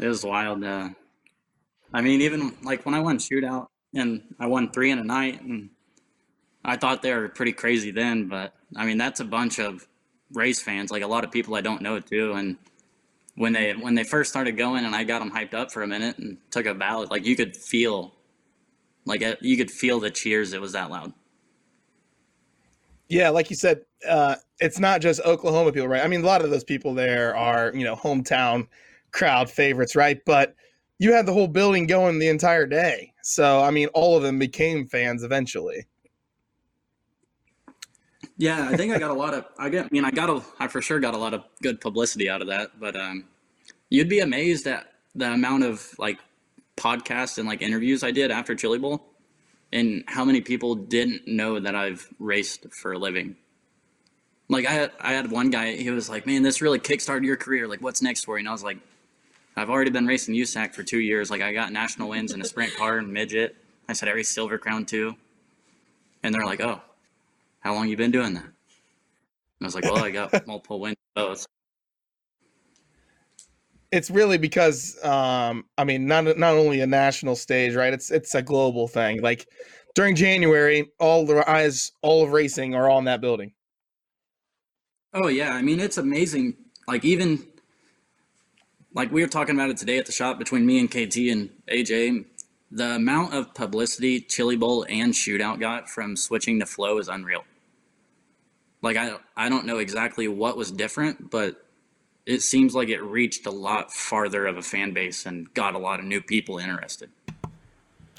It 0.05 0.09
was 0.09 0.23
wild. 0.23 0.63
Uh, 0.63 0.91
I 1.95 2.03
mean, 2.03 2.21
even 2.21 2.55
like 2.63 2.85
when 2.85 2.95
I 2.95 3.01
won 3.01 3.17
shootout 3.17 3.69
and 3.95 4.21
I 4.39 4.47
won 4.47 4.71
three 4.71 4.91
in 4.91 4.99
a 4.99 5.05
night, 5.05 5.41
and 5.41 5.71
I 6.63 6.77
thought 6.77 7.01
they 7.01 7.15
were 7.15 7.31
pretty 7.31 7.53
crazy 7.53 7.91
then. 7.91 8.29
But 8.29 8.53
I 8.77 8.85
mean, 8.85 8.99
that's 8.99 9.21
a 9.21 9.25
bunch 9.25 9.59
of 9.59 9.89
race 10.35 10.61
fans, 10.61 10.91
like 10.91 11.03
a 11.03 11.07
lot 11.07 11.25
of 11.25 11.31
people 11.31 11.55
I 11.55 11.63
don't 11.63 11.81
know 11.81 12.01
too. 12.01 12.35
And 12.35 12.59
when 13.37 13.55
they 13.55 13.73
when 13.73 13.95
they 13.95 14.05
first 14.05 14.29
started 14.29 14.59
going, 14.59 14.85
and 14.85 14.95
I 14.95 15.05
got 15.05 15.21
them 15.21 15.31
hyped 15.31 15.55
up 15.55 15.73
for 15.73 15.83
a 15.83 15.87
minute 15.87 16.19
and 16.19 16.37
took 16.51 16.67
a 16.67 16.75
ballot, 16.75 17.11
like 17.11 17.25
you 17.25 17.35
could 17.35 17.57
feel, 17.57 18.13
like 19.07 19.25
you 19.41 19.57
could 19.57 19.71
feel 19.71 20.01
the 20.01 20.11
cheers. 20.11 20.53
It 20.53 20.61
was 20.61 20.73
that 20.73 20.91
loud. 20.91 21.15
Yeah, 23.09 23.31
like 23.31 23.49
you 23.49 23.57
said, 23.57 23.81
uh, 24.07 24.37
it's 24.61 24.79
not 24.79 25.01
just 25.01 25.23
Oklahoma 25.23 25.73
people, 25.73 25.89
right? 25.89 26.05
I 26.05 26.09
mean, 26.09 26.23
a 26.23 26.27
lot 26.27 26.45
of 26.45 26.51
those 26.51 26.65
people 26.65 26.93
there 26.93 27.35
are, 27.35 27.73
you 27.75 27.85
know, 27.85 27.97
hometown 27.97 28.69
crowd 29.15 29.49
favorites, 29.49 29.97
right? 29.97 30.21
But 30.27 30.55
you 30.99 31.13
had 31.13 31.25
the 31.25 31.33
whole 31.33 31.49
building 31.49 31.87
going 31.87 32.19
the 32.19 32.29
entire 32.29 32.67
day. 32.67 33.13
So, 33.23 33.61
I 33.63 33.71
mean, 33.71 33.89
all 33.95 34.17
of 34.17 34.23
them 34.23 34.39
became 34.39 34.87
fans 34.87 35.23
eventually. 35.23 35.87
Yeah, 38.37 38.69
I 38.69 38.77
think 38.77 38.93
I 38.93 38.99
got 38.99 39.11
a 39.11 39.15
lot 39.15 39.33
of. 39.33 39.45
I 39.59 39.69
get. 39.69 39.87
I 39.87 39.89
mean, 39.93 40.05
I 40.05 40.11
got 40.11 40.29
a. 40.29 40.43
I 40.59 40.67
for 40.67 40.83
sure 40.83 40.99
got 40.99 41.15
a 41.15 41.19
lot 41.19 41.35
of 41.35 41.45
good 41.63 41.81
publicity 41.81 42.29
out 42.29 42.43
of 42.43 42.49
that. 42.49 42.81
But 42.81 42.97
um, 42.97 43.27
you'd 43.91 44.09
be 44.09 44.21
amazed 44.21 44.67
at 44.67 44.87
the 45.15 45.31
amount 45.31 45.63
of 45.63 45.95
like 45.99 46.19
podcasts 46.77 47.39
and 47.39 47.47
like 47.47 47.63
interviews 47.63 48.03
I 48.03 48.11
did 48.11 48.33
after 48.33 48.57
Chili 48.57 48.79
Bowl, 48.79 49.05
and 49.73 50.03
how 50.09 50.25
many 50.25 50.41
people 50.41 50.75
didn't 50.75 51.29
know 51.29 51.61
that 51.61 51.77
I've 51.77 52.09
raced 52.19 52.73
for 52.73 52.93
a 52.93 52.99
living. 52.99 53.37
Like 54.49 54.67
I 54.67 54.73
had, 54.73 54.93
I 55.01 55.13
had 55.13 55.31
one 55.31 55.51
guy. 55.51 55.77
He 55.77 55.91
was 55.91 56.09
like, 56.09 56.27
"Man, 56.27 56.43
this 56.43 56.61
really 56.61 56.81
kickstarted 56.81 57.25
your 57.25 57.37
career. 57.37 57.69
Like, 57.69 57.83
what's 57.83 58.03
next 58.03 58.25
for 58.25 58.37
you?" 58.37 58.41
And 58.41 58.49
I 58.49 58.53
was 58.53 58.65
like, 58.65 58.79
"I've 59.57 59.71
already 59.71 59.91
been 59.91 60.07
racing 60.07 60.35
USAC 60.35 60.75
for 60.75 60.83
two 60.83 61.01
years. 61.01 61.31
Like, 61.31 61.43
I 61.43 61.53
got 61.53 61.73
national 61.73 62.09
wins 62.09 62.33
in 62.33 62.41
a 62.41 62.45
sprint 62.45 62.75
car 62.77 62.99
and 62.99 63.13
midget. 63.13 63.57
I 63.89 63.93
said 63.93 64.09
every 64.09 64.25
silver 64.25 64.59
crown 64.59 64.87
too." 64.87 65.17
And 66.23 66.35
they're 66.35 66.47
like, 66.47 66.61
"Oh." 66.61 66.81
how 67.65 67.75
long 67.75 67.89
you 67.89 67.97
been 67.97 68.11
doing 68.11 68.35
that? 68.35 68.45
And 68.45 68.53
I 69.63 69.65
was 69.65 69.75
like, 69.75 69.85
well, 69.85 70.05
I 70.05 70.11
got 70.11 70.33
multiple 70.47 70.79
wins 70.79 70.97
both. 71.17 71.47
It's 73.91 74.11
really 74.11 74.39
because, 74.39 75.03
um, 75.05 75.65
I 75.79 75.85
mean, 75.85 76.07
not 76.07 76.25
not 76.37 76.55
only 76.55 76.81
a 76.81 76.87
national 76.87 77.37
stage, 77.37 77.75
right? 77.75 77.93
It's 77.93 78.11
it's 78.11 78.35
a 78.35 78.43
global 78.43 78.89
thing. 78.89 79.23
Like 79.23 79.47
during 79.95 80.17
January, 80.17 80.91
all 80.99 81.25
the 81.25 81.49
eyes, 81.49 81.93
all 82.03 82.25
of 82.25 82.33
racing 82.33 82.75
are 82.75 82.91
on 82.91 83.05
that 83.05 83.21
building. 83.21 83.53
Oh 85.15 85.29
yeah, 85.29 85.55
I 85.55 85.63
mean 85.63 85.79
it's 85.79 85.97
amazing. 85.97 86.57
Like 86.89 87.05
even 87.05 87.47
like 88.95 89.11
we 89.13 89.21
were 89.21 89.29
talking 89.29 89.55
about 89.55 89.71
it 89.71 89.77
today 89.77 89.99
at 89.99 90.07
the 90.07 90.13
shop 90.13 90.39
between 90.39 90.65
me 90.65 90.79
and 90.79 90.91
KT 90.91 91.17
and 91.31 91.51
AJ. 91.69 92.25
The 92.71 92.93
amount 92.93 93.35
of 93.35 93.55
publicity 93.55 94.21
Chili 94.21 94.57
Bowl 94.57 94.87
and 94.89 95.13
Shootout 95.13 95.61
got 95.61 95.89
from 95.89 96.17
switching 96.17 96.59
to 96.61 96.67
Flo 96.67 96.99
is 96.99 97.09
unreal. 97.09 97.45
Like 98.83 98.97
I 98.97 99.17
I 99.37 99.49
don't 99.49 99.67
know 99.67 99.79
exactly 99.79 100.29
what 100.29 100.57
was 100.57 100.71
different, 100.71 101.31
but 101.31 101.65
it 102.27 102.41
seems 102.41 102.75
like 102.75 102.89
it 102.89 103.03
reached 103.03 103.47
a 103.47 103.51
lot 103.51 103.93
farther 103.93 104.47
of 104.47 104.57
a 104.57 104.63
fan 104.63 104.93
base 104.93 105.27
and 105.27 105.53
got 105.55 105.75
a 105.75 105.79
lot 105.79 106.01
of 106.01 106.07
new 106.07 106.23
people 106.23 106.59
interested. 106.59 107.11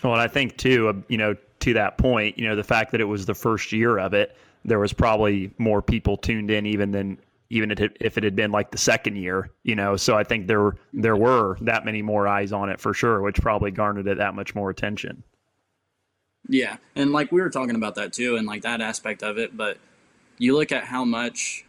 Well, 0.03 0.13
and 0.13 0.21
I 0.21 0.27
think 0.27 0.57
too, 0.57 0.89
uh, 0.89 0.93
you 1.07 1.17
know, 1.17 1.35
to 1.61 1.73
that 1.73 1.97
point, 1.97 2.37
you 2.37 2.47
know, 2.47 2.55
the 2.55 2.63
fact 2.63 2.91
that 2.91 3.01
it 3.01 3.05
was 3.05 3.25
the 3.25 3.33
first 3.33 3.71
year 3.71 3.97
of 3.97 4.13
it, 4.13 4.35
there 4.63 4.79
was 4.79 4.93
probably 4.93 5.51
more 5.57 5.81
people 5.81 6.17
tuned 6.17 6.51
in 6.51 6.65
even 6.65 6.91
than 6.91 7.17
even 7.49 7.71
if 7.71 8.17
it 8.17 8.23
had 8.23 8.35
been 8.35 8.51
like 8.51 8.71
the 8.71 8.77
second 8.77 9.17
year, 9.17 9.51
you 9.63 9.75
know. 9.75 9.95
So 9.95 10.17
I 10.17 10.23
think 10.23 10.47
there 10.47 10.75
there 10.93 11.15
were 11.15 11.57
that 11.61 11.85
many 11.85 12.01
more 12.01 12.27
eyes 12.27 12.51
on 12.51 12.69
it 12.69 12.79
for 12.79 12.93
sure, 12.93 13.21
which 13.21 13.39
probably 13.41 13.71
garnered 13.71 14.07
it 14.07 14.17
that 14.17 14.33
much 14.33 14.55
more 14.55 14.69
attention. 14.69 15.23
Yeah, 16.47 16.77
and 16.95 17.11
like 17.11 17.31
we 17.31 17.41
were 17.41 17.49
talking 17.49 17.75
about 17.75 17.95
that 17.95 18.13
too, 18.13 18.35
and 18.35 18.47
like 18.47 18.63
that 18.63 18.81
aspect 18.81 19.23
of 19.23 19.37
it. 19.37 19.55
But 19.55 19.77
you 20.37 20.55
look 20.55 20.71
at 20.71 20.83
how 20.85 21.05
much, 21.05 21.65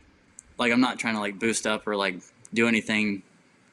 like 0.59 0.72
I'm 0.72 0.81
not 0.81 0.99
trying 0.99 1.14
to 1.14 1.20
like 1.20 1.39
boost 1.39 1.66
up 1.66 1.87
or 1.87 1.97
like 1.97 2.20
do 2.55 2.68
anything. 2.68 3.22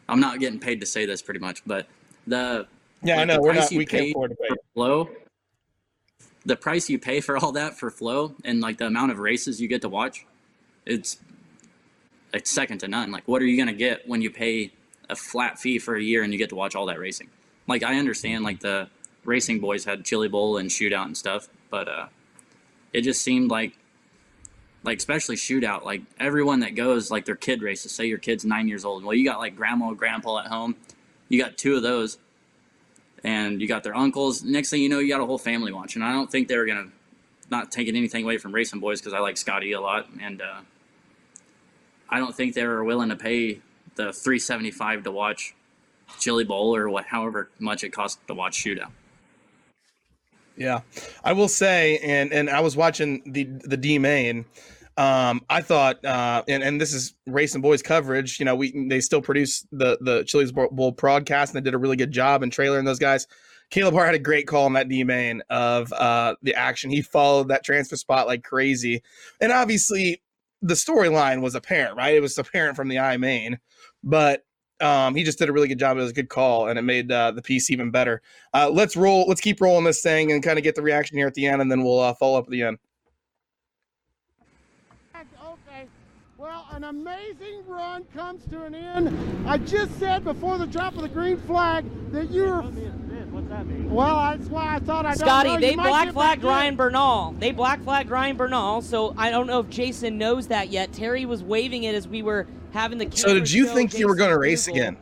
I'm 0.07 0.19
not 0.19 0.39
getting 0.39 0.59
paid 0.59 0.81
to 0.81 0.85
say 0.85 1.05
this, 1.05 1.21
pretty 1.21 1.39
much. 1.39 1.63
But 1.65 1.87
the 2.27 2.67
yeah, 3.01 3.15
like, 3.15 3.21
I 3.21 3.25
know 3.25 3.35
the 3.35 3.41
we're 3.41 3.53
not. 3.53 3.71
you 3.71 3.77
We 3.77 3.85
can't 3.85 4.03
pay 4.03 4.11
afford 4.11 4.31
to 4.31 4.35
pay. 4.35 4.55
Flo. 4.73 5.09
The 6.45 6.57
price 6.57 6.89
you 6.89 6.99
pay 6.99 7.21
for 7.21 7.37
all 7.37 7.53
that 7.53 7.77
for 7.77 7.89
Flo 7.89 8.35
and 8.43 8.59
like 8.59 8.77
the 8.77 8.87
amount 8.87 9.13
of 9.13 9.19
races 9.19 9.61
you 9.61 9.69
get 9.69 9.81
to 9.81 9.89
watch, 9.89 10.25
it's 10.85 11.17
it's 12.33 12.51
second 12.51 12.79
to 12.79 12.87
none. 12.87 13.11
Like, 13.11 13.27
what 13.27 13.41
are 13.41 13.45
you 13.45 13.57
gonna 13.57 13.73
get 13.73 14.07
when 14.07 14.21
you 14.21 14.29
pay 14.29 14.71
a 15.09 15.15
flat 15.15 15.59
fee 15.59 15.79
for 15.79 15.95
a 15.95 16.01
year 16.01 16.23
and 16.23 16.33
you 16.33 16.39
get 16.39 16.49
to 16.49 16.55
watch 16.55 16.75
all 16.75 16.85
that 16.87 16.99
racing? 16.99 17.29
Like, 17.67 17.83
I 17.83 17.97
understand 17.97 18.43
like 18.43 18.59
the 18.59 18.89
racing 19.23 19.59
boys 19.59 19.85
had 19.85 20.03
chili 20.03 20.27
bowl 20.27 20.57
and 20.57 20.69
shootout 20.69 21.05
and 21.05 21.17
stuff, 21.17 21.47
but 21.69 21.87
uh, 21.87 22.07
it 22.91 23.01
just 23.01 23.21
seemed 23.21 23.49
like 23.49 23.77
like 24.83 24.97
especially 24.97 25.37
shootout 25.37 25.85
like 25.85 26.01
everyone 26.19 26.59
that 26.59 26.75
goes 26.75 27.09
like 27.09 27.25
their 27.25 27.35
kid 27.35 27.61
races. 27.61 27.91
Say 27.91 28.05
your 28.05 28.17
kid's 28.17 28.43
nine 28.43 28.67
years 28.67 28.83
old. 28.83 29.03
Well 29.03 29.13
you 29.13 29.25
got 29.25 29.39
like 29.39 29.55
grandma 29.55 29.89
or 29.89 29.95
grandpa 29.95 30.39
at 30.39 30.47
home. 30.47 30.75
You 31.29 31.41
got 31.41 31.57
two 31.57 31.75
of 31.75 31.83
those 31.83 32.17
and 33.23 33.61
you 33.61 33.67
got 33.67 33.83
their 33.83 33.95
uncles. 33.95 34.43
Next 34.43 34.69
thing 34.69 34.81
you 34.81 34.89
know 34.89 34.99
you 34.99 35.07
got 35.07 35.21
a 35.21 35.25
whole 35.25 35.37
family 35.37 35.71
watching. 35.71 36.01
I 36.01 36.11
don't 36.11 36.29
think 36.29 36.49
they 36.49 36.57
were 36.57 36.65
gonna 36.65 36.89
not 37.49 37.71
taking 37.71 37.95
anything 37.95 38.23
away 38.23 38.37
from 38.37 38.53
racing 38.53 38.79
boys 38.79 38.99
because 38.99 39.13
i 39.13 39.19
like 39.19 39.37
scotty 39.37 39.73
a 39.73 39.81
lot 39.81 40.07
and 40.21 40.41
uh, 40.41 40.61
i 42.13 42.19
don't 42.19 42.35
think 42.35 42.53
they 42.53 42.65
were 42.65 42.83
willing 42.83 43.09
to 43.09 43.15
pay 43.15 43.59
the 43.95 44.13
375 44.13 45.03
to 45.03 45.11
watch 45.11 45.55
chili 46.19 46.43
bowl 46.43 46.75
or 46.75 46.89
what 46.89 47.05
however 47.05 47.49
much 47.59 47.83
it 47.83 47.89
cost 47.89 48.25
to 48.27 48.33
watch 48.33 48.63
shootout 48.63 48.91
Yeah, 50.55 50.81
I 51.23 51.33
will 51.33 51.47
say, 51.47 51.97
and 52.03 52.31
and 52.31 52.49
I 52.49 52.59
was 52.59 52.77
watching 52.77 53.23
the 53.25 53.45
the 53.45 53.77
D 53.77 53.97
main. 53.97 54.45
Um, 54.95 55.43
I 55.49 55.61
thought, 55.61 56.03
uh, 56.05 56.43
and 56.47 56.61
and 56.61 56.79
this 56.79 56.93
is 56.93 57.15
Race 57.25 57.55
and 57.55 57.63
Boys 57.63 57.81
coverage. 57.81 58.39
You 58.39 58.45
know, 58.45 58.55
we 58.55 58.87
they 58.87 59.01
still 59.01 59.21
produce 59.21 59.65
the 59.71 59.97
the 60.01 60.23
Chili's 60.25 60.51
Bowl 60.51 60.91
broadcast, 60.91 61.53
and 61.53 61.59
they 61.59 61.67
did 61.67 61.73
a 61.73 61.79
really 61.79 61.95
good 61.95 62.11
job. 62.11 62.43
And 62.43 62.51
trailer 62.51 62.77
and 62.77 62.87
those 62.87 62.99
guys. 62.99 63.27
Caleb 63.69 63.95
Hart 63.95 64.05
had 64.05 64.15
a 64.15 64.19
great 64.19 64.45
call 64.45 64.65
on 64.65 64.73
that 64.73 64.87
D 64.87 65.03
main 65.03 65.41
of 65.49 65.91
uh, 65.93 66.35
the 66.43 66.53
action. 66.53 66.91
He 66.91 67.01
followed 67.01 67.47
that 67.47 67.63
transfer 67.63 67.95
spot 67.95 68.27
like 68.27 68.43
crazy, 68.43 69.01
and 69.41 69.51
obviously 69.51 70.21
the 70.63 70.73
storyline 70.73 71.41
was 71.41 71.55
apparent, 71.55 71.97
right? 71.97 72.15
It 72.15 72.21
was 72.21 72.37
apparent 72.37 72.77
from 72.77 72.87
the 72.87 72.97
I 72.97 73.17
main, 73.17 73.59
but 74.01 74.45
um, 74.79 75.13
he 75.13 75.23
just 75.23 75.37
did 75.37 75.49
a 75.49 75.53
really 75.53 75.67
good 75.67 75.77
job. 75.77 75.97
It 75.97 76.01
was 76.01 76.11
a 76.11 76.15
good 76.15 76.29
call, 76.29 76.69
and 76.69 76.79
it 76.79 76.83
made 76.83 77.11
uh, 77.11 77.31
the 77.31 77.41
piece 77.41 77.69
even 77.69 77.91
better. 77.91 78.21
Uh, 78.53 78.69
let's 78.71 78.95
roll. 78.95 79.25
Let's 79.27 79.41
keep 79.41 79.61
rolling 79.61 79.83
this 79.83 80.01
thing 80.01 80.31
and 80.31 80.41
kind 80.41 80.57
of 80.57 80.63
get 80.63 80.75
the 80.75 80.81
reaction 80.81 81.17
here 81.17 81.27
at 81.27 81.33
the 81.33 81.45
end, 81.45 81.61
and 81.61 81.69
then 81.69 81.83
we'll 81.83 81.99
uh, 81.99 82.13
follow 82.13 82.39
up 82.39 82.45
at 82.45 82.51
the 82.51 82.63
end. 82.63 82.77
Okay. 85.15 85.87
Well, 86.37 86.65
an 86.71 86.85
amazing 86.85 87.67
run 87.67 88.05
comes 88.15 88.45
to 88.47 88.63
an 88.63 88.73
end. 88.73 89.47
I 89.47 89.57
just 89.57 89.99
said 89.99 90.23
before 90.23 90.57
the 90.57 90.67
drop 90.67 90.95
of 90.95 91.01
the 91.01 91.09
green 91.09 91.37
flag 91.41 91.85
that 92.11 92.31
you're. 92.31 92.63
What's 93.33 93.49
that 93.49 93.65
mean? 93.65 93.91
Well, 93.91 94.15
that's 94.15 94.47
why 94.47 94.75
I 94.75 94.79
thought 94.79 95.07
I. 95.07 95.15
Scotty, 95.15 95.49
don't 95.49 95.61
know. 95.61 95.67
they 95.67 95.75
black 95.75 96.05
get 96.05 96.13
flagged. 96.13 96.43
Ryan 96.43 96.75
Bernal. 96.75 97.35
They 97.39 97.51
black 97.51 97.81
flagged 97.83 98.11
Ryan 98.11 98.37
Bernal, 98.37 98.83
so 98.83 99.15
I 99.17 99.31
don't 99.31 99.47
know 99.47 99.59
if 99.59 99.69
Jason 99.69 100.19
knows 100.19 100.47
that 100.49 100.69
yet. 100.69 100.93
Terry 100.93 101.25
was 101.25 101.43
waving 101.43 101.83
it 101.83 101.95
as 101.95 102.07
we 102.07 102.21
were 102.21 102.45
having 102.73 102.99
the. 102.99 103.09
So, 103.11 103.33
did 103.33 103.51
you 103.51 103.65
think 103.65 103.91
show 103.91 103.97
you 103.97 104.07
were 104.07 104.15
going 104.15 104.29
to 104.29 104.35
Jason 104.35 104.41
race 104.41 104.65
Google. 104.67 104.81
again? 104.81 104.97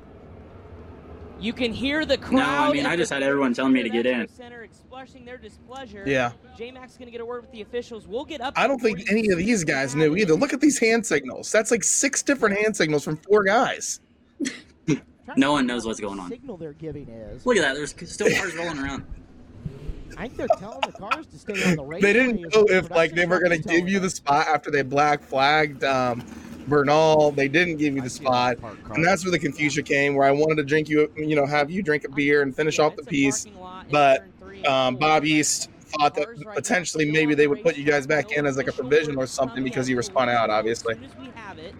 You 1.42 1.54
can 1.54 1.74
hear 1.74 2.06
the 2.06 2.18
crowd. 2.18 2.36
no 2.36 2.70
i 2.70 2.72
mean 2.72 2.86
i 2.86 2.96
just 2.96 3.12
had 3.12 3.24
everyone 3.24 3.56
telling 3.56 3.74
me 3.74 3.82
to 3.82 3.90
get 3.90 4.06
in 4.06 4.28
Center 4.28 4.62
expressing 4.62 5.26
their 5.26 5.38
displeasure. 5.38 6.04
Yeah. 6.06 6.32
J 6.56 6.72
Mac's 6.72 6.96
going 6.98 7.08
to 7.08 7.12
get 7.12 7.20
a 7.20 7.26
word 7.26 7.42
with 7.42 7.52
the 7.52 7.62
officials. 7.62 8.08
We'll 8.08 8.26
get 8.26 8.40
up. 8.40 8.54
I 8.56 8.68
don't 8.68 8.80
think 8.80 9.10
any 9.10 9.30
of 9.30 9.40
these 9.40 9.64
guys 9.64 9.96
knew 9.96 10.16
either. 10.16 10.36
Look 10.36 10.54
at 10.54 10.62
these 10.62 10.78
hand 10.78 11.06
signals. 11.06 11.52
That's 11.52 11.72
like 11.72 11.84
six 11.84 12.22
different 12.22 12.60
hand 12.60 12.78
signals 12.78 13.04
from 13.04 13.18
four 13.18 13.44
guys. 13.44 14.00
no 15.36 15.52
one 15.52 15.66
knows 15.66 15.86
what's 15.86 16.00
going 16.00 16.20
on 16.20 16.30
signal 16.30 16.58
they're 16.58 16.74
giving 16.74 17.08
is. 17.08 17.46
look 17.46 17.58
at 17.58 17.62
that 17.62 17.76
there's 17.76 17.96
still 18.12 18.30
cars 18.36 18.56
rolling 18.56 18.80
around 18.80 19.06
I 20.18 20.28
think 20.28 20.36
they're 20.38 20.48
telling 20.60 20.82
the 20.82 20.92
cars 20.92 21.26
to 21.28 21.40
stay 21.40 21.64
on 21.64 21.78
the 21.78 21.84
raceway. 21.84 22.02
They 22.14 22.14
didn't 22.14 22.42
know 22.42 22.66
if 22.68 22.92
like 22.92 23.14
they 23.14 23.26
were 23.26 23.40
going 23.40 23.60
to 23.62 23.70
give 23.70 23.88
you 23.88 24.00
the 24.00 24.10
spot 24.10 24.46
after 24.48 24.70
they 24.70 24.82
black 24.82 25.24
flagged 25.24 25.84
um, 25.86 26.24
Bernal. 26.68 27.32
They 27.32 27.48
didn't 27.48 27.78
give 27.78 27.96
you 27.96 28.02
the 28.02 28.10
spot, 28.10 28.58
and 28.94 29.04
that's 29.04 29.24
where 29.24 29.32
the 29.32 29.40
confusion 29.40 29.86
came. 29.86 30.16
Where 30.16 30.28
I 30.28 30.32
wanted 30.32 30.56
to 30.58 30.64
drink 30.64 30.90
you, 30.90 31.12
you 31.16 31.36
know, 31.36 31.46
have 31.46 31.72
you 31.72 31.82
drink 31.82 32.04
a 32.04 32.10
beer 32.10 32.42
and 32.42 32.54
finish 32.56 32.78
off 32.78 32.98
the 32.98 33.04
piece, 33.04 33.48
but 33.90 34.26
um, 34.68 34.98
Bob 34.98 35.24
East 35.24 35.70
thought 35.98 36.14
that 36.16 36.28
potentially 36.54 37.10
maybe 37.10 37.34
they 37.34 37.48
would 37.48 37.64
put 37.64 37.78
you 37.78 37.84
guys 37.84 38.06
back 38.06 38.32
in 38.34 38.46
as 38.46 38.58
like 38.58 38.68
a 38.68 38.74
provision 38.74 39.18
or 39.18 39.26
something 39.26 39.64
because 39.64 39.90
you 39.90 39.96
were 39.96 40.04
spun 40.04 40.30
out, 40.30 40.50
obviously. 40.50 40.96
We 41.20 41.30
have 41.36 41.58
it 41.58 41.74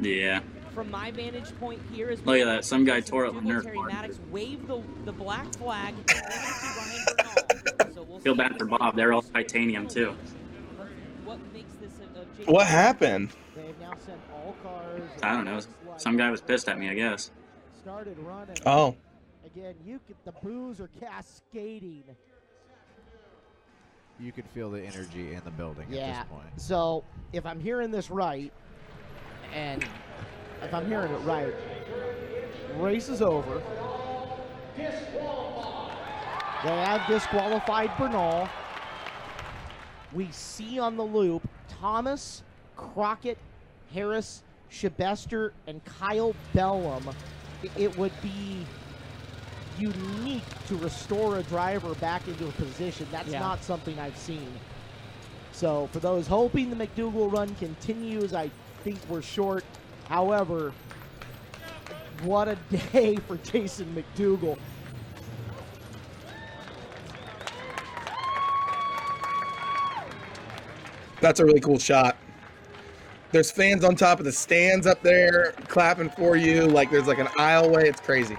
yeah 0.00 0.40
from 0.74 0.90
my 0.90 1.10
vantage 1.12 1.58
point 1.60 1.80
here. 1.92 2.10
Is 2.10 2.24
Look 2.26 2.38
at 2.38 2.46
that. 2.46 2.64
Some 2.64 2.84
guy 2.84 3.00
tore 3.00 3.26
up 3.26 3.34
the 3.34 3.40
Nerf 3.40 3.62
Terry. 3.62 3.78
Maddox 3.78 4.18
waved 4.30 4.66
the, 4.66 4.82
the 5.04 5.12
black 5.12 5.52
flag. 5.54 5.94
Feel 8.22 8.34
bad 8.34 8.58
for 8.58 8.66
Bob. 8.66 8.96
They're 8.96 9.12
all 9.12 9.22
titanium 9.22 9.86
too. 9.86 10.14
what 11.24 11.38
makes 11.52 11.74
this 11.74 11.92
a, 12.00 12.48
a 12.48 12.52
What 12.52 12.66
happened? 12.66 13.30
They've 13.54 13.78
now 13.80 13.92
sent 14.04 14.18
all 14.32 14.56
cars. 14.62 15.02
I 15.22 15.32
don't 15.32 15.44
know. 15.44 15.60
Some 15.96 16.16
guy 16.16 16.30
was 16.30 16.40
pissed 16.40 16.68
at 16.68 16.78
me, 16.78 16.88
I 16.88 16.94
guess. 16.94 17.30
Started 17.80 18.18
running. 18.18 18.56
Oh. 18.66 18.96
Again, 19.46 19.74
you 19.84 20.00
get 20.08 20.16
the 20.24 20.32
boos 20.32 20.80
are 20.80 20.90
cascading. 21.00 22.02
You 24.18 24.32
could 24.32 24.46
feel 24.48 24.70
the 24.70 24.80
energy 24.80 25.34
in 25.34 25.42
the 25.44 25.50
building 25.50 25.86
at 25.86 25.90
this 25.90 26.24
point. 26.30 26.46
So 26.56 27.04
if 27.32 27.44
I'm 27.44 27.60
hearing 27.60 27.90
this 27.90 28.10
right, 28.10 28.52
and 29.52 29.84
if 30.64 30.74
I'm 30.74 30.86
hearing 30.86 31.12
it 31.12 31.18
right, 31.18 31.54
race 32.76 33.08
is 33.08 33.22
over. 33.22 33.62
They 34.76 34.84
have 36.70 37.06
disqualified 37.06 37.90
Bernal. 37.98 38.48
We 40.12 40.28
see 40.32 40.78
on 40.78 40.96
the 40.96 41.02
loop 41.02 41.46
Thomas, 41.68 42.42
Crockett, 42.76 43.36
Harris, 43.92 44.42
Shebester, 44.70 45.52
and 45.66 45.84
Kyle 45.84 46.34
Bellum. 46.54 47.04
It 47.76 47.96
would 47.98 48.12
be 48.22 48.64
unique 49.78 50.44
to 50.68 50.76
restore 50.76 51.38
a 51.38 51.42
driver 51.42 51.94
back 51.96 52.26
into 52.28 52.46
a 52.48 52.52
position. 52.52 53.06
That's 53.10 53.28
Yeah. 53.28 53.40
not 53.40 53.62
something 53.62 53.98
I've 53.98 54.16
seen. 54.16 54.58
So 55.52 55.88
for 55.92 55.98
those 55.98 56.26
hoping 56.26 56.70
the 56.70 56.76
McDougal 56.76 57.30
run 57.32 57.54
continues, 57.56 58.32
I 58.34 58.50
think 58.84 58.98
we're 59.08 59.22
short. 59.22 59.64
However, 60.08 60.72
what 62.22 62.48
a 62.48 62.56
day 62.92 63.16
for 63.16 63.36
Jason 63.38 63.94
McDougal. 63.94 64.58
That's 71.20 71.40
a 71.40 71.44
really 71.44 71.60
cool 71.60 71.78
shot. 71.78 72.16
There's 73.32 73.50
fans 73.50 73.82
on 73.82 73.96
top 73.96 74.20
of 74.20 74.26
the 74.26 74.32
stands 74.32 74.86
up 74.86 75.02
there 75.02 75.52
clapping 75.68 76.10
for 76.10 76.36
you. 76.36 76.66
Like 76.66 76.90
there's 76.90 77.06
like 77.06 77.18
an 77.18 77.28
aisleway. 77.38 77.84
It's 77.84 78.00
crazy. 78.00 78.36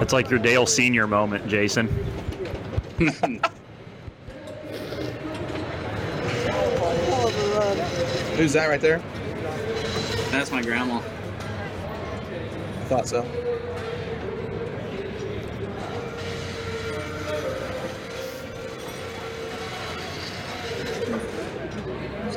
It's 0.00 0.12
like 0.12 0.28
your 0.28 0.40
Dale 0.40 0.66
Senior 0.66 1.06
moment, 1.06 1.46
Jason. 1.46 1.88
Who's 8.36 8.54
that 8.54 8.68
right 8.68 8.80
there? 8.80 8.98
That's 10.30 10.50
my 10.50 10.62
grandma. 10.62 10.96
I 10.96 11.00
Thought 12.88 13.06
so. 13.08 13.26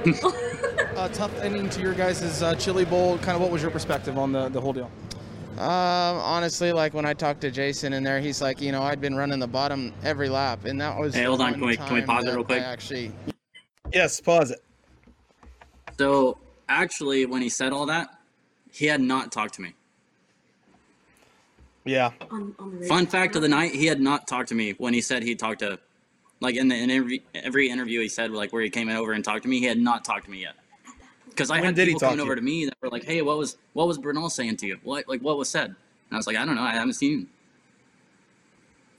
uh, 0.96 1.08
tough 1.10 1.32
ending 1.42 1.70
to 1.70 1.82
your 1.82 1.94
guys' 1.94 2.44
uh, 2.44 2.54
Chili 2.56 2.86
Bowl. 2.86 3.18
Kind 3.20 3.36
of 3.36 3.42
what 3.42 3.50
was 3.50 3.62
your 3.62 3.72
perspective 3.72 4.18
on 4.18 4.32
the, 4.32 4.50
the 4.50 4.60
whole 4.60 4.74
deal? 4.74 4.92
Um, 5.58 6.18
honestly, 6.18 6.74
like 6.74 6.94
when 6.94 7.06
I 7.06 7.14
talked 7.14 7.40
to 7.42 7.52
Jason 7.52 7.94
in 7.94 8.04
there, 8.04 8.20
he's 8.20 8.42
like, 8.42 8.60
you 8.60 8.74
know, 8.74 8.84
I'd 8.84 9.00
been 9.00 9.16
running 9.16 9.40
the 9.40 9.48
bottom 9.48 9.94
every 10.04 10.28
lap, 10.28 10.66
and 10.66 10.80
that 10.82 11.00
was. 11.00 11.16
Hey, 11.16 11.24
hold 11.24 11.40
on. 11.40 11.54
Can 11.54 11.66
we 11.66 11.78
can 11.78 11.94
we 11.94 12.02
pause 12.02 12.26
it 12.26 12.36
real 12.36 12.44
quick? 12.44 12.62
I 12.62 12.66
actually. 12.66 13.14
Yes, 13.94 14.20
pause 14.20 14.52
it. 14.52 14.65
So 15.98 16.38
actually, 16.68 17.26
when 17.26 17.42
he 17.42 17.50
said 17.50 17.74
all 17.74 17.86
that, 17.88 18.10
he 18.72 18.86
had 18.88 19.02
not 19.02 19.32
talked 19.32 19.56
to 19.56 19.62
me. 19.62 19.74
Yeah. 21.86 22.12
Fun 22.88 23.06
fact 23.08 23.36
of 23.36 23.42
the 23.42 23.48
night: 23.48 23.74
he 23.74 23.86
had 23.86 24.02
not 24.02 24.28
talked 24.28 24.50
to 24.50 24.56
me 24.56 24.72
when 24.78 24.94
he 24.94 25.02
said 25.02 25.24
he 25.24 25.36
talked 25.36 25.60
to, 25.60 25.80
like 26.42 26.56
in 26.56 26.68
the 26.68 26.76
interview, 26.76 27.20
every 27.34 27.44
every 27.46 27.70
interview 27.70 28.02
he 28.02 28.10
said 28.10 28.32
like 28.32 28.52
where 28.52 28.64
he 28.64 28.70
came 28.70 28.90
over 28.90 29.14
and 29.14 29.24
talked 29.24 29.44
to 29.44 29.50
me. 29.50 29.60
He 29.60 29.66
had 29.66 29.78
not 29.78 30.04
talked 30.04 30.26
to 30.26 30.32
me 30.32 30.42
yet. 30.42 30.56
Because 31.30 31.52
I 31.52 31.60
When 31.60 31.66
had 31.66 31.76
did 31.76 31.88
he 31.88 31.94
people 31.94 32.00
talk 32.00 32.10
coming 32.12 32.18
to 32.18 32.24
over 32.24 32.32
you? 32.32 32.36
to 32.36 32.42
me 32.42 32.66
that 32.66 32.76
were 32.82 32.90
like, 32.90 33.04
"Hey, 33.04 33.22
what 33.22 33.38
was 33.38 33.58
what 33.74 33.88
was 33.88 33.98
Bernal 33.98 34.30
saying 34.30 34.58
to 34.58 34.68
you? 34.68 34.80
What 34.84 35.08
like 35.08 35.22
what 35.22 35.38
was 35.38 35.50
said?" 35.50 35.68
And 35.68 35.78
I 36.12 36.18
was 36.18 36.28
like, 36.28 36.38
"I 36.38 36.46
don't 36.46 36.56
know. 36.56 36.64
I 36.64 36.74
haven't 36.74 36.94
seen." 36.94 37.30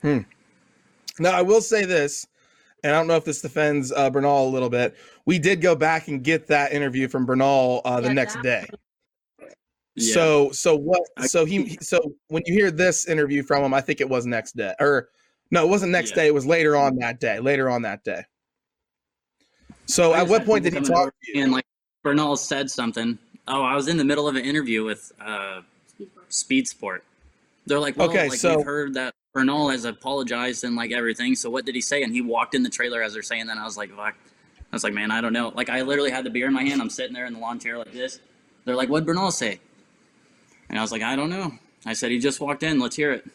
him." 0.03 0.25
Hmm. 1.17 1.23
Now 1.23 1.31
I 1.31 1.41
will 1.41 1.61
say 1.61 1.85
this, 1.85 2.27
and 2.83 2.93
I 2.93 2.97
don't 2.99 3.07
know 3.07 3.15
if 3.15 3.25
this 3.25 3.41
defends 3.41 3.91
uh, 3.91 4.09
Bernal 4.09 4.47
a 4.47 4.51
little 4.51 4.69
bit. 4.69 4.95
We 5.25 5.39
did 5.39 5.61
go 5.61 5.75
back 5.75 6.07
and 6.07 6.23
get 6.23 6.47
that 6.47 6.71
interview 6.71 7.07
from 7.07 7.25
Bernal 7.25 7.81
uh, 7.85 8.01
the 8.01 8.13
next 8.13 8.41
day. 8.41 8.67
Yeah. 9.95 10.13
So 10.13 10.51
so 10.51 10.75
what? 10.75 11.01
So 11.25 11.43
he 11.45 11.77
so 11.81 12.13
when 12.27 12.43
you 12.45 12.53
hear 12.53 12.69
this 12.69 13.07
interview 13.07 13.41
from 13.41 13.63
him, 13.63 13.73
I 13.73 13.81
think 13.81 13.99
it 13.99 14.07
was 14.07 14.25
next 14.25 14.55
day, 14.55 14.73
or 14.79 15.09
no, 15.49 15.65
it 15.65 15.69
wasn't 15.69 15.91
next 15.91 16.11
day. 16.11 16.27
It 16.27 16.33
was 16.33 16.45
later 16.45 16.75
on 16.75 16.97
that 16.97 17.19
day. 17.19 17.39
Later 17.39 17.69
on 17.69 17.81
that 17.81 18.03
day. 18.03 18.23
So 19.85 20.11
I 20.11 20.19
at 20.19 20.27
what 20.27 20.45
point 20.45 20.63
did 20.63 20.73
he 20.73 20.79
coming 20.79 20.91
talk? 20.91 20.99
over 20.99 21.13
And 21.35 21.51
like 21.51 21.65
Bernal 22.03 22.35
said 22.35 22.69
something. 22.69 23.17
Oh, 23.47 23.63
I 23.63 23.75
was 23.75 23.87
in 23.87 23.97
the 23.97 24.03
middle 24.03 24.27
of 24.27 24.35
an 24.35 24.43
interview 24.43 24.83
with 24.83 25.11
uh, 25.19 25.61
Speed 26.29 26.67
Sport. 26.67 27.03
They're 27.67 27.79
like, 27.79 27.97
well, 27.97 28.09
Okay, 28.09 28.29
like 28.29 28.39
so- 28.39 28.57
we've 28.57 28.65
heard 28.65 28.93
that 28.95 29.13
Bernal 29.33 29.69
has 29.69 29.85
apologized 29.85 30.63
and 30.63 30.75
like 30.75 30.91
everything. 30.91 31.35
So 31.35 31.49
what 31.49 31.65
did 31.65 31.75
he 31.75 31.81
say? 31.81 32.01
And 32.01 32.11
he 32.13 32.21
walked 32.21 32.55
in 32.55 32.63
the 32.63 32.69
trailer 32.69 33.03
as 33.03 33.13
they're 33.13 33.21
saying 33.21 33.45
that. 33.47 33.51
And 33.51 33.59
I 33.59 33.65
was 33.65 33.77
like, 33.77 33.91
fuck. 33.91 34.15
I 34.15 34.75
was 34.75 34.83
like, 34.83 34.93
man, 34.93 35.11
I 35.11 35.21
don't 35.21 35.33
know. 35.33 35.49
Like 35.55 35.69
I 35.69 35.81
literally 35.81 36.09
had 36.11 36.25
the 36.25 36.29
beer 36.29 36.47
in 36.47 36.53
my 36.53 36.63
hand. 36.63 36.81
I'm 36.81 36.89
sitting 36.89 37.13
there 37.13 37.25
in 37.25 37.33
the 37.33 37.39
lawn 37.39 37.59
chair 37.59 37.77
like 37.77 37.93
this. 37.93 38.19
They're 38.65 38.75
like, 38.75 38.89
what'd 38.89 39.05
Bernal 39.05 39.31
say? 39.31 39.59
And 40.69 40.77
I 40.77 40.81
was 40.81 40.91
like, 40.91 41.01
I 41.03 41.15
don't 41.15 41.29
know. 41.29 41.53
I 41.85 41.93
said 41.93 42.11
he 42.11 42.19
just 42.19 42.41
walked 42.41 42.63
in. 42.63 42.79
Let's 42.79 42.95
hear 42.95 43.11
it. 43.11 43.25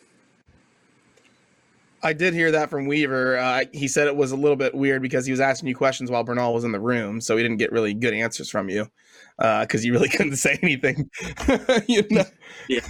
I 2.03 2.13
did 2.13 2.35
hear 2.35 2.51
that 2.51 2.69
from 2.69 2.87
Weaver. 2.87 3.39
Uh, 3.39 3.65
he 3.73 3.87
said 3.87 4.09
it 4.09 4.17
was 4.17 4.33
a 4.33 4.37
little 4.37 4.57
bit 4.57 4.75
weird 4.75 5.03
because 5.03 5.25
he 5.25 5.31
was 5.31 5.41
asking 5.41 5.69
you 5.69 5.77
questions 5.77 6.11
while 6.11 6.25
Bernal 6.25 6.53
was 6.53 6.65
in 6.65 6.73
the 6.73 6.81
room, 6.81 7.21
so 7.21 7.37
he 7.37 7.43
didn't 7.45 7.59
get 7.59 7.71
really 7.71 7.95
good 7.95 8.13
answers 8.13 8.51
from 8.51 8.69
you 8.69 8.91
because 9.39 9.85
you 9.85 9.93
really 9.93 10.09
couldn't 10.17 10.37
say 10.37 10.59
anything. 10.63 11.09
you 11.87 12.03
know. 12.11 12.25
Yeah. 12.69 12.81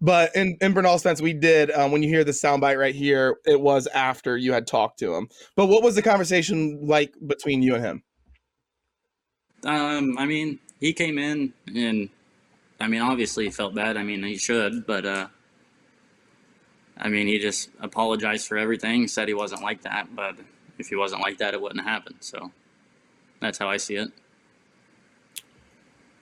But 0.00 0.34
in, 0.36 0.58
in 0.60 0.72
Bernal's 0.74 1.02
sense, 1.02 1.22
we 1.22 1.32
did. 1.32 1.70
Um, 1.70 1.92
when 1.92 2.02
you 2.02 2.08
hear 2.08 2.24
the 2.24 2.32
soundbite 2.32 2.78
right 2.78 2.94
here, 2.94 3.38
it 3.46 3.60
was 3.60 3.86
after 3.86 4.36
you 4.36 4.52
had 4.52 4.66
talked 4.66 4.98
to 4.98 5.14
him. 5.14 5.28
But 5.56 5.66
what 5.66 5.82
was 5.82 5.94
the 5.94 6.02
conversation 6.02 6.86
like 6.86 7.14
between 7.26 7.62
you 7.62 7.74
and 7.74 7.84
him? 7.84 8.02
Um, 9.64 10.18
I 10.18 10.26
mean, 10.26 10.58
he 10.80 10.92
came 10.92 11.18
in 11.18 11.54
and 11.74 12.10
I 12.80 12.88
mean, 12.88 13.00
obviously 13.00 13.44
he 13.44 13.50
felt 13.50 13.74
bad. 13.74 13.96
I 13.96 14.02
mean, 14.02 14.22
he 14.22 14.36
should, 14.36 14.86
but 14.86 15.06
uh, 15.06 15.28
I 16.98 17.08
mean, 17.08 17.26
he 17.26 17.38
just 17.38 17.70
apologized 17.80 18.46
for 18.46 18.58
everything. 18.58 19.08
Said 19.08 19.28
he 19.28 19.34
wasn't 19.34 19.62
like 19.62 19.82
that, 19.82 20.14
but 20.14 20.36
if 20.78 20.88
he 20.88 20.96
wasn't 20.96 21.22
like 21.22 21.38
that, 21.38 21.54
it 21.54 21.60
wouldn't 21.60 21.84
happen. 21.84 22.16
So 22.20 22.52
that's 23.40 23.58
how 23.58 23.68
I 23.68 23.78
see 23.78 23.96
it. 23.96 24.10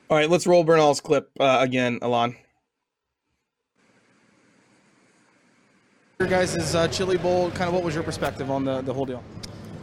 All 0.08 0.16
right, 0.16 0.28
let's 0.28 0.46
roll 0.46 0.62
Bernal's 0.62 1.00
clip 1.00 1.30
uh, 1.40 1.58
again, 1.60 1.98
Alon. 2.02 2.36
Your 6.22 6.30
guys' 6.30 6.72
uh, 6.76 6.86
Chili 6.86 7.16
Bowl, 7.16 7.50
kind 7.50 7.66
of 7.66 7.74
what 7.74 7.82
was 7.82 7.96
your 7.96 8.04
perspective 8.04 8.48
on 8.48 8.64
the, 8.64 8.80
the 8.82 8.94
whole 8.94 9.04
deal? 9.04 9.24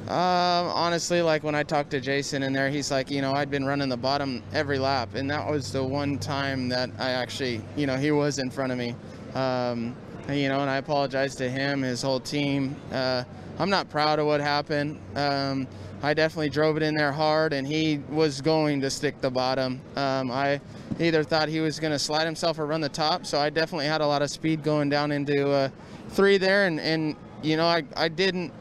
Um, 0.08 0.70
honestly, 0.72 1.22
like 1.22 1.44
when 1.44 1.54
I 1.54 1.64
talked 1.64 1.92
to 1.92 2.00
Jason 2.00 2.44
in 2.44 2.54
there, 2.54 2.70
he's 2.70 2.92
like, 2.92 3.12
you 3.12 3.22
know, 3.22 3.34
I'd 3.34 3.52
been 3.52 3.66
running 3.66 3.90
the 3.90 3.98
bottom 3.98 4.42
every 4.54 4.80
lap, 4.80 5.16
and 5.16 5.30
that 5.30 5.52
was 5.52 5.74
the 5.74 5.84
one 5.84 6.18
time 6.18 6.70
that 6.70 6.92
I 6.98 7.10
actually, 7.10 7.62
you 7.76 7.88
know, 7.88 7.98
he 7.98 8.12
was 8.12 8.40
in 8.40 8.50
front 8.50 8.72
of 8.72 8.78
me. 8.78 8.96
Um, 9.36 9.94
you 10.30 10.48
know, 10.48 10.62
and 10.62 10.70
I 10.70 10.78
apologize 10.78 11.36
to 11.36 11.50
him, 11.50 11.82
his 11.82 12.02
whole 12.02 12.22
team. 12.22 12.74
Uh, 12.90 13.26
I'm 13.60 13.70
not 13.70 13.90
proud 13.90 14.20
of 14.20 14.26
what 14.26 14.40
happened. 14.40 14.98
Um, 15.18 15.68
I 16.02 16.14
definitely 16.14 16.50
drove 16.50 16.78
it 16.78 16.84
in 16.84 16.96
there 16.96 17.12
hard, 17.12 17.52
and 17.52 17.68
he 17.68 18.02
was 18.10 18.40
going 18.40 18.80
to 18.82 18.90
stick 18.90 19.20
the 19.20 19.30
bottom. 19.30 19.82
Um, 19.98 20.32
I 20.32 20.62
either 21.00 21.24
thought 21.24 21.50
he 21.50 21.60
was 21.60 21.80
going 21.80 21.92
to 21.92 22.00
slide 22.00 22.26
himself 22.26 22.58
or 22.58 22.66
run 22.66 22.80
the 22.80 22.90
top, 22.90 23.26
so 23.26 23.38
I 23.40 23.50
definitely 23.50 23.88
had 23.88 24.02
a 24.02 24.08
lot 24.08 24.22
of 24.22 24.30
speed 24.30 24.64
going 24.64 24.90
down 24.90 25.12
into 25.12 25.50
uh, 25.50 25.70
three 26.10 26.38
there, 26.38 26.68
and, 26.68 26.80
and 26.80 27.16
you 27.44 27.58
know, 27.58 27.66
I, 27.66 27.84
I 27.96 28.08
didn't. 28.08 28.54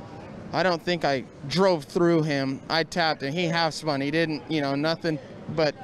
I 0.52 0.62
don't 0.62 0.82
think 0.82 1.04
I 1.04 1.24
drove 1.46 1.84
through 1.84 2.22
him. 2.22 2.60
I 2.70 2.82
tapped 2.82 3.22
and 3.22 3.34
he 3.34 3.44
half 3.44 3.74
spun. 3.74 4.00
He 4.00 4.10
didn't, 4.10 4.50
you 4.50 4.62
know, 4.62 4.74
nothing. 4.74 5.18
But 5.54 5.74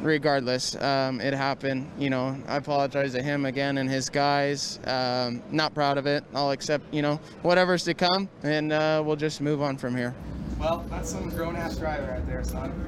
regardless, 0.00 0.74
um, 0.76 1.20
it 1.20 1.34
happened. 1.34 1.90
You 1.98 2.08
know, 2.08 2.34
I 2.48 2.56
apologize 2.56 3.12
to 3.12 3.22
him 3.22 3.44
again 3.44 3.76
and 3.76 3.90
his 3.90 4.08
guys. 4.08 4.80
Um, 4.86 5.42
not 5.50 5.74
proud 5.74 5.98
of 5.98 6.06
it. 6.06 6.24
I'll 6.34 6.50
accept, 6.50 6.92
you 6.94 7.02
know, 7.02 7.20
whatever's 7.42 7.84
to 7.84 7.94
come, 7.94 8.30
and 8.42 8.72
uh, 8.72 9.02
we'll 9.04 9.16
just 9.16 9.42
move 9.42 9.60
on 9.60 9.76
from 9.76 9.94
here. 9.94 10.14
Well, 10.60 10.84
that's 10.90 11.08
some 11.10 11.30
grown 11.30 11.56
ass 11.56 11.76
driver 11.78 12.12
right 12.12 12.26
there, 12.26 12.44
son. 12.44 12.86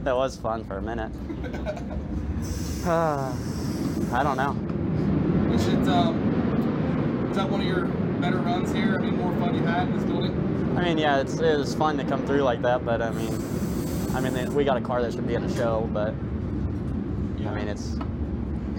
that 0.02 0.16
was 0.16 0.36
fun 0.36 0.64
for 0.64 0.78
a 0.78 0.82
minute. 0.82 1.12
Uh, 2.84 3.32
I 4.12 4.22
don't 4.24 4.36
know. 4.36 4.52
We 5.52 5.56
should, 5.62 5.88
um, 5.88 7.28
is 7.30 7.36
that 7.36 7.48
one 7.48 7.60
of 7.60 7.66
your 7.66 7.84
better 8.20 8.38
runs 8.38 8.72
here? 8.72 8.96
I 8.98 9.02
mean, 9.02 9.16
more 9.18 9.32
fun 9.36 9.54
you 9.54 9.62
had 9.62 9.86
in 9.86 9.96
this 9.96 10.04
building? 10.04 10.74
I 10.76 10.82
mean, 10.82 10.98
yeah, 10.98 11.20
it's 11.20 11.34
it 11.38 11.56
was 11.56 11.76
fun 11.76 11.96
to 11.98 12.04
come 12.04 12.26
through 12.26 12.42
like 12.42 12.60
that, 12.62 12.84
but 12.84 13.00
I 13.00 13.10
mean, 13.10 13.32
I 14.12 14.20
mean, 14.20 14.52
we 14.52 14.64
got 14.64 14.76
a 14.76 14.80
car 14.80 15.00
that 15.00 15.12
should 15.12 15.28
be 15.28 15.34
in 15.34 15.44
a 15.44 15.54
show, 15.54 15.88
but 15.92 16.08
I 17.46 17.54
mean, 17.54 17.68
it's 17.68 17.96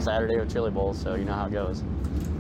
Saturday 0.04 0.38
with 0.38 0.52
Chili 0.52 0.70
Bowl, 0.70 0.94
so 0.94 1.16
you 1.16 1.24
know 1.24 1.34
how 1.34 1.46
it 1.48 1.54
goes. 1.54 1.82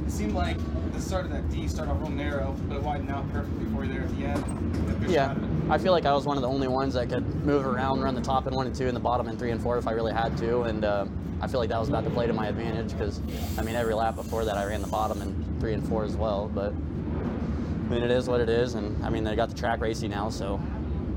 It 0.05 0.11
seemed 0.11 0.33
like 0.33 0.57
the 0.93 1.01
start 1.01 1.25
of 1.25 1.31
that 1.31 1.49
D 1.49 1.67
started 1.67 1.91
off 1.91 2.01
real 2.01 2.09
narrow, 2.09 2.55
but 2.67 2.75
it 2.75 2.83
widened 2.83 3.09
out 3.09 3.31
perfectly 3.31 3.65
for 3.73 3.85
you 3.85 3.93
there 3.93 4.03
at 4.03 4.17
the 4.17 4.25
end. 4.25 4.75
You 4.75 4.81
had 4.83 4.95
a 4.95 4.99
good 4.99 5.09
Yeah, 5.09 5.27
shot 5.27 5.38
at 5.38 5.43
it. 5.43 5.46
I 5.70 5.78
feel 5.78 5.91
like 5.91 6.05
I 6.05 6.13
was 6.13 6.26
one 6.26 6.38
of 6.38 6.41
the 6.41 6.47
only 6.47 6.70
ones 6.70 6.93
that 6.93 7.09
could 7.09 7.26
move 7.45 7.65
around, 7.65 8.01
run 8.01 8.15
the 8.15 8.22
top 8.22 8.47
in 8.47 8.55
one 8.55 8.68
and 8.68 8.76
two, 8.76 8.88
and 8.88 8.95
the 8.95 9.01
bottom 9.01 9.28
in 9.28 9.38
three 9.38 9.51
and 9.51 9.61
four 9.61 9.78
if 9.78 9.86
I 9.86 9.91
really 9.91 10.13
had 10.13 10.38
to, 10.38 10.61
and 10.61 10.86
uh, 10.86 11.05
I 11.41 11.47
feel 11.47 11.59
like 11.59 11.70
that 11.70 11.80
was 11.80 11.89
about 11.89 12.05
to 12.05 12.09
play 12.09 12.26
to 12.26 12.32
my 12.32 12.47
advantage 12.47 12.93
because 12.93 13.20
I 13.57 13.63
mean 13.63 13.76
every 13.76 13.93
lap 13.93 14.15
before 14.15 14.45
that 14.45 14.55
I 14.55 14.63
ran 14.63 14.82
the 14.82 14.88
bottom 14.88 15.22
in 15.22 15.59
three 15.59 15.74
and 15.74 15.86
four 15.86 16.05
as 16.05 16.15
well, 16.15 16.49
but 16.55 16.72
I 16.72 17.89
mean 17.89 18.01
it 18.01 18.11
is 18.11 18.30
what 18.30 18.39
it 18.39 18.47
is, 18.47 18.76
and 18.76 19.03
I 19.05 19.09
mean 19.09 19.26
they 19.26 19.36
got 19.36 19.49
the 19.49 19.55
track 19.55 19.82
racing 19.82 20.11
now, 20.11 20.30
so 20.30 20.57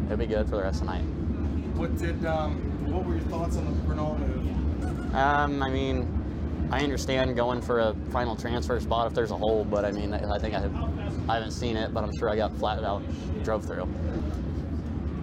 it'll 0.07 0.17
be 0.17 0.27
good 0.27 0.49
for 0.49 0.57
the 0.57 0.63
rest 0.63 0.81
of 0.81 0.89
the 0.89 0.95
night. 0.95 1.05
What 1.77 1.97
did, 1.97 2.27
um, 2.27 2.57
what 2.93 3.05
were 3.05 3.15
your 3.15 3.25
thoughts 3.27 3.57
on 3.57 3.67
the 3.67 3.71
Bernal 3.87 4.19
move? 4.19 5.15
Um, 5.15 5.63
I 5.63 5.71
mean, 5.71 6.69
I 6.73 6.83
understand 6.83 7.37
going 7.37 7.63
for 7.63 7.79
a 7.79 7.95
final 8.11 8.35
transfer 8.35 8.81
spot 8.81 9.07
if 9.07 9.15
there's 9.15 9.31
a 9.31 9.37
hole, 9.37 9.65
but 9.65 9.85
I 9.85 9.93
mean, 9.93 10.13
I 10.13 10.39
think 10.41 10.55
I, 10.57 10.61
have, 10.61 10.77
I 11.29 11.35
haven't 11.35 11.53
seen 11.53 11.77
it, 11.77 11.95
but 11.95 12.03
I'm 12.03 12.17
sure 12.17 12.29
I 12.29 12.37
got 12.37 12.57
flat 12.57 12.83
out 12.83 13.03
drove 13.43 13.65
through. 13.65 13.89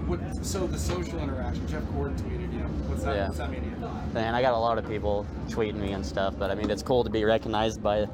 What, 0.07 0.19
so 0.45 0.65
the 0.67 0.77
social 0.79 1.19
interaction, 1.19 1.67
Jeff 1.67 1.83
Gordon 1.93 2.15
tweeted 2.17 2.53
you. 2.53 2.59
know, 2.59 2.65
What's 2.87 3.03
that, 3.03 3.15
Yeah. 3.15 3.25
what's 3.25 3.37
that 3.39 3.51
mean 3.51 3.61
to 3.61 3.67
you? 3.67 3.75
And 4.15 4.35
I 4.35 4.41
got 4.41 4.53
a 4.53 4.57
lot 4.57 4.77
of 4.77 4.87
people 4.87 5.25
tweeting 5.49 5.75
me 5.75 5.91
and 5.91 6.05
stuff, 6.05 6.33
but 6.39 6.49
I 6.49 6.55
mean, 6.55 6.69
it's 6.69 6.81
cool 6.81 7.03
to 7.03 7.09
be 7.09 7.25
recognized 7.25 7.83
by 7.83 8.07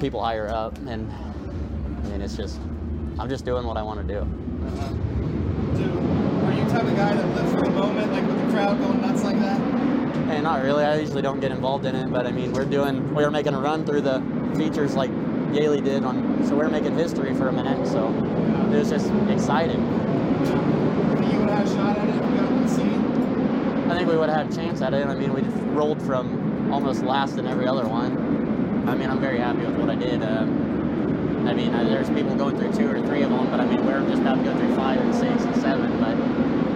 people 0.00 0.22
higher 0.22 0.48
up, 0.48 0.78
and 0.86 1.10
I 2.04 2.08
mean, 2.08 2.20
it's 2.22 2.36
just, 2.36 2.60
I'm 3.18 3.28
just 3.28 3.44
doing 3.44 3.66
what 3.66 3.76
I 3.76 3.82
want 3.82 4.06
to 4.06 4.14
do. 4.14 4.20
Uh-huh. 4.20 4.88
Dude, 5.76 5.90
are 6.44 6.52
you 6.52 6.64
the 6.64 6.70
type 6.70 6.84
of 6.84 6.96
guy 6.96 7.14
that 7.14 7.34
lives 7.34 7.52
for 7.52 7.62
the 7.62 7.70
moment, 7.70 8.12
like 8.12 8.24
with 8.24 8.46
the 8.46 8.52
crowd 8.52 8.78
going 8.78 9.00
nuts 9.00 9.24
like 9.24 9.40
that? 9.40 9.60
Hey, 10.28 10.40
not 10.40 10.62
really. 10.62 10.84
I 10.84 11.00
usually 11.00 11.22
don't 11.22 11.40
get 11.40 11.50
involved 11.50 11.84
in 11.84 11.96
it, 11.96 12.12
but 12.12 12.26
I 12.28 12.30
mean, 12.30 12.52
we're 12.52 12.64
doing, 12.64 13.12
we 13.12 13.24
were 13.24 13.30
making 13.32 13.54
a 13.54 13.60
run 13.60 13.84
through 13.84 14.02
the 14.02 14.22
features 14.56 14.94
like 14.94 15.10
Yeley 15.52 15.80
did 15.80 16.04
on, 16.04 16.46
so 16.46 16.54
we're 16.54 16.68
making 16.68 16.94
history 16.96 17.34
for 17.34 17.48
a 17.48 17.52
minute. 17.52 17.88
So 17.88 18.06
it 18.72 18.78
was 18.78 18.88
just 18.90 19.10
exciting. 19.28 19.82
If 21.48 21.54
would 21.54 21.64
have 21.64 21.66
had 21.66 21.66
a 21.66 21.74
shot 21.74 21.98
at 21.98 22.08
it, 22.08 22.14
you 22.14 22.20
got 22.20 22.50
one 22.52 22.68
seat. 22.68 23.90
I 23.90 23.96
think 23.96 24.10
we 24.10 24.16
would 24.18 24.28
have 24.28 24.46
had 24.46 24.52
a 24.52 24.54
chance 24.54 24.82
at 24.82 24.92
it. 24.92 25.06
I 25.06 25.14
mean, 25.14 25.32
we 25.32 25.40
just 25.40 25.56
rolled 25.68 26.02
from 26.02 26.70
almost 26.70 27.02
last 27.02 27.38
in 27.38 27.46
every 27.46 27.66
other 27.66 27.88
one. 27.88 28.86
I 28.86 28.94
mean, 28.94 29.08
I'm 29.08 29.20
very 29.20 29.38
happy 29.38 29.64
with 29.64 29.76
what 29.76 29.88
I 29.88 29.94
did. 29.94 30.22
Um, 30.22 31.48
I 31.48 31.54
mean, 31.54 31.74
uh, 31.74 31.84
there's 31.84 32.10
people 32.10 32.36
going 32.36 32.58
through 32.58 32.72
two 32.74 32.90
or 32.90 33.00
three 33.06 33.22
of 33.22 33.30
them, 33.30 33.50
but 33.50 33.60
I 33.60 33.64
mean, 33.64 33.84
we're 33.86 34.06
just 34.10 34.20
about 34.20 34.36
to 34.36 34.44
go 34.44 34.58
through 34.58 34.74
five 34.76 35.00
and 35.00 35.14
six 35.14 35.42
and 35.44 35.56
seven. 35.56 35.98
But 35.98 36.16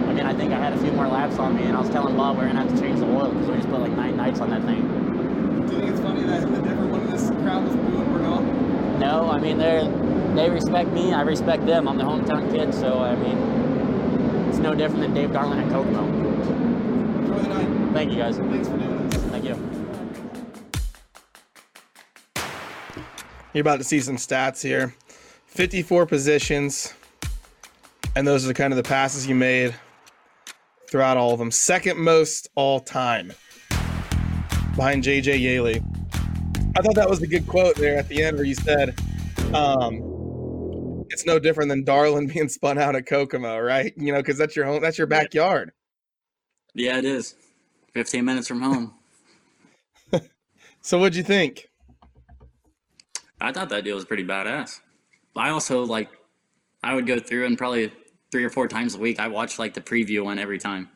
I 0.09 0.13
mean, 0.13 0.25
I 0.25 0.33
think 0.33 0.51
I 0.51 0.57
had 0.57 0.73
a 0.73 0.77
few 0.79 0.91
more 0.91 1.07
laps 1.07 1.37
on 1.37 1.55
me, 1.55 1.63
and 1.63 1.77
I 1.77 1.79
was 1.79 1.91
telling 1.91 2.17
Bob 2.17 2.37
we're 2.37 2.47
gonna 2.47 2.63
have 2.63 2.73
to 2.73 2.81
change 2.81 2.99
the 2.99 3.05
oil 3.05 3.29
because 3.29 3.49
we 3.49 3.55
just 3.57 3.69
put 3.69 3.79
like 3.79 3.91
nine 3.91 4.17
nights 4.17 4.39
on 4.39 4.49
that 4.49 4.63
thing. 4.63 4.81
Do 5.67 5.75
you 5.75 5.81
think 5.81 5.91
it's 5.91 5.99
funny 5.99 6.23
that 6.23 6.41
the 6.41 6.61
different 6.61 6.89
one 6.89 7.01
in 7.01 7.11
this 7.11 7.29
crowd 7.29 7.63
was 7.63 7.75
booing 7.75 8.11
Bernal? 8.11 8.41
No, 8.97 9.29
I 9.29 9.39
mean 9.39 9.59
they're 9.59 9.83
they 10.33 10.49
respect 10.49 10.89
me, 10.89 11.13
I 11.13 11.21
respect 11.21 11.67
them. 11.67 11.87
I'm 11.87 11.97
the 11.97 12.03
hometown 12.03 12.51
kid, 12.51 12.73
so 12.73 13.01
I 13.01 13.15
mean 13.15 13.52
it's 14.53 14.61
no 14.61 14.75
different 14.75 15.01
than 15.01 15.15
Dave 15.15 15.31
Darland 15.31 15.65
at 15.65 15.71
Kokomo. 15.71 16.05
Enjoy 16.05 17.39
the 17.39 17.47
night. 17.47 17.93
Thank 17.93 18.11
you 18.11 18.17
guys. 18.17 18.37
Thanks 18.37 18.67
for 18.67 18.77
doing 18.77 19.09
this. 19.09 19.23
Thank 19.23 19.45
you. 19.45 19.55
You're 23.53 23.61
about 23.61 23.77
to 23.77 23.83
see 23.83 23.99
some 23.99 24.17
stats 24.17 24.61
here 24.61 24.93
54 25.47 26.05
positions, 26.05 26.93
and 28.15 28.27
those 28.27 28.47
are 28.47 28.53
kind 28.53 28.71
of 28.71 28.77
the 28.77 28.83
passes 28.83 29.25
you 29.25 29.33
made 29.33 29.73
throughout 30.87 31.17
all 31.17 31.33
of 31.33 31.39
them. 31.39 31.49
Second 31.49 31.97
most 31.97 32.47
all 32.53 32.79
time 32.79 33.33
behind 34.75 35.03
JJ 35.03 35.41
Yeley. 35.41 35.81
I 36.77 36.81
thought 36.83 36.93
that 36.93 37.09
was 37.09 37.23
a 37.23 37.27
good 37.27 37.47
quote 37.47 37.75
there 37.75 37.97
at 37.97 38.07
the 38.07 38.21
end 38.21 38.37
where 38.37 38.45
you 38.45 38.53
said, 38.53 38.99
um, 39.55 40.12
it's 41.13 41.25
no 41.25 41.39
different 41.39 41.69
than 41.69 41.85
Darland 41.85 42.27
being 42.33 42.49
spun 42.49 42.77
out 42.77 42.95
at 42.95 43.05
Kokomo, 43.05 43.59
right? 43.59 43.93
You 43.95 44.11
know, 44.11 44.19
because 44.19 44.37
that's 44.37 44.55
your 44.55 44.65
home, 44.65 44.81
that's 44.81 44.97
your 44.97 45.07
backyard. 45.07 45.71
Yeah, 46.73 46.97
it 46.97 47.05
is. 47.05 47.35
15 47.93 48.25
minutes 48.25 48.47
from 48.47 48.61
home. 48.61 48.95
So 50.85 50.99
what'd 50.99 51.15
you 51.15 51.23
think? 51.23 51.69
I 53.39 53.53
thought 53.53 53.69
that 53.69 53.85
deal 53.85 53.95
was 53.95 54.03
pretty 54.03 54.25
badass. 54.25 54.81
I 55.33 55.49
also 55.51 55.85
like, 55.85 56.09
I 56.83 56.93
would 56.93 57.07
go 57.07 57.19
through 57.19 57.45
and 57.45 57.57
probably 57.57 57.93
three 58.33 58.43
or 58.43 58.49
four 58.49 58.67
times 58.67 58.93
a 58.95 58.97
week. 58.97 59.17
I 59.17 59.29
watch 59.29 59.57
like 59.59 59.75
the 59.75 59.79
preview 59.79 60.25
one 60.25 60.39
every 60.39 60.59
time. 60.59 60.89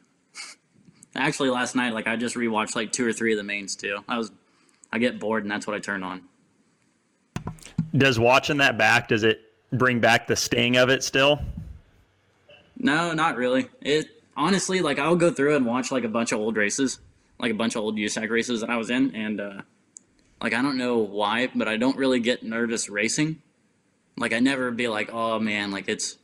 Actually, 1.16 1.52
last 1.52 1.74
night, 1.74 1.94
like 1.94 2.06
I 2.06 2.18
just 2.18 2.36
rewatched 2.36 2.76
like 2.76 2.92
two 2.92 3.08
or 3.08 3.14
three 3.14 3.32
of 3.32 3.38
the 3.38 3.46
mains 3.46 3.78
too. 3.78 4.04
I 4.10 4.18
was, 4.18 4.30
I 4.92 4.98
get 4.98 5.22
bored 5.22 5.44
and 5.44 5.52
that's 5.52 5.66
what 5.66 5.74
I 5.74 5.80
turn 5.80 6.04
on. 6.04 6.24
Does 7.96 8.20
watching 8.20 8.58
that 8.58 8.78
back 8.78 9.08
does 9.08 9.24
it 9.24 9.40
bring 9.72 10.00
back 10.00 10.28
the 10.28 10.36
sting 10.36 10.78
of 10.78 10.90
it 10.90 11.04
still? 11.04 11.40
No, 12.78 13.14
not 13.14 13.38
really. 13.38 13.70
It 13.82 14.08
honestly, 14.36 14.82
like 14.82 15.00
I'll 15.00 15.16
go 15.16 15.32
through 15.32 15.56
and 15.56 15.66
watch 15.66 15.92
like 15.92 16.04
a 16.04 16.10
bunch 16.10 16.32
of 16.32 16.40
old 16.40 16.58
races, 16.58 17.00
like 17.40 17.52
a 17.52 17.56
bunch 17.56 17.76
of 17.76 17.84
old 17.84 17.98
USAC 17.98 18.30
races 18.30 18.62
that 18.62 18.70
I 18.70 18.78
was 18.78 18.90
in, 18.90 19.16
and 19.16 19.42
uh, 19.42 19.62
like 20.42 20.54
I 20.54 20.62
don't 20.62 20.78
know 20.78 21.00
why, 21.00 21.50
but 21.54 21.68
I 21.68 21.78
don't 21.78 21.98
really 21.98 22.20
get 22.20 22.44
nervous 22.44 22.90
racing. 22.90 23.42
Like 24.18 24.34
I 24.34 24.40
never 24.40 24.72
be 24.72 24.88
like, 24.88 25.10
oh 25.12 25.40
man, 25.40 25.72
like 25.72 25.88
it's 25.88 26.18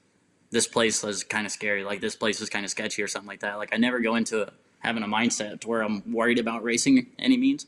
this 0.52 0.68
place 0.68 1.04
is 1.04 1.24
kind 1.24 1.46
of 1.46 1.52
scary, 1.52 1.84
like 1.84 2.00
this 2.00 2.16
place 2.16 2.39
is 2.39 2.50
kind 2.50 2.64
of 2.64 2.72
sketchy 2.72 3.02
or 3.02 3.08
something 3.08 3.28
like 3.28 3.39
that. 3.39 3.58
Like 3.58 3.74
I 3.74 3.78
never 3.78 4.00
go 4.00 4.16
into 4.16 4.52
having 4.80 5.04
a 5.04 5.08
mindset 5.08 5.62
to 5.62 5.68
where 5.68 5.82
I'm 5.82 6.14
worried 6.14 6.39
about 6.39 6.64
racing 6.64 7.08
any 7.18 7.38
means. 7.38 7.66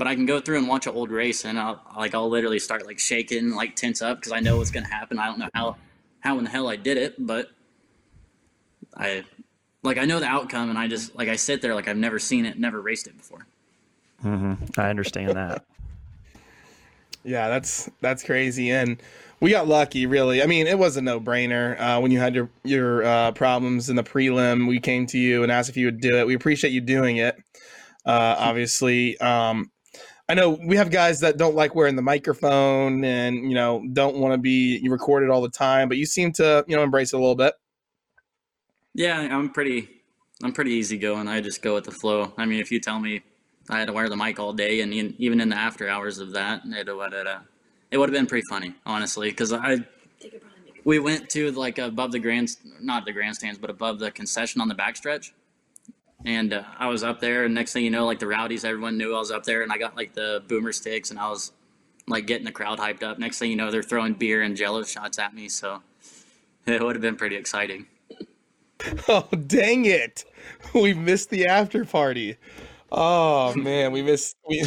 But 0.00 0.06
I 0.06 0.14
can 0.14 0.24
go 0.24 0.40
through 0.40 0.56
and 0.56 0.66
watch 0.66 0.86
an 0.86 0.94
old 0.94 1.10
race, 1.10 1.44
and 1.44 1.60
I'll 1.60 1.78
like 1.94 2.14
I'll 2.14 2.30
literally 2.30 2.58
start 2.58 2.86
like 2.86 2.98
shaking, 2.98 3.50
like 3.50 3.76
tense 3.76 4.00
up 4.00 4.16
because 4.16 4.32
I 4.32 4.40
know 4.40 4.56
what's 4.56 4.70
gonna 4.70 4.88
happen. 4.88 5.18
I 5.18 5.26
don't 5.26 5.38
know 5.38 5.50
how 5.52 5.76
how 6.20 6.38
in 6.38 6.44
the 6.44 6.48
hell 6.48 6.70
I 6.70 6.76
did 6.76 6.96
it, 6.96 7.16
but 7.18 7.50
I 8.96 9.24
like 9.82 9.98
I 9.98 10.06
know 10.06 10.18
the 10.18 10.24
outcome, 10.24 10.70
and 10.70 10.78
I 10.78 10.88
just 10.88 11.14
like 11.14 11.28
I 11.28 11.36
sit 11.36 11.60
there 11.60 11.74
like 11.74 11.86
I've 11.86 11.98
never 11.98 12.18
seen 12.18 12.46
it, 12.46 12.58
never 12.58 12.80
raced 12.80 13.08
it 13.08 13.18
before. 13.18 13.46
Mm-hmm. 14.24 14.80
I 14.80 14.88
understand 14.88 15.36
that. 15.36 15.66
Yeah, 17.22 17.50
that's 17.50 17.90
that's 18.00 18.22
crazy, 18.22 18.70
and 18.70 19.02
we 19.40 19.50
got 19.50 19.68
lucky. 19.68 20.06
Really, 20.06 20.42
I 20.42 20.46
mean, 20.46 20.66
it 20.66 20.78
was 20.78 20.96
a 20.96 21.02
no 21.02 21.20
brainer 21.20 21.78
uh, 21.78 22.00
when 22.00 22.10
you 22.10 22.20
had 22.20 22.34
your 22.34 22.48
your 22.64 23.04
uh, 23.04 23.32
problems 23.32 23.90
in 23.90 23.96
the 23.96 24.02
prelim. 24.02 24.66
We 24.66 24.80
came 24.80 25.04
to 25.08 25.18
you 25.18 25.42
and 25.42 25.52
asked 25.52 25.68
if 25.68 25.76
you 25.76 25.88
would 25.88 26.00
do 26.00 26.16
it. 26.16 26.26
We 26.26 26.32
appreciate 26.32 26.70
you 26.70 26.80
doing 26.80 27.18
it. 27.18 27.36
Uh, 28.06 28.34
obviously, 28.38 29.20
um, 29.20 29.70
I 30.30 30.34
know 30.34 30.50
we 30.50 30.76
have 30.76 30.92
guys 30.92 31.18
that 31.20 31.38
don't 31.38 31.56
like 31.56 31.74
wearing 31.74 31.96
the 31.96 32.02
microphone 32.02 33.04
and 33.04 33.50
you 33.50 33.56
know 33.56 33.84
don't 33.92 34.14
want 34.18 34.32
to 34.32 34.38
be 34.38 34.80
recorded 34.88 35.28
all 35.28 35.42
the 35.42 35.50
time, 35.50 35.88
but 35.88 35.98
you 35.98 36.06
seem 36.06 36.30
to 36.34 36.64
you 36.68 36.76
know 36.76 36.84
embrace 36.84 37.12
it 37.12 37.16
a 37.16 37.18
little 37.18 37.34
bit. 37.34 37.54
Yeah, 38.94 39.18
I'm 39.18 39.50
pretty 39.50 39.88
I'm 40.44 40.52
pretty 40.52 40.70
easygoing. 40.74 41.26
I 41.26 41.40
just 41.40 41.62
go 41.62 41.74
with 41.74 41.82
the 41.82 41.90
flow. 41.90 42.32
I 42.38 42.46
mean, 42.46 42.60
if 42.60 42.70
you 42.70 42.78
tell 42.78 43.00
me 43.00 43.22
I 43.68 43.80
had 43.80 43.88
to 43.88 43.92
wear 43.92 44.08
the 44.08 44.16
mic 44.16 44.38
all 44.38 44.52
day, 44.52 44.82
and 44.82 44.94
even 44.94 45.40
in 45.40 45.48
the 45.48 45.56
after 45.56 45.88
hours 45.88 46.20
of 46.20 46.30
that, 46.34 46.62
it 46.64 46.96
would 46.96 47.12
have 47.12 47.42
it 47.90 47.98
would 47.98 48.08
have 48.08 48.14
been 48.14 48.26
pretty 48.26 48.46
funny, 48.48 48.72
honestly, 48.86 49.30
because 49.30 49.52
I 49.52 49.78
we 50.84 51.00
went 51.00 51.28
to 51.30 51.50
like 51.50 51.78
above 51.78 52.12
the 52.12 52.20
grand 52.20 52.50
not 52.80 53.04
the 53.04 53.12
grandstands, 53.12 53.58
but 53.58 53.68
above 53.68 53.98
the 53.98 54.12
concession 54.12 54.60
on 54.60 54.68
the 54.68 54.76
backstretch, 54.76 55.32
and 56.24 56.52
uh, 56.52 56.64
I 56.78 56.88
was 56.88 57.02
up 57.02 57.20
there, 57.20 57.44
and 57.44 57.54
next 57.54 57.72
thing 57.72 57.84
you 57.84 57.90
know, 57.90 58.06
like 58.06 58.18
the 58.18 58.26
rowdies, 58.26 58.64
everyone 58.64 58.98
knew 58.98 59.14
I 59.14 59.18
was 59.18 59.30
up 59.30 59.44
there, 59.44 59.62
and 59.62 59.72
I 59.72 59.78
got 59.78 59.96
like 59.96 60.14
the 60.14 60.42
boomer 60.48 60.72
sticks, 60.72 61.10
and 61.10 61.18
I 61.18 61.28
was 61.28 61.52
like 62.06 62.26
getting 62.26 62.44
the 62.44 62.52
crowd 62.52 62.78
hyped 62.78 63.02
up. 63.02 63.18
Next 63.18 63.38
thing 63.38 63.50
you 63.50 63.56
know, 63.56 63.70
they're 63.70 63.82
throwing 63.82 64.14
beer 64.14 64.42
and 64.42 64.56
Jello 64.56 64.82
shots 64.82 65.18
at 65.18 65.34
me, 65.34 65.48
so 65.48 65.82
it 66.66 66.82
would 66.82 66.96
have 66.96 67.02
been 67.02 67.16
pretty 67.16 67.36
exciting. 67.36 67.86
Oh 69.08 69.28
dang 69.46 69.84
it! 69.84 70.24
We 70.72 70.94
missed 70.94 71.28
the 71.28 71.46
after 71.46 71.84
party. 71.84 72.38
Oh 72.92 73.54
man, 73.56 73.92
we 73.92 74.02
missed 74.02 74.36
we 74.48 74.64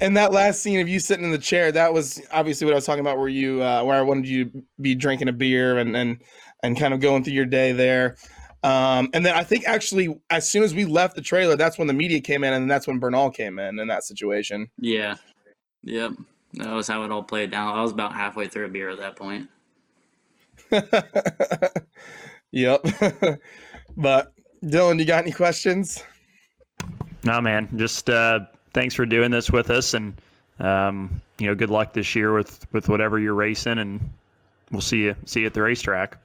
and 0.00 0.16
that 0.16 0.32
last 0.32 0.62
scene 0.62 0.80
of 0.80 0.88
you 0.88 1.00
sitting 1.00 1.24
in 1.24 1.30
the 1.30 1.38
chair, 1.38 1.72
that 1.72 1.92
was 1.92 2.20
obviously 2.32 2.66
what 2.66 2.72
I 2.72 2.76
was 2.76 2.86
talking 2.86 3.00
about 3.00 3.18
where 3.18 3.28
you 3.28 3.62
uh 3.62 3.82
where 3.82 3.96
I 3.96 4.02
wanted 4.02 4.28
you 4.28 4.44
to 4.46 4.62
be 4.80 4.94
drinking 4.94 5.28
a 5.28 5.32
beer 5.32 5.78
and 5.78 5.96
and 5.96 6.20
and 6.62 6.78
kind 6.78 6.94
of 6.94 7.00
going 7.00 7.24
through 7.24 7.32
your 7.32 7.46
day 7.46 7.72
there. 7.72 8.16
Um 8.64 9.10
and 9.14 9.24
then 9.24 9.36
I 9.36 9.44
think 9.44 9.68
actually 9.68 10.20
as 10.30 10.50
soon 10.50 10.64
as 10.64 10.74
we 10.74 10.84
left 10.84 11.14
the 11.14 11.22
trailer, 11.22 11.54
that's 11.54 11.78
when 11.78 11.86
the 11.86 11.94
media 11.94 12.20
came 12.20 12.42
in 12.42 12.52
and 12.52 12.68
that's 12.68 12.88
when 12.88 12.98
Bernal 12.98 13.30
came 13.30 13.60
in 13.60 13.78
in 13.78 13.86
that 13.88 14.02
situation. 14.02 14.68
Yeah, 14.78 15.14
yep, 15.82 16.12
that 16.54 16.72
was 16.72 16.88
how 16.88 17.04
it 17.04 17.12
all 17.12 17.22
played 17.22 17.52
down. 17.52 17.76
I 17.76 17.82
was 17.82 17.92
about 17.92 18.12
halfway 18.14 18.48
through 18.48 18.66
a 18.66 18.68
beer 18.68 18.90
at 18.90 18.98
that 18.98 19.14
point. 19.14 19.48
Yep. 22.54 22.86
but 23.96 24.32
Dillon, 24.64 25.00
you 25.00 25.04
got 25.04 25.24
any 25.24 25.32
questions? 25.32 26.04
No, 27.24 27.40
man. 27.40 27.68
Just 27.76 28.08
uh, 28.08 28.40
thanks 28.72 28.94
for 28.94 29.04
doing 29.04 29.32
this 29.32 29.50
with 29.50 29.70
us, 29.70 29.92
and 29.92 30.14
um, 30.60 31.20
you 31.38 31.48
know, 31.48 31.56
good 31.56 31.70
luck 31.70 31.92
this 31.92 32.14
year 32.14 32.32
with 32.32 32.64
with 32.72 32.88
whatever 32.88 33.18
you're 33.18 33.34
racing, 33.34 33.78
and 33.78 34.00
we'll 34.70 34.80
see 34.80 35.02
you 35.02 35.16
see 35.24 35.40
you 35.40 35.46
at 35.46 35.54
the 35.54 35.62
racetrack. 35.62 36.16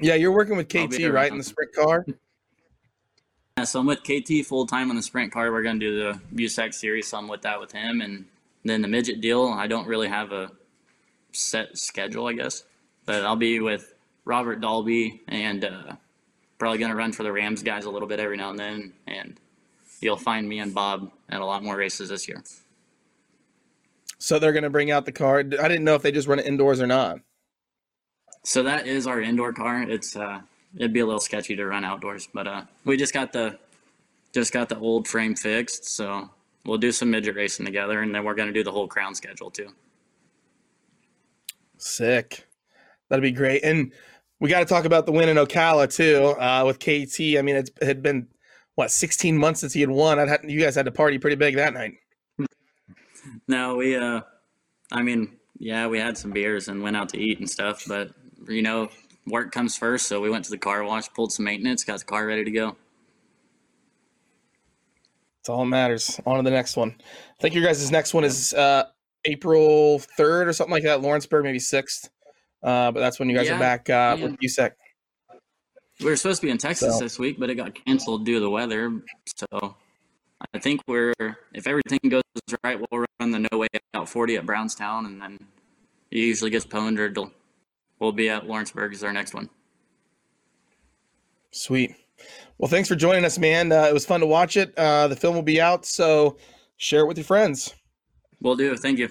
Yeah, 0.00 0.14
you're 0.14 0.32
working 0.32 0.56
with 0.56 0.68
KT, 0.68 1.10
right, 1.10 1.30
in 1.30 1.38
the 1.38 1.44
sprint 1.44 1.74
car? 1.74 2.06
Yeah, 3.58 3.64
so 3.64 3.80
I'm 3.80 3.86
with 3.86 4.02
KT 4.02 4.46
full 4.46 4.66
time 4.66 4.88
on 4.88 4.96
the 4.96 5.02
sprint 5.02 5.30
car. 5.30 5.52
We're 5.52 5.62
gonna 5.62 5.78
do 5.78 5.94
the 5.94 6.44
USAC 6.44 6.72
series, 6.72 7.06
so 7.08 7.18
I'm 7.18 7.28
with 7.28 7.42
that 7.42 7.60
with 7.60 7.70
him, 7.70 8.00
and 8.00 8.24
then 8.64 8.80
the 8.80 8.88
midget 8.88 9.20
deal. 9.20 9.48
I 9.48 9.66
don't 9.66 9.86
really 9.86 10.08
have 10.08 10.32
a 10.32 10.50
set 11.32 11.76
schedule, 11.76 12.26
I 12.26 12.32
guess, 12.32 12.64
but 13.04 13.26
I'll 13.26 13.36
be 13.36 13.60
with 13.60 13.92
Robert 14.24 14.62
Dalby 14.62 15.20
and 15.28 15.66
uh, 15.66 15.96
probably 16.58 16.78
gonna 16.78 16.96
run 16.96 17.12
for 17.12 17.24
the 17.24 17.32
Rams 17.32 17.62
guys 17.62 17.84
a 17.84 17.90
little 17.90 18.08
bit 18.08 18.20
every 18.20 18.38
now 18.38 18.50
and 18.50 18.58
then, 18.58 18.94
and 19.06 19.38
you'll 20.00 20.16
find 20.16 20.48
me 20.48 20.60
and 20.60 20.74
Bob 20.74 21.12
at 21.28 21.42
a 21.42 21.44
lot 21.44 21.62
more 21.62 21.76
races 21.76 22.08
this 22.08 22.26
year. 22.26 22.42
So 24.18 24.38
they're 24.38 24.52
gonna 24.52 24.70
bring 24.70 24.90
out 24.90 25.04
the 25.04 25.12
car. 25.12 25.40
I 25.40 25.42
didn't 25.42 25.84
know 25.84 25.94
if 25.94 26.00
they 26.00 26.10
just 26.10 26.26
run 26.26 26.38
it 26.38 26.46
indoors 26.46 26.80
or 26.80 26.86
not. 26.86 27.18
So 28.44 28.62
that 28.64 28.86
is 28.86 29.06
our 29.06 29.20
indoor 29.20 29.52
car. 29.52 29.82
It's 29.82 30.16
uh, 30.16 30.40
it'd 30.76 30.92
be 30.92 31.00
a 31.00 31.06
little 31.06 31.20
sketchy 31.20 31.56
to 31.56 31.66
run 31.66 31.84
outdoors, 31.84 32.28
but 32.32 32.46
uh, 32.46 32.62
we 32.84 32.96
just 32.96 33.14
got 33.14 33.32
the 33.32 33.58
just 34.32 34.52
got 34.52 34.68
the 34.68 34.78
old 34.78 35.06
frame 35.06 35.34
fixed, 35.34 35.84
so 35.84 36.28
we'll 36.64 36.78
do 36.78 36.90
some 36.92 37.10
midget 37.10 37.36
racing 37.36 37.66
together, 37.66 38.00
and 38.00 38.14
then 38.14 38.24
we're 38.24 38.34
gonna 38.34 38.52
do 38.52 38.64
the 38.64 38.72
whole 38.72 38.88
crown 38.88 39.14
schedule 39.14 39.50
too. 39.50 39.68
Sick. 41.78 42.46
That'd 43.08 43.22
be 43.22 43.32
great. 43.32 43.62
And 43.62 43.92
we 44.40 44.48
got 44.48 44.60
to 44.60 44.64
talk 44.64 44.84
about 44.84 45.04
the 45.04 45.12
win 45.12 45.28
in 45.28 45.36
Ocala 45.36 45.94
too 45.94 46.28
uh, 46.40 46.64
with 46.64 46.78
KT. 46.78 47.38
I 47.38 47.42
mean, 47.42 47.56
it's, 47.56 47.70
it 47.80 47.86
had 47.86 48.02
been 48.02 48.26
what 48.74 48.90
16 48.90 49.36
months 49.36 49.60
since 49.60 49.72
he 49.72 49.80
had 49.80 49.90
won. 49.90 50.18
I'd 50.18 50.28
had, 50.28 50.40
you 50.50 50.58
guys 50.58 50.74
had 50.74 50.86
to 50.86 50.90
party 50.92 51.18
pretty 51.18 51.36
big 51.36 51.56
that 51.56 51.74
night. 51.74 51.94
No, 53.46 53.76
we 53.76 53.94
uh, 53.94 54.20
I 54.90 55.02
mean, 55.02 55.36
yeah, 55.56 55.86
we 55.86 56.00
had 56.00 56.18
some 56.18 56.32
beers 56.32 56.66
and 56.66 56.82
went 56.82 56.96
out 56.96 57.08
to 57.10 57.18
eat 57.18 57.38
and 57.38 57.48
stuff, 57.48 57.84
but 57.86 58.10
you 58.48 58.62
know, 58.62 58.88
work 59.26 59.52
comes 59.52 59.76
first, 59.76 60.06
so 60.06 60.20
we 60.20 60.30
went 60.30 60.44
to 60.46 60.50
the 60.50 60.58
car 60.58 60.84
wash, 60.84 61.08
pulled 61.12 61.32
some 61.32 61.44
maintenance, 61.44 61.84
got 61.84 61.98
the 62.00 62.04
car 62.04 62.26
ready 62.26 62.44
to 62.44 62.50
go. 62.50 62.76
It's 65.40 65.48
all 65.48 65.58
that 65.60 65.66
matters. 65.66 66.20
On 66.24 66.36
to 66.36 66.42
the 66.42 66.50
next 66.54 66.76
one. 66.76 66.94
I 67.00 67.40
think 67.42 67.54
your 67.54 67.64
guys' 67.64 67.90
next 67.90 68.14
one 68.14 68.22
is 68.24 68.54
uh, 68.54 68.84
April 69.24 70.00
3rd 70.18 70.46
or 70.46 70.52
something 70.52 70.72
like 70.72 70.84
that. 70.84 71.02
Lawrenceburg, 71.02 71.44
maybe 71.44 71.58
6th. 71.58 72.10
Uh, 72.62 72.92
but 72.92 73.00
that's 73.00 73.18
when 73.18 73.28
you 73.28 73.36
guys 73.36 73.48
Yeah, 73.48 73.56
are 73.56 73.58
back 73.58 73.90
uh, 73.90 74.16
yeah. 74.18 74.24
with 74.24 74.36
USAC. 74.38 74.72
We 75.98 76.06
were 76.06 76.16
supposed 76.16 76.40
to 76.40 76.46
be 76.46 76.50
in 76.50 76.58
Texas 76.58 76.94
So- 76.96 77.02
this 77.02 77.18
week, 77.18 77.40
but 77.40 77.50
it 77.50 77.56
got 77.56 77.74
canceled 77.74 78.24
due 78.24 78.34
to 78.34 78.40
the 78.40 78.50
weather. 78.50 79.02
So 79.36 79.74
I 80.54 80.58
think 80.60 80.80
we're, 80.86 81.12
if 81.54 81.66
everything 81.66 81.98
goes 82.08 82.22
right, 82.62 82.78
we'll 82.78 83.04
run 83.20 83.32
the 83.32 83.40
No 83.50 83.58
Way 83.58 83.66
Out 83.94 84.08
40 84.08 84.36
at 84.36 84.46
Brownstown, 84.46 85.06
and 85.06 85.20
then 85.20 85.38
it 86.12 86.18
usually 86.18 86.50
gets 86.50 86.64
pwned 86.64 86.98
or 86.98 87.08
del- 87.08 87.32
we'll 88.02 88.12
be 88.12 88.28
at 88.28 88.46
Lawrenceburg 88.46 88.92
as 88.92 89.04
our 89.04 89.12
next 89.12 89.32
one. 89.32 89.48
Sweet. 91.52 91.94
Well, 92.58 92.68
thanks 92.68 92.88
for 92.88 92.96
joining 92.96 93.24
us, 93.24 93.38
man. 93.38 93.72
Uh, 93.72 93.84
it 93.84 93.94
was 93.94 94.04
fun 94.04 94.20
to 94.20 94.26
watch 94.26 94.56
it. 94.56 94.76
Uh, 94.76 95.08
the 95.08 95.16
film 95.16 95.34
will 95.34 95.42
be 95.42 95.60
out, 95.60 95.86
so 95.86 96.36
share 96.76 97.00
it 97.00 97.06
with 97.06 97.16
your 97.16 97.24
friends. 97.24 97.74
We'll 98.40 98.56
do. 98.56 98.76
Thank 98.76 98.98
you. 98.98 99.08